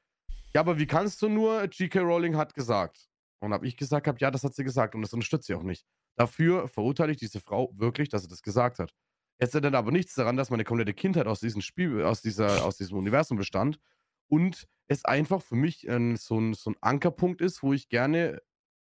Ja, 0.54 0.62
aber 0.62 0.78
wie 0.78 0.88
kannst 0.88 1.21
du 1.21 1.30
nur? 1.30 1.67
G.K. 1.67 1.99
Rowling 1.99 2.36
hat 2.36 2.54
gesagt. 2.54 3.08
Und 3.39 3.54
habe 3.54 3.67
ich 3.67 3.78
gesagt, 3.78 4.08
hab, 4.08 4.19
ja, 4.19 4.32
das 4.32 4.43
hat 4.43 4.54
sie 4.54 4.63
gesagt 4.65 4.95
und 4.95 5.02
das 5.02 5.13
unterstützt 5.13 5.47
sie 5.47 5.54
auch 5.54 5.63
nicht. 5.63 5.86
Dafür 6.17 6.67
verurteile 6.67 7.13
ich 7.13 7.17
diese 7.17 7.39
Frau 7.39 7.71
wirklich, 7.78 8.10
dass 8.10 8.23
sie 8.23 8.28
das 8.28 8.41
gesagt 8.41 8.80
hat. 8.80 8.93
Es 9.41 9.56
ändert 9.56 9.75
aber 9.75 9.91
nichts 9.91 10.15
daran, 10.15 10.36
dass 10.36 10.49
meine 10.49 10.65
komplette 10.65 10.93
Kindheit 10.93 11.25
aus 11.25 11.39
diesem 11.39 11.62
Spiel, 11.62 12.04
aus, 12.04 12.21
dieser, 12.21 12.65
aus 12.65 12.78
diesem 12.78 12.97
Universum 12.97 13.38
bestand 13.38 13.80
und 14.28 14.67
es 14.88 15.06
einfach 15.06 15.41
für 15.41 15.56
mich 15.56 15.88
äh, 15.88 16.15
so, 16.17 16.39
ein, 16.39 16.54
so 16.54 16.71
ein 16.71 16.75
Ankerpunkt 16.82 17.41
ist, 17.41 17.63
wo 17.63 17.73
ich 17.73 17.88
gerne 17.89 18.41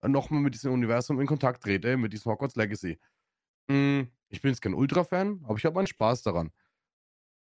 nochmal 0.06 0.40
mit 0.40 0.54
diesem 0.54 0.72
Universum 0.72 1.20
in 1.20 1.26
Kontakt 1.26 1.62
trete, 1.62 1.96
mit 1.96 2.12
diesem 2.12 2.30
Hogwarts 2.30 2.54
Legacy. 2.54 2.98
Hm, 3.70 4.08
ich 4.28 4.40
bin 4.40 4.52
jetzt 4.52 4.60
kein 4.60 4.74
Ultra-Fan, 4.74 5.42
aber 5.44 5.58
ich 5.58 5.64
habe 5.64 5.74
meinen 5.74 5.88
Spaß 5.88 6.22
daran. 6.22 6.52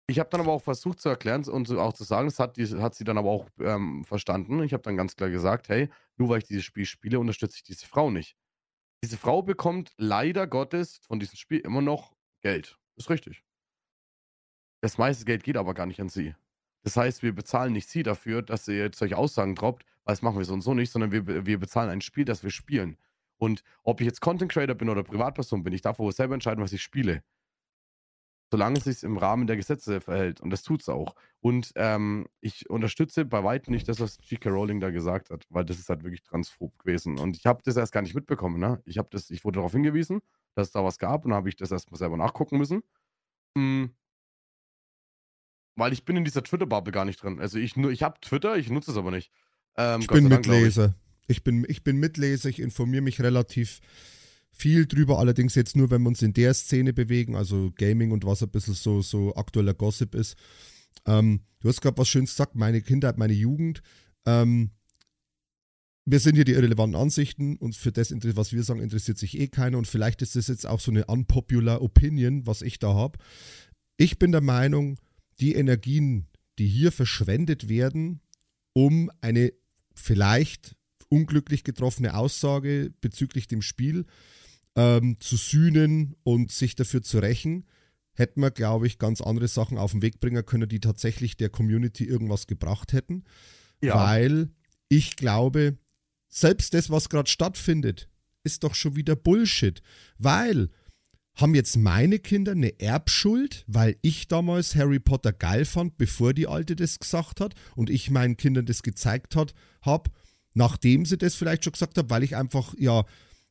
Ich 0.08 0.20
habe 0.20 0.30
dann 0.30 0.41
aber 0.41 0.52
auch 0.52 0.62
versucht 0.62 1.00
zu 1.00 1.10
erklären 1.10 1.44
und 1.46 1.70
auch 1.72 1.94
zu 1.94 2.04
sagen, 2.04 2.28
das 2.28 2.39
hat, 2.39 2.58
die, 2.58 2.68
hat 2.80 2.94
sie 2.94 3.04
dann 3.04 3.18
aber 3.18 3.30
auch 3.30 3.50
ähm, 3.60 4.04
verstanden. 4.06 4.62
Ich 4.63 4.74
habe 4.74 4.84
dann 4.84 4.98
ganz 4.98 5.15
klar 5.15 5.30
gesagt, 5.30 5.70
hey, 5.70 5.89
nur 6.18 6.30
weil 6.30 6.39
ich 6.39 6.44
dieses 6.46 6.63
Spiel 6.63 6.86
spiele, 6.86 7.20
unterstütze 7.20 7.58
ich 7.58 7.63
diese 7.63 7.88
Frau 7.88 8.12
nicht. 8.12 8.36
Diese 9.04 9.18
Frau 9.18 9.41
bekommt 9.41 9.94
leider 9.98 10.48
Gottes 10.48 10.98
von 10.98 11.20
diesem 11.20 11.38
Spiel 11.38 11.60
immer 11.60 11.82
noch 11.82 12.15
Geld. 12.41 12.80
Ist 12.95 13.10
richtig. 13.10 13.43
Das 14.81 14.97
meiste 14.97 15.25
Geld 15.25 15.43
geht 15.43 15.58
aber 15.58 15.73
gar 15.73 15.86
nicht 15.86 15.99
an 15.99 16.10
sie. 16.10 16.36
Das 16.84 16.95
heißt, 16.95 17.23
wir 17.23 17.34
bezahlen 17.34 17.73
nicht 17.73 17.89
sie 17.89 18.03
dafür, 18.03 18.43
dass 18.43 18.65
sie 18.65 18.73
jetzt 18.73 18.99
solche 18.99 19.17
Aussagen 19.17 19.55
droppt, 19.55 19.86
weil 20.03 20.13
das 20.13 20.21
machen 20.21 20.38
wir 20.38 20.45
so 20.45 20.53
und 20.53 20.62
so 20.62 20.75
nicht, 20.75 20.91
sondern 20.91 21.12
wir, 21.12 21.45
wir 21.45 21.60
bezahlen 21.60 21.89
ein 21.89 22.01
Spiel, 22.01 22.25
das 22.25 22.43
wir 22.43 22.51
spielen. 22.51 22.97
Und 23.38 23.63
ob 23.84 23.99
ich 23.99 24.05
jetzt 24.05 24.21
Content 24.21 24.51
Creator 24.51 24.75
bin 24.75 24.89
oder 24.89 25.03
Privatperson 25.03 25.63
bin, 25.63 25.73
ich 25.73 25.81
darf 25.81 25.97
wohl 25.97 26.12
selber 26.12 26.36
entscheiden, 26.36 26.63
was 26.63 26.71
ich 26.73 26.84
spiele. 26.84 27.23
Solange 28.51 28.77
es 28.77 28.84
sich 28.84 29.03
im 29.03 29.17
Rahmen 29.17 29.47
der 29.47 29.58
Gesetze 29.58 29.99
verhält. 29.99 30.39
Und 30.39 30.51
das 30.51 30.62
tut 30.62 30.81
es 30.81 30.89
auch. 30.89 31.15
Und 31.39 31.71
ähm, 31.75 32.27
ich 32.39 32.69
unterstütze 32.69 33.25
bei 33.25 33.43
weitem 33.43 33.73
nicht 33.73 33.89
das, 33.89 33.99
was 33.99 34.19
J.K. 34.21 34.49
Rowling 34.49 34.79
da 34.79 34.91
gesagt 34.91 35.31
hat, 35.31 35.47
weil 35.49 35.65
das 35.65 35.79
ist 35.79 35.89
halt 35.89 36.03
wirklich 36.03 36.21
transphob 36.21 36.77
gewesen. 36.77 37.17
Und 37.17 37.36
ich 37.36 37.47
habe 37.47 37.63
das 37.65 37.75
erst 37.75 37.91
gar 37.91 38.03
nicht 38.03 38.13
mitbekommen. 38.13 38.60
Ne? 38.60 38.81
Ich, 38.86 39.01
das, 39.10 39.31
ich 39.31 39.43
wurde 39.43 39.55
darauf 39.55 39.71
hingewiesen 39.71 40.21
dass 40.56 40.68
es 40.68 40.74
da 40.74 40.84
was 40.84 40.98
gab 40.98 41.26
und 41.26 41.32
dann 41.32 41.38
habe 41.38 41.50
ich 41.50 41.56
das 41.56 41.72
erstmal 41.72 42.00
selber 42.00 42.18
nachgucken 42.18 42.58
müssen. 42.58 42.84
Hm. 43.58 43.91
Weil 45.76 45.94
ich 45.94 46.06
bin 46.06 46.15
in 46.15 46.24
dieser 46.24 46.44
Twitter-Bubble 46.44 46.94
gar 46.94 47.06
nicht 47.06 47.22
drin. 47.22 47.39
Also 47.39 47.60
ich, 47.60 47.76
ich 47.76 48.04
habe 48.04 48.20
Twitter, 48.22 48.58
ich 48.58 48.70
nutze 48.70 48.91
es 48.91 48.98
aber 48.98 49.12
nicht. 49.12 49.32
Ähm, 49.78 50.02
ich 50.02 50.08
bin 50.08 50.30
Dank, 50.30 50.48
Mitleser. 50.48 50.96
Ich. 51.28 51.38
ich. 51.38 51.44
bin, 51.44 51.65
ich 51.68 51.84
bin 51.84 51.98
Mitleser, 51.98 52.50
ich 52.50 52.60
informiere 52.60 53.04
mich 53.04 53.22
relativ 53.22 53.82
viel 54.52 54.86
drüber, 54.86 55.20
allerdings 55.20 55.54
jetzt 55.56 55.76
nur, 55.76 55.91
wenn 55.91 56.02
wir 56.04 56.08
uns 56.08 56.22
in 56.22 56.32
der 56.32 56.54
Szene 56.54 56.94
bewegen, 56.94 57.36
also 57.36 57.74
Gaming 57.76 58.12
und 58.12 58.26
was 58.26 58.41
ein 58.41 58.50
bisschen 58.50 58.74
so, 58.74 59.02
so 59.02 59.36
aktueller 59.36 59.74
Gossip 59.74 60.15
ist. 60.15 60.38
Ähm, 61.06 61.41
du 61.60 61.68
hast 61.68 61.82
gerade 61.82 61.98
was 61.98 62.08
Schönes 62.08 62.32
gesagt, 62.32 62.56
meine 62.56 62.82
Kindheit, 62.82 63.18
meine 63.18 63.34
Jugend. 63.34 63.82
Ähm, 64.26 64.72
wir 66.06 66.20
sind 66.20 66.36
hier 66.36 66.46
die 66.46 66.54
irrelevanten 66.54 67.00
Ansichten 67.00 67.58
und 67.58 67.76
für 67.76 67.91
das, 67.91 68.12
was 68.12 68.54
wir 68.54 68.63
sagen, 68.63 68.80
interessiert 68.80 69.18
sich 69.18 69.39
eh 69.39 69.48
keiner 69.48 69.78
und 69.78 69.88
vielleicht 69.88 70.22
ist 70.22 70.36
das 70.36 70.48
jetzt 70.48 70.68
auch 70.68 70.80
so 70.80 70.91
eine 70.91 71.06
unpopular 71.06 71.82
Opinion, 71.82 72.46
was 72.46 72.62
ich 72.62 72.78
da 72.78 72.94
habe. 72.94 73.18
Ich 73.98 74.20
bin 74.20 74.32
der 74.32 74.41
Meinung, 74.41 75.00
die 75.39 75.56
Energien, 75.56 76.28
die 76.60 76.68
hier 76.68 76.91
verschwendet 76.91 77.70
werden, 77.70 78.22
um 78.74 79.10
eine 79.22 79.52
vielleicht 79.96 80.76
unglücklich 81.10 81.63
getroffene 81.63 82.15
Aussage 82.15 82.94
bezüglich 83.02 83.48
dem 83.48 83.62
Spiel 83.62 84.06
ähm, 84.76 85.18
zu 85.20 85.38
sühnen 85.38 86.15
und 86.24 86.52
sich 86.52 86.76
dafür 86.76 87.02
zu 87.02 87.20
rächen, 87.20 87.65
hätten 88.13 88.41
wir, 88.41 88.52
glaube 88.52 88.86
ich, 88.88 89.00
ganz 89.00 89.22
andere 89.22 89.48
Sachen 89.48 89.78
auf 89.78 89.91
den 89.91 90.02
Weg 90.02 90.20
bringen 90.20 90.46
können, 90.46 90.70
die 90.70 90.80
tatsächlich 90.80 91.36
der 91.36 91.50
Community 91.50 92.06
irgendwas 92.06 92.48
gebracht 92.48 92.94
hätten. 92.94 93.24
Ja. 93.82 93.96
Weil 93.96 94.50
ich 94.88 95.15
glaube, 95.15 95.78
selbst 96.36 96.74
das, 96.74 96.89
was 96.89 97.10
gerade 97.10 97.30
stattfindet, 97.30 98.10
ist 98.43 98.63
doch 98.63 98.76
schon 98.76 98.95
wieder 98.95 99.15
Bullshit. 99.15 99.82
Weil 100.17 100.69
haben 101.36 101.56
jetzt 101.56 101.76
meine 101.78 102.19
Kinder 102.19 102.54
eine 102.54 102.80
Erbschuld, 102.80 103.63
weil 103.67 103.98
ich 104.02 104.28
damals 104.28 104.76
Harry 104.76 105.00
Potter 105.00 105.34
geil 105.34 105.65
fand, 105.65 105.98
bevor 105.98 106.34
die 106.34 106.48
Alte 106.48 106.76
das 106.76 107.00
gesagt 107.00 107.41
hat 107.41 107.56
und 107.76 107.89
ich 107.89 108.10
meinen 108.10 108.38
Kindern 108.38 108.65
das 108.65 108.84
gezeigt 108.84 109.36
habe, 109.36 110.12
nachdem 110.54 111.06
sie 111.06 111.17
das 111.17 111.36
vielleicht 111.36 111.63
schon 111.63 111.74
gesagt 111.74 111.98
hat, 111.98 112.10
weil 112.10 112.24
ich 112.24 112.36
einfach, 112.36 112.74
ja, 112.78 113.04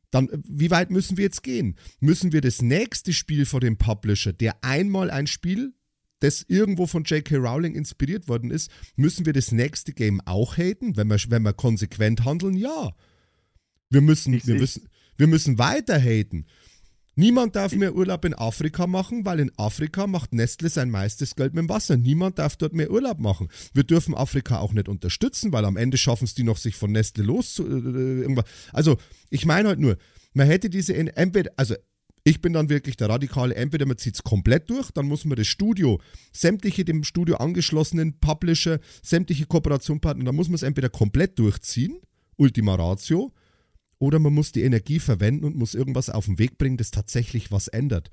dann, 0.09 0.29
wie 0.47 0.71
weit 0.71 0.89
müssen 0.91 1.17
wir 1.17 1.25
jetzt 1.25 1.43
gehen? 1.43 1.75
Müssen 1.99 2.31
wir 2.31 2.41
das 2.41 2.61
nächste 2.61 3.13
Spiel 3.13 3.45
vor 3.45 3.59
dem 3.59 3.77
Publisher, 3.77 4.33
der 4.33 4.63
einmal 4.63 5.11
ein 5.11 5.27
Spiel 5.27 5.73
das 6.25 6.43
irgendwo 6.47 6.87
von 6.87 7.03
J.K. 7.03 7.37
Rowling 7.37 7.75
inspiriert 7.75 8.27
worden 8.27 8.51
ist, 8.51 8.71
müssen 8.95 9.25
wir 9.25 9.33
das 9.33 9.51
nächste 9.51 9.93
Game 9.93 10.21
auch 10.25 10.57
haten, 10.57 10.97
wenn 10.97 11.07
wir, 11.07 11.17
wenn 11.29 11.43
wir 11.43 11.53
konsequent 11.53 12.25
handeln? 12.25 12.55
Ja. 12.55 12.93
Wir 13.89 14.01
müssen, 14.01 14.33
wir 14.45 14.55
müssen, 14.55 14.89
wir 15.17 15.27
müssen 15.27 15.57
weiter 15.57 15.99
haten. 15.99 16.45
Niemand 17.17 17.55
darf 17.55 17.73
mehr 17.73 17.95
Urlaub 17.95 18.25
in 18.25 18.33
Afrika 18.33 18.87
machen, 18.87 19.25
weil 19.25 19.39
in 19.39 19.51
Afrika 19.57 20.05
macht 20.05 20.33
Nestle 20.33 20.67
sein 20.67 20.89
meistes 20.89 21.35
Geld 21.35 21.53
mit 21.53 21.61
dem 21.61 21.69
Wasser. 21.69 21.95
Niemand 21.95 22.39
darf 22.39 22.57
dort 22.57 22.73
mehr 22.73 22.91
Urlaub 22.91 23.19
machen. 23.19 23.47
Wir 23.73 23.83
dürfen 23.83 24.13
Afrika 24.13 24.59
auch 24.59 24.73
nicht 24.73 24.89
unterstützen, 24.89 25.53
weil 25.53 25.63
am 25.63 25.77
Ende 25.77 25.97
schaffen 25.97 26.25
es 26.25 26.33
die 26.33 26.43
noch, 26.43 26.57
sich 26.57 26.75
von 26.75 26.91
Nestle 26.91 27.23
los 27.23 27.59
Äh, 27.59 28.43
also, 28.73 28.97
ich 29.29 29.45
meine 29.45 29.69
halt 29.69 29.79
nur, 29.79 29.97
man 30.33 30.47
hätte 30.47 30.69
diese, 30.69 30.93
entweder, 30.93 31.51
also 31.55 31.75
ich 32.27 32.41
bin 32.41 32.53
dann 32.53 32.69
wirklich 32.69 32.97
der 32.97 33.07
Radikale, 33.07 33.55
entweder 33.55 33.85
man 33.85 33.99
zieht 33.99 34.15
es 34.15 34.23
komplett 34.23 34.69
durch, 34.71 34.89
dann 34.89 35.05
muss 35.05 35.25
man 35.25 35.37
das 35.37 35.45
Studio, 35.45 36.01
sämtliche 36.33 36.83
dem 36.83 37.03
Studio 37.03 37.37
angeschlossenen 37.37 38.19
Publisher, 38.19 38.79
sämtliche 39.03 39.45
Kooperationspartner, 39.45 40.25
dann 40.25 40.35
muss 40.35 40.49
man 40.49 40.55
es 40.55 40.63
entweder 40.63 40.89
komplett 40.89 41.37
durchziehen, 41.37 42.01
Ultima 42.35 42.73
Ratio, 42.75 43.31
oder 43.99 44.17
man 44.17 44.33
muss 44.33 44.51
die 44.51 44.63
Energie 44.63 44.99
verwenden 44.99 45.45
und 45.45 45.55
muss 45.55 45.75
irgendwas 45.75 46.09
auf 46.09 46.25
den 46.25 46.39
Weg 46.39 46.57
bringen, 46.57 46.77
das 46.77 46.89
tatsächlich 46.89 47.51
was 47.51 47.67
ändert. 47.67 48.09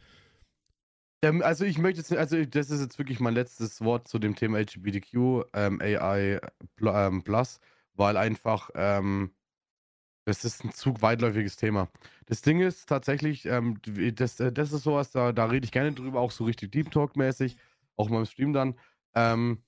Ähm, 1.25 1.41
also 1.41 1.65
ich 1.65 1.79
möchte 1.79 2.01
jetzt, 2.01 2.13
also 2.13 2.45
das 2.45 2.69
ist 2.69 2.83
jetzt 2.83 2.99
wirklich 2.99 3.19
mein 3.19 3.35
letztes 3.35 3.81
Wort 3.81 4.09
zu 4.09 4.19
dem 4.19 4.37
Thema 4.37 4.59
LGBTQ, 4.59 5.47
ähm, 5.55 5.81
AI 5.81 6.39
ähm, 6.83 7.23
Plus, 7.23 7.61
weil 7.95 8.19
einfach 8.19 8.69
ähm, 8.75 9.31
das 10.25 10.45
ist 10.45 10.65
ein 10.65 10.73
zu 10.73 10.95
weitläufiges 11.03 11.57
Thema. 11.57 11.89
Das 12.27 12.43
Ding 12.43 12.61
ist 12.61 12.89
tatsächlich, 12.89 13.45
ähm, 13.47 13.81
das, 14.15 14.39
äh, 14.41 14.53
das 14.53 14.73
ist 14.73 14.85
sowas, 14.85 15.11
da, 15.11 15.33
da 15.33 15.47
rede 15.47 15.65
ich 15.65 15.73
gerne 15.73 15.93
drüber, 15.93 16.21
auch 16.21 16.31
so 16.31 16.45
richtig 16.45 16.73
Deep 16.73 16.91
Talk-mäßig, 16.91 17.57
auch 17.97 18.09
mal 18.09 18.21
im 18.21 18.27
Stream 18.27 18.53
dann. 18.53 18.79
Ähm, 19.15 19.63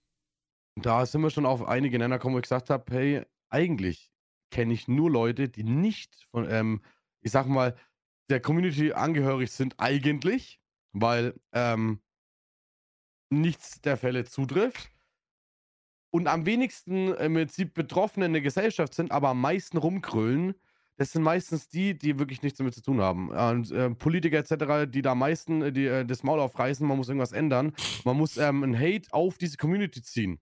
da 0.77 1.07
sind 1.07 1.23
wir 1.23 1.31
schon 1.31 1.47
auf 1.47 1.67
einige 1.67 1.99
Nenner 1.99 2.19
gekommen, 2.19 2.35
wo 2.35 2.39
ich 2.39 2.45
gesagt 2.45 2.71
habe, 2.71 2.85
hey, 2.93 3.23
eigentlich 3.49 4.11
kenne 4.51 4.73
ich 4.73 4.89
nur 4.89 5.11
Leute, 5.11 5.49
die 5.49 5.65
nicht 5.65 6.27
von, 6.31 6.49
ähm, 6.51 6.83
ich 7.21 7.33
sag 7.33 7.47
mal, 7.47 7.77
der 8.31 8.41
Community 8.41 8.93
angehörig 8.93 9.51
sind 9.51 9.75
eigentlich, 9.79 10.61
weil 10.93 11.35
ähm, 11.53 12.01
nichts 13.31 13.81
der 13.81 13.97
Fälle 13.97 14.25
zutrifft 14.25 14.94
und 16.15 16.29
am 16.29 16.47
wenigsten 16.47 17.13
im 17.13 17.35
Prinzip 17.35 17.75
Betroffene 17.75 18.27
in 18.27 18.35
der 18.35 18.41
Gesellschaft 18.41 18.95
sind, 18.95 19.11
aber 19.11 19.31
am 19.31 19.41
meisten 19.41 19.79
rumkrüllen, 19.79 20.55
das 20.97 21.11
sind 21.11 21.25
meistens 21.25 21.69
die, 21.69 21.99
die 21.99 22.21
wirklich 22.21 22.41
nichts 22.41 22.59
damit 22.59 22.73
zu 22.73 22.83
tun 22.83 23.01
haben. 23.01 23.31
Und 23.31 23.73
äh, 23.73 23.91
Politiker 23.91 24.39
etc., 24.39 24.89
die 24.89 25.03
da 25.03 25.11
am 25.11 25.19
meisten 25.19 25.61
äh, 25.61 25.73
die, 25.73 25.87
äh, 25.87 26.07
das 26.07 26.23
Maul 26.23 26.39
aufreißen, 26.39 26.87
man 26.87 26.99
muss 26.99 27.09
irgendwas 27.09 27.33
ändern. 27.33 27.73
Man 28.05 28.17
muss 28.17 28.37
ähm, 28.37 28.63
ein 28.63 28.79
Hate 28.79 29.13
auf 29.13 29.39
diese 29.39 29.57
Community 29.57 30.03
ziehen. 30.03 30.39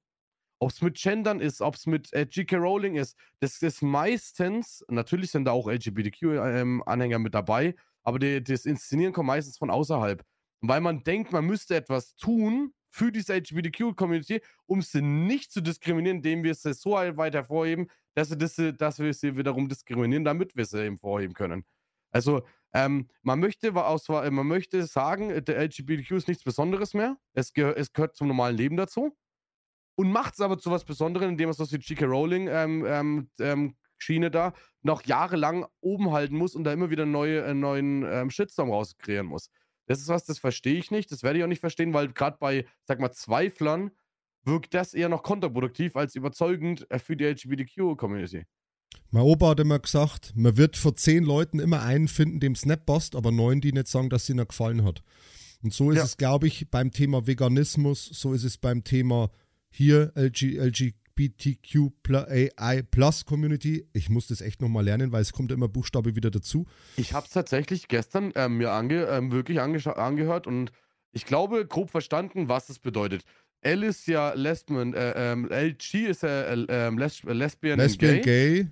Ob 0.59 0.73
es 0.73 0.83
mit 0.83 1.01
Gendern 1.01 1.41
ist, 1.41 1.63
ob 1.63 1.77
es 1.77 1.87
mit 1.87 2.13
äh, 2.13 2.27
G.K. 2.27 2.59
Rowling 2.59 2.97
ist, 2.97 3.17
das 3.41 3.63
ist 3.63 3.81
meistens, 3.81 4.85
natürlich 4.89 5.31
sind 5.31 5.47
da 5.47 5.53
auch 5.53 5.69
LGBTQ-Anhänger 5.69 7.17
ähm, 7.17 7.23
mit 7.23 7.33
dabei, 7.33 7.75
aber 8.03 8.19
die, 8.19 8.45
das 8.45 8.67
Inszenieren 8.67 9.15
kommt 9.15 9.29
meistens 9.29 9.57
von 9.57 9.71
außerhalb. 9.71 10.23
Weil 10.61 10.83
man 10.83 11.03
denkt, 11.03 11.33
man 11.33 11.47
müsste 11.47 11.77
etwas 11.77 12.15
tun, 12.17 12.75
für 12.93 13.11
diese 13.11 13.35
LGBTQ-Community, 13.35 14.43
um 14.67 14.83
sie 14.83 15.01
nicht 15.01 15.51
zu 15.51 15.63
diskriminieren, 15.63 16.19
indem 16.19 16.45
wir 16.45 16.55
sie 16.55 16.75
so 16.75 16.93
weit 16.93 17.35
hervorheben, 17.35 17.89
dass, 18.15 18.29
sie 18.29 18.37
das, 18.37 18.61
dass 18.77 18.99
wir 18.99 19.13
sie 19.15 19.37
wiederum 19.37 19.69
diskriminieren, 19.69 20.25
damit 20.25 20.55
wir 20.55 20.67
sie 20.67 20.85
eben 20.85 20.99
vorheben 20.99 21.33
können. 21.33 21.65
Also, 22.11 22.43
ähm, 22.75 23.09
man, 23.23 23.41
möchte 23.41 23.73
man 23.73 24.47
möchte 24.47 24.85
sagen, 24.87 25.45
der 25.45 25.59
LGBTQ 25.59 26.11
ist 26.13 26.29
nichts 26.29 26.45
Besonderes 26.45 26.93
mehr. 26.93 27.17
Es, 27.33 27.53
geh 27.55 27.63
es 27.63 27.93
gehört 27.93 28.15
zum 28.15 28.29
normalen 28.29 28.57
Leben 28.57 28.77
dazu. 28.77 29.17
Und 29.95 30.11
macht 30.11 30.35
es 30.35 30.41
aber 30.41 30.59
zu 30.59 30.71
was 30.71 30.85
Besonderem, 30.85 31.31
indem 31.31 31.49
es 31.49 31.57
so 31.57 31.65
die 31.65 31.77
J.K. 31.77 32.07
Rowling 32.07 32.49
ähm, 32.49 32.85
ähm, 32.87 33.31
ähm, 33.41 33.77
Schiene 33.99 34.31
da 34.31 34.53
noch 34.83 35.05
jahrelang 35.05 35.67
oben 35.81 36.13
halten 36.13 36.37
muss 36.37 36.55
und 36.55 36.65
da 36.65 36.73
immer 36.73 36.91
wieder 36.91 37.07
neue, 37.07 37.43
äh, 37.43 37.55
neuen 37.55 38.05
ähm, 38.05 38.31
Shitstorm 38.31 38.71
rauskreieren 38.71 39.27
muss. 39.27 39.51
Das 39.93 40.01
ist 40.01 40.09
was, 40.09 40.25
das 40.25 40.39
verstehe 40.39 40.79
ich 40.79 40.91
nicht. 40.91 41.13
Das 41.13 41.23
werde 41.23 41.39
ich 41.39 41.45
auch 41.45 41.49
nicht 41.49 41.61
verstehen, 41.61 41.93
weil 41.93 42.11
gerade 42.11 42.39
bei, 42.41 42.65
sag 42.85 42.99
mal, 42.99 43.13
Zweiflern 43.13 43.91
wirkt 44.43 44.73
das 44.73 44.95
eher 44.95 45.11
noch 45.11 45.23
kontraproduktiv 45.23 45.97
als 45.97 46.15
überzeugend 46.15 46.91
äh, 46.91 46.99
für 46.99 47.15
die 47.15 47.27
LGBTQ-Community. 47.27 48.47
Mein 49.11 49.23
Opa 49.23 49.51
hat 49.51 49.61
immer 49.61 49.79
gesagt, 49.79 50.33
man 50.35 50.57
wird 50.57 50.79
vor 50.79 50.97
zehn 50.97 51.25
Leuten 51.25 51.59
immer 51.59 51.83
einen 51.83 52.09
finden, 52.09 52.41
dem 52.41 52.53
es 52.53 52.65
nicht 52.65 52.87
passt, 52.87 53.15
aber 53.15 53.33
neun, 53.33 53.61
die 53.61 53.73
nicht 53.73 53.87
sagen, 53.87 54.09
dass 54.09 54.25
sie 54.25 54.33
ihnen 54.33 54.49
gefallen 54.49 54.83
hat. 54.83 55.03
Und 55.63 55.75
so 55.75 55.91
ist 55.91 55.99
ja. 55.99 56.05
es, 56.05 56.17
glaube 56.17 56.47
ich, 56.47 56.71
beim 56.71 56.91
Thema 56.91 57.27
Veganismus, 57.27 58.07
so 58.07 58.33
ist 58.33 58.45
es 58.45 58.57
beim 58.57 58.85
Thema 58.85 59.31
hier 59.69 60.13
LG, 60.17 60.57
LG, 60.59 60.95
LGBTQI 61.19 62.83
Plus 62.91 63.25
Community. 63.25 63.87
Ich 63.93 64.09
muss 64.09 64.29
das 64.29 64.41
echt 64.41 64.61
nochmal 64.61 64.85
lernen, 64.85 65.13
weil 65.13 65.23
es 65.23 65.33
kommt 65.33 65.53
immer 65.53 65.69
Buchstabe 65.69 66.17
wieder 66.17 66.31
dazu. 66.31 66.67
Ich 66.97 67.13
habe 67.13 67.27
es 67.27 67.33
tatsächlich 67.33 67.89
gestern 67.89 68.33
ähm, 68.35 68.59
mir 68.59 68.73
ange, 68.73 69.05
ähm, 69.07 69.33
wirklich 69.33 69.61
angehört 69.61 70.47
und 70.47 70.73
ich 71.13 71.27
glaube 71.27 71.67
grob 71.67 71.91
verstanden, 71.91 72.49
was 72.49 72.69
es 72.69 72.79
bedeutet. 72.79 73.25
L 73.61 73.85
ist 73.85 74.07
ja 74.07 74.33
Lesbian, 74.33 74.93
äh, 74.95 75.33
ähm, 75.33 75.49
LG 75.49 76.09
ist 76.09 76.23
ja 76.23 76.43
äh, 76.43 76.67
ähm, 76.69 76.99
Les 76.99 77.23
Lesbian, 77.23 77.79
Lesbian 77.79 78.21
Gay. 78.21 78.65
gay. 78.65 78.67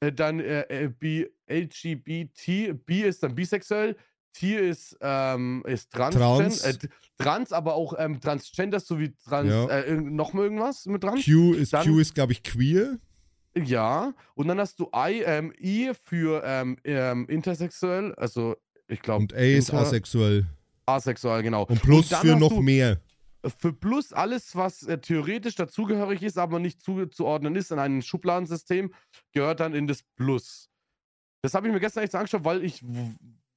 Äh, 0.00 0.12
dann 0.12 0.38
äh, 0.38 0.60
äh 0.68 0.88
B, 0.88 1.26
LGBT, 1.48 2.74
B 2.86 3.02
ist 3.02 3.22
dann 3.22 3.34
bisexuell, 3.34 3.96
Tier 4.32 4.60
ist, 4.60 4.96
ähm, 5.00 5.62
ist 5.66 5.92
trans, 5.92 6.14
trans. 6.14 6.62
Äh, 6.62 6.78
trans, 7.18 7.52
aber 7.52 7.74
auch 7.74 7.94
ähm, 7.98 8.20
Transgender 8.20 8.80
sowie 8.80 9.14
trans, 9.24 9.50
ja. 9.50 9.68
äh, 9.68 9.96
noch 9.96 10.32
mal 10.32 10.44
irgendwas 10.44 10.86
mit 10.86 11.02
trans. 11.02 11.24
Q 11.24 11.54
ist, 11.54 11.72
dann, 11.72 11.86
Q 11.86 11.98
ist 11.98 12.14
glaube 12.14 12.32
ich, 12.32 12.42
queer. 12.42 12.98
Ja, 13.56 14.14
und 14.34 14.48
dann 14.48 14.58
hast 14.60 14.78
du 14.78 14.90
I, 14.94 15.22
ähm, 15.24 15.52
I 15.60 15.92
für 16.04 16.42
ähm, 16.44 16.76
ähm, 16.84 17.26
intersexuell, 17.28 18.14
also 18.14 18.56
ich 18.86 19.02
glaube. 19.02 19.22
Und 19.22 19.34
A 19.34 19.38
ist 19.38 19.72
asexuell. 19.72 20.46
Asexuell, 20.86 21.42
genau. 21.42 21.64
Und 21.64 21.82
plus 21.82 22.12
und 22.12 22.18
für 22.18 22.36
noch 22.36 22.60
mehr. 22.60 23.00
Für 23.58 23.72
plus 23.72 24.12
alles, 24.12 24.56
was 24.56 24.82
äh, 24.84 24.98
theoretisch 24.98 25.54
dazugehörig 25.54 26.22
ist, 26.22 26.38
aber 26.38 26.58
nicht 26.58 26.82
zuzuordnen 26.82 27.54
ist 27.56 27.70
in 27.70 27.78
einem 27.78 28.02
Schubladensystem, 28.02 28.92
gehört 29.32 29.60
dann 29.60 29.74
in 29.74 29.86
das 29.86 30.02
Plus. 30.16 30.70
Das 31.42 31.54
habe 31.54 31.68
ich 31.68 31.72
mir 31.72 31.80
gestern 31.80 32.04
echt 32.04 32.14
angeschaut, 32.14 32.44
weil 32.44 32.64
ich 32.64 32.82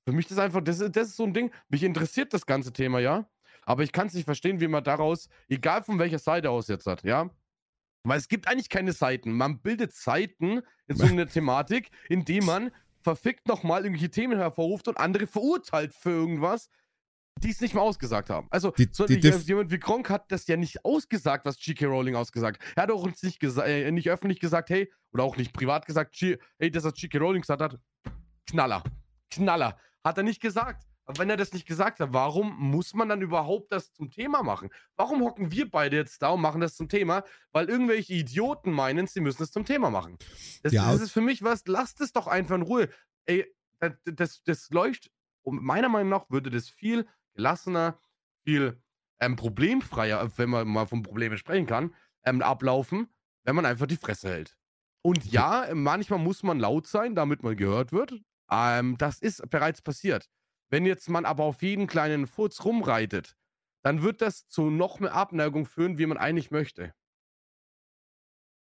für 0.06 0.14
mich 0.14 0.26
ist 0.26 0.32
das 0.32 0.40
einfach, 0.40 0.62
das 0.62 0.80
ist, 0.80 0.96
das 0.96 1.10
ist 1.10 1.18
so 1.18 1.24
ein 1.24 1.34
Ding, 1.34 1.52
mich 1.70 1.84
interessiert 1.84 2.34
das 2.34 2.46
ganze 2.46 2.74
Thema, 2.74 3.00
ja. 3.00 3.30
Aber 3.64 3.84
ich 3.84 3.92
kann 3.92 4.08
es 4.08 4.14
nicht 4.14 4.26
verstehen, 4.26 4.60
wie 4.60 4.68
man 4.68 4.84
daraus, 4.84 5.30
egal 5.48 5.84
von 5.84 6.00
welcher 6.00 6.20
Seite 6.20 6.50
aus 6.50 6.68
jetzt 6.68 6.88
hat, 6.88 7.04
ja. 7.04 7.30
Weil 8.04 8.18
es 8.18 8.28
gibt 8.28 8.48
eigentlich 8.48 8.70
keine 8.70 8.94
Seiten. 8.94 9.32
Man 9.32 9.62
bildet 9.62 9.94
Seiten 9.94 10.62
in 10.88 10.96
so 10.96 11.06
einer 11.06 11.28
Thematik, 11.30 11.92
indem 12.10 12.46
man 12.46 12.72
verfickt 13.02 13.48
nochmal 13.48 13.84
irgendwelche 13.84 14.10
Themen 14.10 14.38
hervorruft 14.38 14.88
und 14.88 14.98
andere 14.98 15.28
verurteilt 15.28 15.94
für 15.94 16.10
irgendwas, 16.10 16.70
die 17.40 17.50
es 17.50 17.62
nicht 17.62 17.74
mal 17.74 17.82
ausgesagt 17.82 18.30
haben. 18.30 18.48
Also, 18.50 18.72
die, 18.72 18.90
so, 18.92 19.06
die 19.06 19.16
jemand 19.16 19.72
wie 19.72 19.80
Gronk 19.80 20.10
hat 20.10 20.32
das 20.32 20.48
ja 20.48 20.58
nicht 20.58 20.84
ausgesagt, 20.84 21.46
was 21.46 21.58
G.K. 21.58 21.86
Rowling 21.86 22.16
ausgesagt. 22.16 22.62
Er 22.76 22.84
hat 22.84 22.92
auch 22.92 23.04
uns 23.04 23.24
nicht, 23.24 23.42
äh, 23.44 23.90
nicht 23.92 24.10
öffentlich 24.10 24.40
gesagt, 24.40 24.70
hey, 24.70 24.92
oder 25.14 25.24
auch 25.24 25.38
nicht 25.38 25.54
privat 25.54 25.86
gesagt, 25.86 26.16
hey, 26.20 26.72
das, 26.72 26.84
was 26.84 26.94
G.K. 26.94 27.18
Rowling 27.20 27.42
gesagt 27.42 27.62
hat, 27.62 27.80
Knaller. 28.50 28.84
Knaller. 29.32 29.78
Hat 30.04 30.18
er 30.18 30.24
nicht 30.24 30.42
gesagt. 30.42 30.86
Aber 31.06 31.20
wenn 31.20 31.30
er 31.30 31.38
das 31.38 31.52
nicht 31.52 31.68
gesagt 31.68 32.00
hat, 32.00 32.14
warum 32.14 32.56
muss 32.58 32.94
man 32.94 33.10
dann 33.10 33.22
überhaupt 33.22 33.72
das 33.72 33.92
zum 33.92 34.12
Thema 34.12 34.44
machen? 34.44 34.70
Warum 34.96 35.22
hocken 35.24 35.52
wir 35.52 35.70
beide 35.70 35.98
jetzt 35.98 36.22
da 36.22 36.30
und 36.30 36.42
machen 36.42 36.62
das 36.62 36.76
zum 36.76 36.90
Thema? 36.90 37.24
Weil 37.52 37.70
irgendwelche 37.70 38.14
Idioten 38.14 38.72
meinen, 38.72 39.08
sie 39.08 39.20
müssen 39.20 39.44
es 39.44 39.52
zum 39.52 39.66
Thema 39.66 39.90
machen. 39.90 40.18
Das, 40.64 40.74
ja. 40.74 40.92
das 40.92 41.02
ist 41.02 41.12
für 41.12 41.22
mich 41.22 41.44
was, 41.44 41.66
lasst 41.66 42.02
es 42.02 42.14
doch 42.14 42.28
einfach 42.28 42.56
in 42.56 42.62
Ruhe. 42.62 42.90
Ey, 43.26 43.46
das, 43.80 43.94
das, 44.06 44.44
das 44.44 44.70
leuchtet, 44.70 45.12
meiner 45.44 45.90
Meinung 45.90 46.10
nach 46.10 46.30
würde 46.30 46.50
das 46.50 46.70
viel 46.70 47.08
gelassener, 47.34 48.00
viel 48.44 48.82
ähm, 49.20 49.36
problemfreier, 49.36 50.38
wenn 50.38 50.50
man 50.50 50.68
mal 50.68 50.86
von 50.86 51.04
Problemen 51.04 51.38
sprechen 51.38 51.66
kann, 51.66 51.96
ähm, 52.26 52.42
ablaufen, 52.42 53.08
wenn 53.44 53.56
man 53.56 53.66
einfach 53.66 53.88
die 53.88 53.98
Fresse 53.98 54.30
hält. 54.30 54.56
Und 55.04 55.26
ja, 55.26 55.68
manchmal 55.74 56.20
muss 56.20 56.44
man 56.44 56.60
laut 56.60 56.86
sein, 56.86 57.16
damit 57.16 57.42
man 57.42 57.56
gehört 57.56 57.92
wird. 57.92 58.22
Ähm, 58.52 58.98
das 58.98 59.20
ist 59.20 59.50
bereits 59.50 59.82
passiert. 59.82 60.30
Wenn 60.70 60.86
jetzt 60.86 61.10
man 61.10 61.26
aber 61.26 61.44
auf 61.44 61.62
jeden 61.62 61.88
kleinen 61.88 62.28
Furz 62.28 62.64
rumreitet, 62.64 63.36
dann 63.84 64.04
wird 64.04 64.22
das 64.22 64.48
zu 64.48 64.70
noch 64.70 65.00
mehr 65.00 65.14
Abneigung 65.14 65.66
führen, 65.66 65.98
wie 65.98 66.06
man 66.06 66.18
eigentlich 66.18 66.52
möchte. 66.52 66.94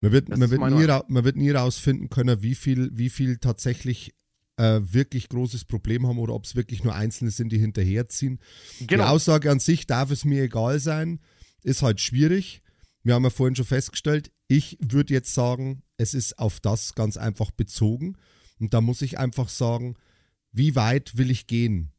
Man 0.02 0.12
wird, 0.12 0.30
man 0.30 0.50
wird, 0.50 0.62
nie, 0.62 1.14
man 1.14 1.24
wird 1.24 1.36
nie 1.36 1.52
rausfinden 1.52 2.10
können, 2.10 2.42
wie 2.42 2.56
viel, 2.56 2.90
wie 2.94 3.10
viel 3.10 3.38
tatsächlich 3.38 4.16
äh, 4.58 4.80
wirklich 4.82 5.30
großes 5.30 5.66
Problem 5.66 6.08
haben 6.08 6.18
oder 6.18 6.34
ob 6.34 6.46
es 6.46 6.56
wirklich 6.56 6.84
nur 6.84 6.96
Einzelne 6.96 7.30
sind, 7.30 7.52
die 7.52 7.60
hinterherziehen. 7.60 8.40
Genau. 8.80 9.04
Die 9.04 9.10
Aussage 9.10 9.52
an 9.52 9.60
sich 9.60 9.86
darf 9.86 10.10
es 10.10 10.26
mir 10.26 10.44
egal 10.44 10.80
sein, 10.80 11.20
ist 11.64 11.84
halt 11.84 12.02
schwierig. 12.02 12.62
Wir 13.04 13.14
haben 13.14 13.24
ja 13.24 13.30
vorhin 13.30 13.56
schon 13.56 13.66
festgestellt, 13.66 14.32
ich 14.48 14.78
würde 14.82 15.14
jetzt 15.14 15.34
sagen, 15.34 15.84
es 15.98 16.14
ist 16.14 16.38
auf 16.40 16.60
das 16.60 16.96
ganz 16.96 17.18
einfach 17.18 17.52
bezogen. 17.52 18.18
Und 18.62 18.74
da 18.74 18.80
muss 18.80 19.02
ich 19.02 19.20
einfach 19.20 19.50
sagen, 19.50 19.96
wie 20.52 20.76
weit 20.76 21.18
will 21.18 21.32
ich 21.32 21.48
gehen? 21.48 21.92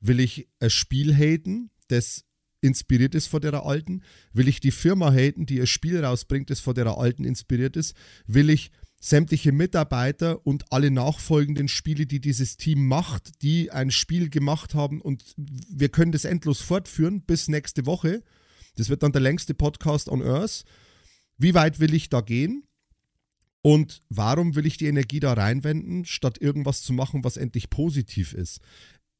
Will 0.00 0.20
ich 0.20 0.48
ein 0.58 0.70
Spiel 0.70 1.14
haten, 1.14 1.70
das 1.88 2.24
inspiriert 2.60 3.14
ist 3.14 3.28
von 3.28 3.40
der 3.40 3.64
alten? 3.64 4.02
Will 4.32 4.48
ich 4.48 4.60
die 4.60 4.72
Firma 4.72 5.12
haten, 5.12 5.46
die 5.46 5.60
ein 5.60 5.66
Spiel 5.66 6.04
rausbringt, 6.04 6.50
das 6.50 6.60
von 6.60 6.74
der 6.74 6.86
alten 6.88 7.24
inspiriert 7.24 7.76
ist? 7.76 7.94
Will 8.26 8.50
ich 8.50 8.70
sämtliche 8.98 9.52
Mitarbeiter 9.52 10.46
und 10.46 10.72
alle 10.72 10.90
nachfolgenden 10.90 11.68
Spiele, 11.68 12.06
die 12.06 12.20
dieses 12.20 12.56
Team 12.56 12.86
macht, 12.86 13.42
die 13.42 13.70
ein 13.70 13.90
Spiel 13.90 14.28
gemacht 14.28 14.74
haben 14.74 15.00
und 15.00 15.34
wir 15.36 15.88
können 15.88 16.12
das 16.12 16.26
endlos 16.26 16.60
fortführen 16.60 17.22
bis 17.22 17.48
nächste 17.48 17.86
Woche. 17.86 18.22
Das 18.76 18.90
wird 18.90 19.02
dann 19.02 19.12
der 19.12 19.22
längste 19.22 19.54
Podcast 19.54 20.08
on 20.08 20.22
Earth. 20.22 20.64
Wie 21.38 21.54
weit 21.54 21.80
will 21.80 21.94
ich 21.94 22.10
da 22.10 22.20
gehen? 22.20 22.64
Und 23.62 24.02
warum 24.08 24.54
will 24.54 24.66
ich 24.66 24.78
die 24.78 24.86
Energie 24.86 25.20
da 25.20 25.34
reinwenden, 25.34 26.04
statt 26.04 26.38
irgendwas 26.40 26.82
zu 26.82 26.92
machen, 26.92 27.24
was 27.24 27.36
endlich 27.36 27.68
positiv 27.70 28.32
ist? 28.32 28.60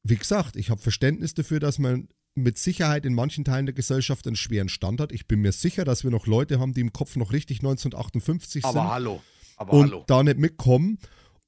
Wie 0.03 0.15
gesagt, 0.15 0.55
ich 0.55 0.69
habe 0.69 0.81
Verständnis 0.81 1.33
dafür, 1.33 1.59
dass 1.59 1.77
man 1.77 2.07
mit 2.33 2.57
Sicherheit 2.57 3.05
in 3.05 3.13
manchen 3.13 3.43
Teilen 3.43 3.65
der 3.65 3.75
Gesellschaft 3.75 4.25
einen 4.25 4.35
schweren 4.35 4.69
Stand 4.69 5.01
hat. 5.01 5.11
Ich 5.11 5.27
bin 5.27 5.41
mir 5.41 5.51
sicher, 5.51 5.85
dass 5.85 6.03
wir 6.03 6.11
noch 6.11 6.27
Leute 6.27 6.59
haben, 6.59 6.73
die 6.73 6.81
im 6.81 6.93
Kopf 6.93 7.15
noch 7.17 7.33
richtig 7.33 7.59
1958 7.59 8.65
Aber 8.65 8.81
sind. 8.81 8.89
hallo. 8.89 9.23
Aber 9.57 9.73
und 9.73 9.91
hallo. 9.91 10.03
da 10.07 10.23
nicht 10.23 10.39
mitkommen. 10.39 10.97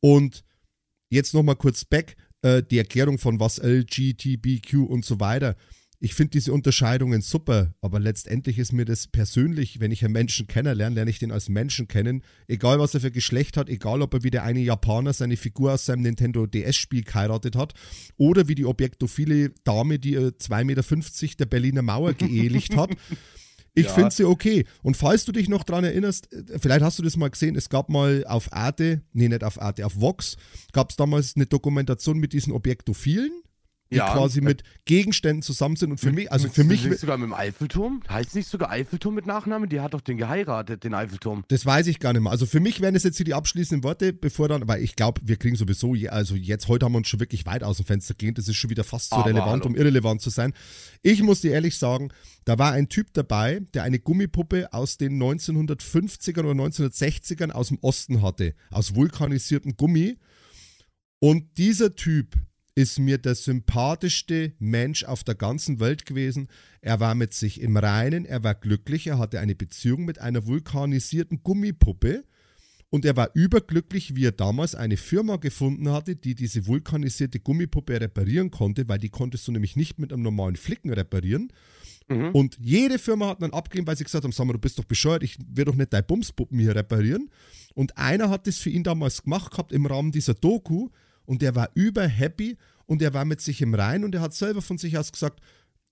Und 0.01 0.43
jetzt 1.09 1.33
nochmal 1.33 1.55
kurz 1.55 1.85
back, 1.85 2.15
äh, 2.41 2.61
die 2.61 2.77
Erklärung 2.77 3.17
von 3.17 3.39
was 3.39 3.59
LGTBQ 3.59 4.73
und 4.87 5.05
so 5.05 5.19
weiter. 5.19 5.55
Ich 6.03 6.15
finde 6.15 6.31
diese 6.31 6.51
Unterscheidungen 6.51 7.21
super, 7.21 7.73
aber 7.79 7.97
letztendlich 7.97 8.59
ist 8.59 8.73
mir 8.73 8.83
das 8.83 9.07
persönlich, 9.07 9.79
wenn 9.79 9.89
ich 9.89 10.03
einen 10.03 10.11
Menschen 10.11 10.47
kennenlerne, 10.47 10.95
lerne 10.95 11.09
ich 11.09 11.19
den 11.19 11.31
als 11.31 11.47
Menschen 11.47 11.87
kennen, 11.87 12.23
egal 12.49 12.77
was 12.77 12.93
er 12.93 12.99
für 12.99 13.09
Geschlecht 13.09 13.55
hat, 13.55 13.69
egal 13.69 14.01
ob 14.01 14.13
er 14.13 14.21
wie 14.21 14.29
der 14.29 14.43
eine 14.43 14.59
Japaner 14.59 15.13
seine 15.13 15.37
Figur 15.37 15.71
aus 15.71 15.85
seinem 15.85 16.01
Nintendo 16.01 16.45
DS-Spiel 16.45 17.03
geheiratet 17.03 17.55
hat 17.55 17.73
oder 18.17 18.49
wie 18.49 18.55
die 18.55 18.65
objektophile 18.65 19.51
Dame, 19.63 19.97
die 19.97 20.17
2,50 20.17 20.65
Meter 20.65 21.35
der 21.37 21.45
Berliner 21.45 21.83
Mauer 21.83 22.13
geehelicht 22.17 22.75
hat. 22.75 22.89
Ich 23.73 23.85
ja. 23.85 23.93
finde 23.93 24.11
sie 24.11 24.25
okay. 24.25 24.65
Und 24.81 24.97
falls 24.97 25.23
du 25.23 25.31
dich 25.31 25.47
noch 25.47 25.63
daran 25.63 25.85
erinnerst, 25.85 26.33
äh, 26.33 26.59
vielleicht 26.59 26.83
hast 26.83 26.99
du 26.99 27.03
das 27.03 27.15
mal 27.15 27.29
gesehen, 27.29 27.55
es 27.55 27.69
gab 27.69 27.87
mal 27.87 28.25
auf 28.27 28.51
Arte, 28.51 29.03
nee, 29.13 29.29
nicht 29.29 29.45
auf 29.45 29.61
Arte, 29.61 29.85
auf 29.85 30.01
Vox, 30.01 30.35
gab 30.73 30.89
es 30.89 30.97
damals 30.97 31.37
eine 31.37 31.45
Dokumentation 31.45 32.19
mit 32.19 32.33
diesen 32.33 32.51
Objektophilen 32.51 33.31
die 33.91 33.97
ja, 33.97 34.11
quasi 34.11 34.41
mit 34.41 34.63
Gegenständen 34.85 35.41
zusammen 35.41 35.75
sind. 35.75 35.91
Und 35.91 35.99
für 35.99 36.11
mich, 36.11 36.31
also 36.31 36.49
für 36.49 36.63
mich. 36.63 36.85
Nicht 36.85 36.99
sogar 36.99 37.17
mit 37.17 37.27
dem 37.27 37.33
Eiffelturm? 37.33 38.01
Heißt 38.09 38.35
nicht 38.35 38.47
sogar 38.47 38.69
Eiffelturm 38.69 39.13
mit 39.13 39.25
Nachnamen? 39.25 39.69
Die 39.69 39.79
hat 39.79 39.93
doch 39.93 40.01
den 40.01 40.17
geheiratet, 40.17 40.83
den 40.83 40.93
Eiffelturm. 40.93 41.43
Das 41.47 41.65
weiß 41.65 41.87
ich 41.87 41.99
gar 41.99 42.13
nicht 42.13 42.21
mehr. 42.21 42.31
Also 42.31 42.45
für 42.45 42.59
mich 42.59 42.81
wären 42.81 42.95
es 42.95 43.03
jetzt 43.03 43.17
hier 43.17 43.25
die 43.25 43.33
abschließenden 43.33 43.83
Worte, 43.83 44.13
bevor 44.13 44.47
dann, 44.47 44.67
weil 44.67 44.81
ich 44.81 44.95
glaube, 44.95 45.21
wir 45.23 45.37
kriegen 45.37 45.55
sowieso, 45.55 45.95
also 46.09 46.35
jetzt 46.35 46.67
heute 46.67 46.85
haben 46.85 46.93
wir 46.93 46.97
uns 46.97 47.07
schon 47.07 47.19
wirklich 47.19 47.45
weit 47.45 47.63
aus 47.63 47.77
dem 47.77 47.85
Fenster 47.85 48.15
gelehnt. 48.15 48.37
Das 48.37 48.47
ist 48.47 48.55
schon 48.55 48.69
wieder 48.69 48.83
fast 48.83 49.09
zu 49.09 49.15
so 49.15 49.21
relevant, 49.21 49.63
hallo. 49.63 49.67
um 49.67 49.75
irrelevant 49.75 50.21
zu 50.21 50.29
sein. 50.29 50.53
Ich 51.01 51.21
muss 51.21 51.41
dir 51.41 51.51
ehrlich 51.51 51.77
sagen, 51.77 52.09
da 52.45 52.57
war 52.57 52.71
ein 52.71 52.89
Typ 52.89 53.13
dabei, 53.13 53.61
der 53.73 53.83
eine 53.83 53.99
Gummipuppe 53.99 54.73
aus 54.73 54.97
den 54.97 55.21
1950ern 55.21 56.39
oder 56.39 56.63
1960ern 56.63 57.51
aus 57.51 57.69
dem 57.69 57.77
Osten 57.81 58.21
hatte, 58.21 58.55
aus 58.71 58.95
vulkanisiertem 58.95 59.77
Gummi. 59.77 60.17
Und 61.19 61.57
dieser 61.57 61.95
Typ 61.95 62.35
ist 62.75 62.99
mir 62.99 63.17
der 63.17 63.35
sympathischste 63.35 64.53
Mensch 64.59 65.03
auf 65.03 65.23
der 65.23 65.35
ganzen 65.35 65.79
Welt 65.79 66.05
gewesen. 66.05 66.47
Er 66.81 66.99
war 66.99 67.13
mit 67.13 67.33
sich 67.33 67.61
im 67.61 67.77
Reinen, 67.77 68.25
er 68.25 68.43
war 68.43 68.55
glücklich, 68.55 69.07
er 69.07 69.19
hatte 69.19 69.39
eine 69.39 69.55
Beziehung 69.55 70.05
mit 70.05 70.19
einer 70.19 70.47
vulkanisierten 70.47 71.43
Gummipuppe 71.43 72.23
und 72.93 73.05
er 73.05 73.15
war 73.15 73.31
überglücklich, 73.33 74.15
wie 74.15 74.25
er 74.25 74.31
damals 74.31 74.75
eine 74.75 74.97
Firma 74.97 75.37
gefunden 75.37 75.89
hatte, 75.89 76.15
die 76.15 76.35
diese 76.35 76.67
vulkanisierte 76.67 77.39
Gummipuppe 77.39 77.99
reparieren 77.99 78.51
konnte, 78.51 78.87
weil 78.87 78.99
die 78.99 79.09
konntest 79.09 79.47
du 79.47 79.51
nämlich 79.51 79.75
nicht 79.75 79.97
mit 79.97 80.13
einem 80.13 80.23
normalen 80.23 80.55
Flicken 80.55 80.93
reparieren. 80.93 81.51
Mhm. 82.07 82.29
Und 82.33 82.57
jede 82.59 82.99
Firma 82.99 83.29
hat 83.29 83.41
dann 83.41 83.53
abgelehnt, 83.53 83.87
weil 83.87 83.97
sie 83.97 84.03
gesagt 84.03 84.23
haben, 84.23 84.31
sag 84.31 84.45
mal, 84.45 84.53
du 84.53 84.59
bist 84.59 84.77
doch 84.77 84.83
bescheuert, 84.83 85.23
ich 85.23 85.37
will 85.47 85.65
doch 85.65 85.75
nicht 85.75 85.91
deine 85.93 86.03
Bumspuppen 86.03 86.59
hier 86.59 86.75
reparieren. 86.75 87.29
Und 87.73 87.97
einer 87.97 88.29
hat 88.29 88.45
das 88.45 88.57
für 88.57 88.69
ihn 88.69 88.83
damals 88.83 89.23
gemacht 89.23 89.51
gehabt 89.51 89.71
im 89.71 89.85
Rahmen 89.85 90.11
dieser 90.11 90.33
Doku 90.35 90.89
und 91.25 91.41
der 91.41 91.55
war 91.55 91.69
überhappy 91.73 92.57
und 92.85 93.01
er 93.01 93.13
war 93.13 93.25
mit 93.25 93.41
sich 93.41 93.61
im 93.61 93.73
Rein 93.73 94.03
und 94.03 94.15
er 94.15 94.21
hat 94.21 94.33
selber 94.33 94.61
von 94.61 94.77
sich 94.77 94.97
aus 94.97 95.11
gesagt, 95.11 95.41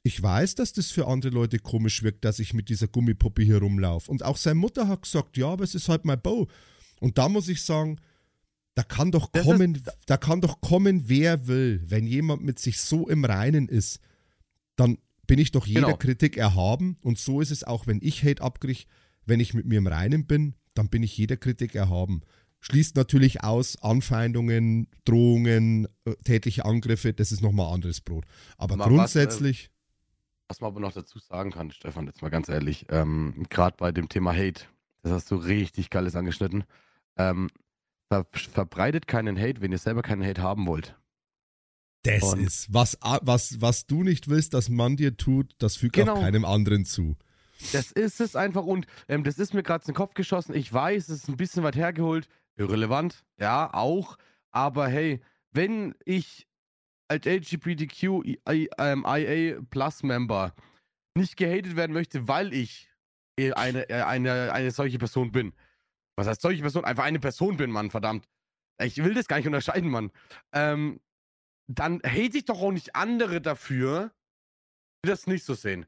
ich 0.03 0.21
weiß, 0.21 0.55
dass 0.55 0.73
das 0.73 0.89
für 0.89 1.07
andere 1.07 1.31
Leute 1.31 1.59
komisch 1.59 2.01
wirkt, 2.01 2.25
dass 2.25 2.39
ich 2.39 2.53
mit 2.53 2.69
dieser 2.69 2.87
Gummipuppe 2.87 3.43
hier 3.43 3.59
rumlaufe. 3.59 4.09
Und 4.09 4.23
auch 4.23 4.37
seine 4.37 4.55
Mutter 4.55 4.87
hat 4.87 5.03
gesagt, 5.03 5.37
ja, 5.37 5.47
aber 5.49 5.63
es 5.63 5.75
ist 5.75 5.89
halt 5.89 6.05
mein 6.05 6.21
Bau. 6.21 6.47
Und 6.99 7.17
da 7.17 7.29
muss 7.29 7.47
ich 7.47 7.61
sagen, 7.61 7.99
da 8.73 8.83
kann 8.83 9.11
doch 9.11 9.31
kommen, 9.31 9.75
ist, 9.75 9.91
da 10.07 10.17
kann 10.17 10.41
doch 10.41 10.61
kommen, 10.61 11.07
wer 11.07 11.47
will. 11.47 11.83
Wenn 11.85 12.07
jemand 12.07 12.41
mit 12.41 12.57
sich 12.57 12.79
so 12.79 13.07
im 13.09 13.25
Reinen 13.25 13.67
ist, 13.67 13.99
dann 14.75 14.97
bin 15.27 15.39
ich 15.39 15.51
doch 15.51 15.67
jeder 15.67 15.81
genau. 15.81 15.97
Kritik 15.97 16.37
erhaben. 16.37 16.97
Und 17.01 17.19
so 17.19 17.41
ist 17.41 17.51
es 17.51 17.63
auch, 17.63 17.85
wenn 17.85 17.99
ich 18.01 18.23
Hate 18.23 18.41
abkriege, 18.41 18.85
wenn 19.25 19.39
ich 19.39 19.53
mit 19.53 19.65
mir 19.65 19.77
im 19.77 19.87
Reinen 19.87 20.25
bin, 20.25 20.55
dann 20.73 20.89
bin 20.89 21.03
ich 21.03 21.17
jeder 21.17 21.37
Kritik 21.37 21.75
erhaben. 21.75 22.21
Schließt 22.61 22.95
natürlich 22.95 23.43
aus 23.43 23.81
Anfeindungen, 23.81 24.87
Drohungen, 25.03 25.87
äh, 26.05 26.15
tätliche 26.23 26.63
Angriffe, 26.63 27.11
das 27.13 27.31
ist 27.31 27.41
nochmal 27.41 27.73
anderes 27.73 28.01
Brot. 28.01 28.25
Aber 28.57 28.75
mal 28.75 28.87
grundsätzlich. 28.87 29.63
Was, 29.63 29.65
äh, 29.65 30.49
was, 30.49 30.61
man 30.61 30.67
aber 30.69 30.79
noch 30.79 30.93
dazu 30.93 31.17
sagen 31.17 31.51
kann, 31.51 31.71
Stefan, 31.71 32.05
jetzt 32.05 32.21
mal 32.21 32.29
ganz 32.29 32.49
ehrlich, 32.49 32.85
ähm, 32.89 33.45
gerade 33.49 33.77
bei 33.77 33.91
dem 33.91 34.09
Thema 34.09 34.31
Hate, 34.33 34.65
das 35.01 35.11
hast 35.11 35.31
du 35.31 35.35
richtig 35.35 35.89
geiles 35.89 36.15
angeschnitten. 36.15 36.63
Ähm, 37.17 37.49
ver 38.09 38.27
verbreitet 38.31 39.07
keinen 39.07 39.39
Hate, 39.39 39.61
wenn 39.61 39.71
ihr 39.71 39.79
selber 39.79 40.03
keinen 40.03 40.23
Hate 40.23 40.41
haben 40.43 40.67
wollt. 40.67 40.95
Das 42.03 42.23
Und 42.23 42.41
ist, 42.41 42.71
was, 42.71 42.97
was, 43.01 43.61
was 43.61 43.85
du 43.87 44.03
nicht 44.03 44.27
willst, 44.27 44.53
dass 44.53 44.69
man 44.69 44.97
dir 44.97 45.17
tut, 45.17 45.55
das 45.59 45.75
fügt 45.77 45.95
genau. 45.95 46.13
auch 46.13 46.21
keinem 46.21 46.45
anderen 46.45 46.85
zu. 46.85 47.15
Das 47.73 47.91
ist 47.91 48.19
es 48.21 48.35
einfach 48.35 48.63
und 48.63 48.87
ähm, 49.07 49.23
das 49.23 49.37
ist 49.37 49.53
mir 49.53 49.63
gerade 49.63 49.83
in 49.83 49.91
den 49.91 49.95
Kopf 49.95 50.15
geschossen. 50.15 50.55
Ich 50.55 50.71
weiß, 50.71 51.09
es 51.09 51.23
ist 51.23 51.29
ein 51.29 51.37
bisschen 51.37 51.63
weit 51.63 51.75
hergeholt. 51.75 52.27
Irrelevant, 52.57 53.25
ja, 53.37 53.73
auch. 53.73 54.17
Aber 54.51 54.87
hey, 54.87 55.21
wenn 55.51 55.95
ich 56.05 56.47
als 57.07 57.25
LGBTQ 57.25 58.37
ähm, 58.77 59.67
Plus 59.69 60.03
Member 60.03 60.53
nicht 61.17 61.37
gehatet 61.37 61.75
werden 61.75 61.93
möchte, 61.93 62.27
weil 62.27 62.53
ich 62.53 62.89
eine, 63.37 63.89
äh, 63.89 64.03
eine, 64.03 64.53
eine 64.53 64.71
solche 64.71 64.97
Person 64.97 65.31
bin. 65.31 65.53
Was 66.15 66.27
heißt 66.27 66.41
solche 66.41 66.61
Person? 66.61 66.85
Einfach 66.85 67.03
eine 67.03 67.19
Person 67.19 67.57
bin, 67.57 67.71
Mann, 67.71 67.89
verdammt. 67.89 68.27
Ich 68.81 68.97
will 68.97 69.13
das 69.13 69.27
gar 69.27 69.37
nicht 69.37 69.47
unterscheiden, 69.47 69.89
Mann. 69.89 70.11
Ähm, 70.53 70.99
dann 71.67 72.01
hate 72.03 72.37
ich 72.37 72.45
doch 72.45 72.61
auch 72.61 72.71
nicht 72.71 72.95
andere 72.95 73.41
dafür, 73.41 74.11
die 75.03 75.09
das 75.09 75.27
nicht 75.27 75.45
so 75.45 75.53
sehen. 75.53 75.85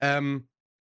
Ähm, 0.00 0.48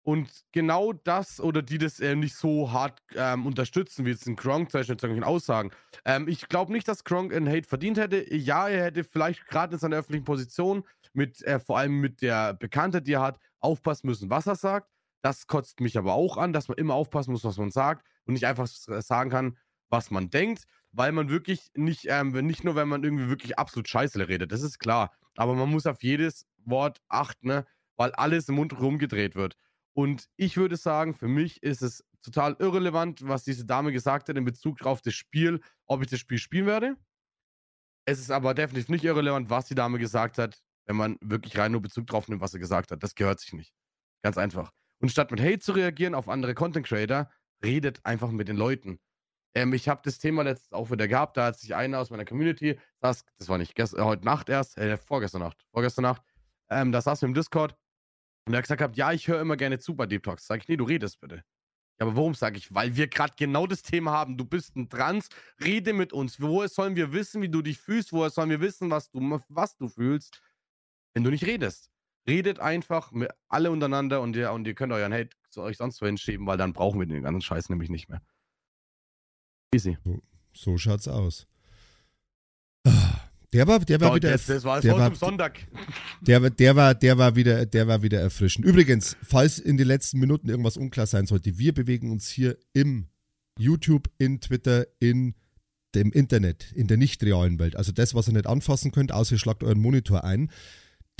und 0.03 0.29
genau 0.51 0.93
das 0.93 1.39
oder 1.39 1.61
die 1.61 1.77
das 1.77 1.99
äh, 1.99 2.15
nicht 2.15 2.35
so 2.35 2.71
hart 2.71 2.99
ähm, 3.15 3.45
unterstützen, 3.45 4.05
wie 4.05 4.11
jetzt 4.11 4.27
ein 4.27 4.35
Gronk 4.35 4.71
zum 4.71 4.81
zu 4.81 4.89
irgendwelchen 4.89 5.23
Aussagen. 5.23 5.71
Ähm, 6.05 6.27
ich 6.27 6.47
glaube 6.47 6.71
nicht, 6.71 6.87
dass 6.87 7.03
Gronk 7.03 7.33
einen 7.33 7.47
Hate 7.47 7.67
verdient 7.67 7.97
hätte. 7.97 8.33
Ja, 8.35 8.67
er 8.67 8.85
hätte 8.85 9.03
vielleicht 9.03 9.47
gerade 9.47 9.73
in 9.73 9.79
seiner 9.79 9.97
öffentlichen 9.97 10.25
Position, 10.25 10.83
mit, 11.13 11.43
äh, 11.43 11.59
vor 11.59 11.77
allem 11.77 11.99
mit 11.99 12.21
der 12.21 12.53
Bekanntheit, 12.53 13.05
die 13.07 13.13
er 13.13 13.21
hat, 13.21 13.39
aufpassen 13.59 14.07
müssen, 14.07 14.29
was 14.29 14.47
er 14.47 14.55
sagt. 14.55 14.89
Das 15.21 15.45
kotzt 15.45 15.81
mich 15.81 15.97
aber 15.97 16.13
auch 16.13 16.37
an, 16.37 16.51
dass 16.51 16.67
man 16.67 16.77
immer 16.77 16.95
aufpassen 16.95 17.31
muss, 17.31 17.43
was 17.43 17.57
man 17.57 17.69
sagt 17.69 18.07
und 18.25 18.33
nicht 18.33 18.47
einfach 18.47 18.67
sagen 18.67 19.29
kann, 19.29 19.57
was 19.89 20.09
man 20.09 20.29
denkt, 20.29 20.63
weil 20.91 21.11
man 21.11 21.29
wirklich 21.29 21.69
nicht, 21.75 22.05
ähm, 22.07 22.31
nicht 22.31 22.63
nur, 22.63 22.75
wenn 22.75 22.87
man 22.87 23.03
irgendwie 23.03 23.29
wirklich 23.29 23.59
absolut 23.59 23.87
scheiße 23.87 24.27
redet, 24.27 24.51
das 24.51 24.61
ist 24.61 24.79
klar, 24.79 25.11
aber 25.35 25.53
man 25.53 25.69
muss 25.69 25.85
auf 25.85 26.01
jedes 26.01 26.47
Wort 26.65 27.01
achten, 27.07 27.47
ne? 27.47 27.65
weil 27.97 28.11
alles 28.13 28.49
im 28.49 28.55
Mund 28.55 28.79
rumgedreht 28.79 29.35
wird. 29.35 29.57
Und 29.93 30.29
ich 30.37 30.57
würde 30.57 30.77
sagen, 30.77 31.13
für 31.13 31.27
mich 31.27 31.61
ist 31.63 31.81
es 31.81 32.03
total 32.23 32.55
irrelevant, 32.59 33.27
was 33.27 33.43
diese 33.43 33.65
Dame 33.65 33.91
gesagt 33.91 34.29
hat 34.29 34.37
in 34.37 34.45
Bezug 34.45 34.85
auf 34.85 35.01
das 35.01 35.13
Spiel, 35.13 35.59
ob 35.87 36.01
ich 36.01 36.07
das 36.07 36.19
Spiel 36.19 36.37
spielen 36.37 36.65
werde. 36.65 36.95
Es 38.05 38.19
ist 38.19 38.31
aber 38.31 38.53
definitiv 38.53 38.89
nicht 38.89 39.03
irrelevant, 39.03 39.49
was 39.49 39.65
die 39.65 39.75
Dame 39.75 39.99
gesagt 39.99 40.37
hat, 40.37 40.61
wenn 40.85 40.95
man 40.95 41.17
wirklich 41.21 41.57
rein 41.57 41.71
nur 41.71 41.81
Bezug 41.81 42.07
drauf 42.07 42.27
nimmt, 42.27 42.41
was 42.41 42.51
sie 42.51 42.59
gesagt 42.59 42.91
hat. 42.91 43.03
Das 43.03 43.15
gehört 43.15 43.39
sich 43.39 43.53
nicht. 43.53 43.73
Ganz 44.23 44.37
einfach. 44.37 44.71
Und 44.99 45.09
statt 45.09 45.31
mit 45.31 45.41
Hate 45.41 45.59
zu 45.59 45.73
reagieren 45.73 46.15
auf 46.15 46.29
andere 46.29 46.53
Content 46.53 46.85
Creator, 46.87 47.29
redet 47.63 48.03
einfach 48.05 48.31
mit 48.31 48.47
den 48.47 48.57
Leuten. 48.57 48.99
Ähm, 49.53 49.73
ich 49.73 49.89
habe 49.89 50.01
das 50.03 50.19
Thema 50.19 50.43
letztens 50.43 50.71
auch 50.73 50.91
wieder 50.91 51.07
gehabt, 51.07 51.37
da 51.37 51.47
hat 51.47 51.59
sich 51.59 51.75
einer 51.75 51.99
aus 51.99 52.09
meiner 52.09 52.25
Community, 52.25 52.79
das, 52.99 53.25
das 53.37 53.49
war 53.49 53.57
nicht 53.57 53.75
gestern, 53.75 54.05
heute 54.05 54.23
Nacht 54.25 54.49
erst, 54.49 54.77
äh, 54.77 54.97
vorgestern 54.97 55.41
Nacht, 55.41 55.65
vorgestern 55.71 56.03
Nacht, 56.03 56.21
ähm, 56.69 56.91
da 56.91 57.01
saß 57.01 57.21
wir 57.21 57.27
im 57.27 57.33
Discord 57.33 57.75
und 58.45 58.53
er 58.53 58.57
hat 58.57 58.63
gesagt, 58.63 58.97
ja, 58.97 59.11
ich 59.11 59.27
höre 59.27 59.41
immer 59.41 59.57
gerne 59.57 59.79
zu 59.79 59.95
bei 59.95 60.05
Deep 60.05 60.23
Talks. 60.23 60.47
Sag 60.47 60.61
ich, 60.61 60.67
nee, 60.67 60.77
du 60.77 60.83
redest 60.83 61.19
bitte. 61.19 61.43
Ja, 61.99 62.07
aber 62.07 62.15
warum 62.15 62.33
sage 62.33 62.57
ich? 62.57 62.73
Weil 62.73 62.95
wir 62.95 63.07
gerade 63.07 63.33
genau 63.37 63.67
das 63.67 63.83
Thema 63.83 64.11
haben. 64.11 64.37
Du 64.37 64.45
bist 64.45 64.75
ein 64.75 64.89
Trans, 64.89 65.29
rede 65.63 65.93
mit 65.93 66.13
uns. 66.13 66.41
Woher 66.41 66.67
sollen 66.67 66.95
wir 66.95 67.13
wissen, 67.13 67.41
wie 67.41 67.49
du 67.49 67.61
dich 67.61 67.77
fühlst? 67.77 68.11
Woher 68.11 68.31
sollen 68.31 68.49
wir 68.49 68.59
wissen, 68.59 68.89
was 68.89 69.11
du, 69.11 69.39
was 69.49 69.77
du 69.77 69.87
fühlst, 69.87 70.41
wenn 71.13 71.23
du 71.23 71.29
nicht 71.29 71.45
redest? 71.45 71.91
Redet 72.27 72.59
einfach 72.59 73.11
mit 73.11 73.29
alle 73.47 73.71
untereinander 73.71 74.21
und 74.21 74.35
ihr, 74.35 74.51
und 74.51 74.65
ihr 74.65 74.73
könnt 74.73 74.93
euren 74.93 75.13
Hate 75.13 75.35
zu 75.49 75.61
euch 75.61 75.77
sonst 75.77 76.01
wohin 76.01 76.17
schieben, 76.17 76.47
weil 76.47 76.57
dann 76.57 76.73
brauchen 76.73 76.99
wir 76.99 77.07
den 77.07 77.23
ganzen 77.23 77.41
Scheiß 77.41 77.69
nämlich 77.69 77.89
nicht 77.89 78.09
mehr. 78.09 78.21
Easy. 79.73 79.97
So, 80.03 80.21
so 80.53 80.77
schaut's 80.77 81.07
aus. 81.07 81.47
Der 83.53 83.67
war, 83.67 83.79
der 83.79 83.99
war 83.99 84.09
so, 84.09 84.15
wieder. 84.15 84.31
Das, 84.31 84.45
das 84.45 84.63
war 84.63 84.79
der 84.79 84.95
war, 84.95 85.13
Sonntag. 85.13 85.59
Der, 86.21 86.49
der, 86.49 86.75
war, 86.75 86.95
der, 86.95 87.17
war 87.17 87.35
wieder, 87.35 87.65
der 87.65 87.87
war 87.87 88.01
wieder 88.01 88.21
erfrischend. 88.21 88.65
Übrigens, 88.65 89.17
falls 89.23 89.59
in 89.59 89.77
den 89.77 89.87
letzten 89.87 90.19
Minuten 90.19 90.47
irgendwas 90.47 90.77
unklar 90.77 91.05
sein 91.05 91.25
sollte, 91.25 91.57
wir 91.57 91.73
bewegen 91.73 92.11
uns 92.11 92.29
hier 92.29 92.57
im 92.73 93.07
YouTube, 93.59 94.09
in 94.17 94.39
Twitter, 94.39 94.87
in 94.99 95.35
dem 95.93 96.11
Internet, 96.13 96.71
in 96.73 96.87
der 96.87 96.95
nicht 96.95 97.21
realen 97.23 97.59
Welt. 97.59 97.75
Also 97.75 97.91
das, 97.91 98.15
was 98.15 98.27
ihr 98.29 98.33
nicht 98.33 98.47
anfassen 98.47 98.91
könnt, 98.91 99.11
außer 99.11 99.35
ihr 99.35 99.39
schlagt 99.39 99.63
euren 99.63 99.79
Monitor 99.79 100.23
ein 100.23 100.49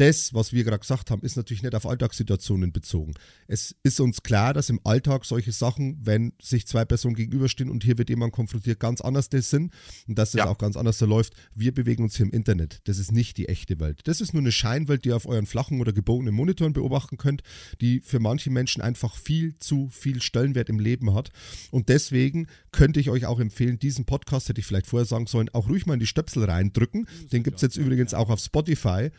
das, 0.01 0.33
was 0.33 0.51
wir 0.51 0.63
gerade 0.63 0.79
gesagt 0.79 1.11
haben, 1.11 1.21
ist 1.21 1.35
natürlich 1.35 1.61
nicht 1.61 1.75
auf 1.75 1.85
Alltagssituationen 1.85 2.71
bezogen. 2.71 3.13
Es 3.45 3.75
ist 3.83 3.99
uns 3.99 4.23
klar, 4.23 4.51
dass 4.51 4.71
im 4.71 4.79
Alltag 4.83 5.25
solche 5.25 5.51
Sachen, 5.51 5.99
wenn 6.01 6.33
sich 6.41 6.65
zwei 6.65 6.85
Personen 6.85 7.13
gegenüberstehen 7.13 7.69
und 7.69 7.83
hier 7.83 7.99
wird 7.99 8.09
jemand 8.09 8.33
konfrontiert, 8.33 8.79
ganz 8.79 9.01
anders 9.01 9.29
das 9.29 9.51
sind 9.51 9.71
und 10.07 10.17
dass 10.17 10.31
das 10.31 10.39
ja. 10.39 10.47
auch 10.47 10.57
ganz 10.57 10.75
anders 10.75 10.97
so 10.97 11.05
läuft. 11.05 11.33
Wir 11.53 11.71
bewegen 11.71 12.03
uns 12.03 12.17
hier 12.17 12.25
im 12.25 12.31
Internet. 12.31 12.81
Das 12.85 12.97
ist 12.97 13.11
nicht 13.11 13.37
die 13.37 13.47
echte 13.47 13.79
Welt. 13.79 14.01
Das 14.05 14.21
ist 14.21 14.33
nur 14.33 14.41
eine 14.41 14.51
Scheinwelt, 14.51 15.05
die 15.05 15.09
ihr 15.09 15.15
auf 15.15 15.27
euren 15.27 15.45
flachen 15.45 15.79
oder 15.79 15.93
gebogenen 15.93 16.33
Monitoren 16.33 16.73
beobachten 16.73 17.17
könnt, 17.17 17.43
die 17.79 18.01
für 18.01 18.19
manche 18.19 18.49
Menschen 18.49 18.81
einfach 18.81 19.15
viel 19.15 19.55
zu 19.59 19.89
viel 19.91 20.19
Stellenwert 20.19 20.69
im 20.69 20.79
Leben 20.79 21.13
hat. 21.13 21.29
Und 21.69 21.89
deswegen 21.89 22.47
könnte 22.71 22.99
ich 22.99 23.11
euch 23.11 23.27
auch 23.27 23.39
empfehlen, 23.39 23.77
diesen 23.77 24.05
Podcast, 24.05 24.49
hätte 24.49 24.61
ich 24.61 24.65
vielleicht 24.65 24.87
vorher 24.87 25.05
sagen 25.05 25.27
sollen, 25.27 25.49
auch 25.49 25.69
ruhig 25.69 25.85
mal 25.85 25.93
in 25.93 25.99
die 25.99 26.07
Stöpsel 26.07 26.43
reindrücken. 26.45 27.07
Den 27.31 27.43
gibt 27.43 27.57
es 27.57 27.61
jetzt 27.61 27.77
übrigens 27.77 28.15
auch 28.15 28.31
auf 28.31 28.39
Spotify. 28.39 29.11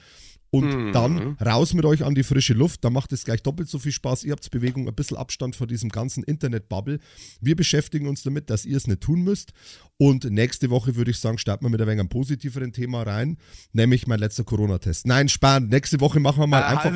Und 0.53 0.67
mhm. 0.67 0.93
dann 0.93 1.37
raus 1.45 1.73
mit 1.73 1.87
euch 1.87 2.05
an 2.05 2.15
die 2.15 2.23
frische 2.23 2.53
Luft. 2.53 2.85
Da 2.85 2.91
macht 2.91 3.11
es 3.13 3.25
gleich 3.25 3.43
doppelt 3.43 3.71
so 3.71 3.79
viel 3.79 3.91
Spaß. 3.91 4.23
Ihr 4.25 4.33
habt 4.33 4.49
Bewegung, 4.51 4.87
ein 4.87 4.95
bisschen 4.95 5.17
Abstand 5.17 5.57
vor 5.57 5.67
diesem 5.67 5.89
ganzen 5.89 6.23
Internet-Bubble. 6.25 6.99
Wir 7.41 7.57
beschäftigen 7.57 8.07
uns 8.07 8.23
damit, 8.23 8.51
dass 8.51 8.67
ihr 8.67 8.77
es 8.77 8.87
nicht 8.87 9.01
tun 9.01 9.23
müsst. 9.23 9.55
Und 9.97 10.25
nächste 10.25 10.69
Woche 10.69 10.95
würde 10.95 11.11
ich 11.11 11.19
sagen, 11.19 11.39
starten 11.39 11.65
wir 11.65 11.71
mit 11.71 11.81
ein 11.81 11.87
wenig 11.87 12.01
einem 12.01 12.11
positiveren 12.11 12.75
Thema 12.75 13.03
rein, 13.03 13.39
nämlich 13.73 14.07
mein 14.07 14.19
letzter 14.19 14.45
Corona-Test. 14.45 15.07
Nein, 15.07 15.31
spannend. 15.31 15.71
Nächste 15.71 16.01
Woche 16.01 16.21
machen 16.21 16.41
wir 16.41 16.47
mal 16.47 16.65
einfach. 16.65 16.93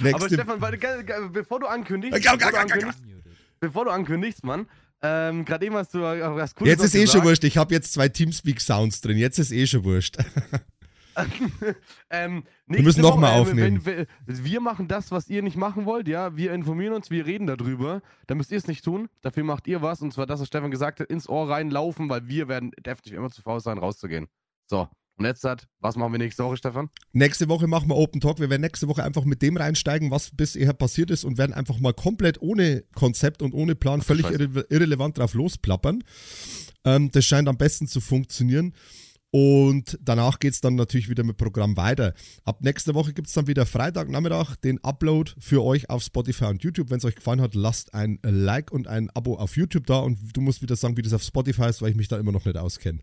Was? 0.00 0.14
Aber 0.14 0.28
Stefan, 0.28 0.60
bevor 1.30 1.60
du 1.60 1.66
ankündigst, 1.66 2.22
bevor 2.22 2.38
du 2.52 2.58
ankündigst, 2.58 3.02
bevor 3.60 3.84
du 3.84 3.90
ankündigst, 3.90 4.44
Mann, 4.44 4.66
ähm, 5.06 5.44
Gerade 5.44 5.66
eben 5.66 5.74
hast 5.74 5.92
du 5.92 6.00
was 6.00 6.54
Cooles 6.54 6.70
Jetzt 6.70 6.84
ist 6.84 6.94
eh 6.94 7.06
schon 7.06 7.22
wurscht. 7.24 7.44
Ich 7.44 7.58
habe 7.58 7.74
jetzt 7.74 7.92
zwei 7.92 8.08
Teamspeak-Sounds 8.08 9.02
drin. 9.02 9.18
Jetzt 9.18 9.38
ist 9.38 9.52
eh 9.52 9.66
schon 9.66 9.84
wurscht. 9.84 10.16
ähm, 12.10 12.44
wir 12.66 12.82
müssen 12.82 13.02
nochmal 13.02 13.40
aufnehmen. 13.40 13.84
Wenn, 13.84 14.06
wenn, 14.26 14.44
wir 14.44 14.60
machen 14.60 14.88
das, 14.88 15.10
was 15.10 15.28
ihr 15.28 15.42
nicht 15.42 15.56
machen 15.56 15.86
wollt, 15.86 16.08
ja. 16.08 16.36
Wir 16.36 16.52
informieren 16.52 16.94
uns, 16.94 17.10
wir 17.10 17.26
reden 17.26 17.46
darüber. 17.46 18.02
Dann 18.26 18.38
müsst 18.38 18.50
ihr 18.50 18.58
es 18.58 18.66
nicht 18.66 18.84
tun. 18.84 19.08
Dafür 19.22 19.44
macht 19.44 19.66
ihr 19.66 19.82
was. 19.82 20.02
Und 20.02 20.12
zwar 20.12 20.26
das, 20.26 20.40
was 20.40 20.48
Stefan 20.48 20.70
gesagt 20.70 21.00
hat, 21.00 21.08
ins 21.08 21.28
Ohr 21.28 21.48
reinlaufen, 21.48 22.08
weil 22.08 22.26
wir 22.28 22.48
werden 22.48 22.72
definitiv 22.78 23.14
immer 23.14 23.30
zu 23.30 23.42
faul 23.42 23.60
sein, 23.60 23.78
rauszugehen. 23.78 24.28
So. 24.66 24.88
Und 25.16 25.26
jetzt 25.26 25.44
hat, 25.44 25.68
was 25.78 25.94
machen 25.94 26.12
wir 26.12 26.18
nächste 26.18 26.42
Woche, 26.42 26.56
Stefan? 26.56 26.90
Nächste 27.12 27.48
Woche 27.48 27.68
machen 27.68 27.88
wir 27.88 27.96
Open 27.96 28.20
Talk. 28.20 28.40
Wir 28.40 28.50
werden 28.50 28.62
nächste 28.62 28.88
Woche 28.88 29.04
einfach 29.04 29.24
mit 29.24 29.42
dem 29.42 29.56
reinsteigen, 29.56 30.10
was 30.10 30.32
bisher 30.32 30.72
passiert 30.72 31.10
ist 31.12 31.24
und 31.24 31.38
werden 31.38 31.52
einfach 31.52 31.78
mal 31.78 31.94
komplett 31.94 32.42
ohne 32.42 32.82
Konzept 32.96 33.40
und 33.40 33.54
ohne 33.54 33.76
Plan 33.76 34.02
völlig 34.02 34.28
irre 34.28 34.66
irrelevant 34.70 35.18
drauf 35.18 35.34
losplappern. 35.34 36.02
Ähm, 36.84 37.12
das 37.12 37.24
scheint 37.24 37.48
am 37.48 37.56
besten 37.56 37.86
zu 37.86 38.00
funktionieren. 38.00 38.74
Und 39.36 39.98
danach 40.00 40.38
geht 40.38 40.52
es 40.52 40.60
dann 40.60 40.76
natürlich 40.76 41.08
wieder 41.08 41.24
mit 41.24 41.36
Programm 41.36 41.76
weiter. 41.76 42.14
Ab 42.44 42.60
nächster 42.60 42.94
Woche 42.94 43.12
gibt 43.12 43.26
es 43.26 43.32
dann 43.34 43.48
wieder 43.48 43.66
Freitagnachmittag 43.66 44.54
den 44.54 44.78
Upload 44.84 45.32
für 45.40 45.64
euch 45.64 45.90
auf 45.90 46.04
Spotify 46.04 46.44
und 46.44 46.62
YouTube. 46.62 46.88
Wenn 46.88 46.98
es 46.98 47.04
euch 47.04 47.16
gefallen 47.16 47.40
hat, 47.40 47.56
lasst 47.56 47.94
ein 47.94 48.20
Like 48.22 48.70
und 48.70 48.86
ein 48.86 49.10
Abo 49.10 49.34
auf 49.34 49.56
YouTube 49.56 49.88
da. 49.88 49.98
Und 49.98 50.36
du 50.36 50.40
musst 50.40 50.62
wieder 50.62 50.76
sagen, 50.76 50.96
wie 50.96 51.02
das 51.02 51.12
auf 51.12 51.24
Spotify 51.24 51.64
ist, 51.64 51.82
weil 51.82 51.90
ich 51.90 51.96
mich 51.96 52.06
da 52.06 52.16
immer 52.16 52.30
noch 52.30 52.44
nicht 52.44 52.56
auskenne. 52.56 53.00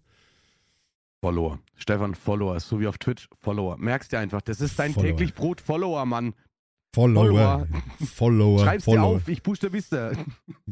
Follower. 1.21 1.59
Stefan, 1.75 2.15
Follower. 2.15 2.57
So 2.61 2.79
wie 2.79 2.88
auf 2.88 2.97
Twitch, 2.97 3.27
Follower. 3.41 3.75
Merkst 3.75 4.13
du 4.13 4.17
einfach, 4.17 4.39
das 4.39 4.61
ist 4.61 4.79
dein 4.79 4.93
Follower. 4.93 5.09
täglich 5.09 5.34
Brot, 5.34 5.59
Follower, 5.59 6.05
Mann. 6.05 6.34
Follower. 6.95 7.67
Follower. 8.15 8.59
Schreib's 8.63 8.86
Follower. 8.86 9.15
dir 9.15 9.15
auf, 9.17 9.27
ich 9.27 9.43
buchstabiste. 9.43 10.13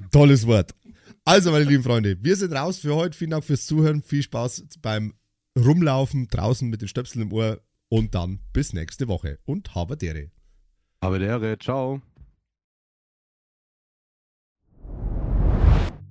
Tolles 0.10 0.48
Wort. 0.48 0.74
Also, 1.26 1.52
meine 1.52 1.66
lieben 1.66 1.84
Freunde, 1.84 2.18
wir 2.22 2.38
sind 2.38 2.54
raus 2.54 2.80
für 2.80 2.96
heute. 2.96 3.18
Vielen 3.18 3.32
Dank 3.32 3.44
fürs 3.44 3.66
Zuhören. 3.66 4.02
Viel 4.02 4.24
Spaß 4.24 4.64
beim 4.82 5.14
Rumlaufen 5.64 6.28
draußen 6.28 6.70
mit 6.70 6.82
den 6.82 6.88
Stöpseln 6.88 7.24
im 7.24 7.34
Ohr. 7.34 7.60
Und 7.92 8.14
dann 8.14 8.40
bis 8.54 8.74
nächste 8.74 9.08
Woche. 9.08 9.40
Und 9.46 9.74
habe 9.76 9.98
dere. 9.98 10.30
Habe 11.02 11.20
dere. 11.20 11.58
Ciao. 11.58 12.02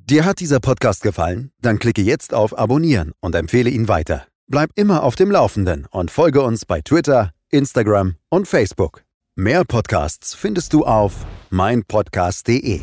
Dir 0.09 0.25
hat 0.25 0.41
dieser 0.41 0.59
Podcast 0.59 1.03
gefallen? 1.03 1.53
Dann 1.61 1.79
klicke 1.79 2.01
jetzt 2.01 2.33
auf 2.33 2.59
Abonnieren 2.59 3.13
und 3.21 3.35
empfehle 3.35 3.69
ihn 3.69 3.89
weiter. 3.89 4.27
Bleib 4.47 4.71
immer 4.75 5.03
auf 5.03 5.15
dem 5.17 5.31
Laufenden 5.31 5.87
und 5.91 6.11
folge 6.11 6.41
uns 6.41 6.65
bei 6.65 6.81
Twitter, 6.81 7.33
Instagram 7.51 8.17
und 8.31 8.49
Facebook. 8.49 9.05
Mehr 9.37 9.65
Podcasts 9.65 10.35
findest 10.35 10.73
du 10.73 10.87
auf 10.87 11.27
meinpodcast.de. 11.51 12.81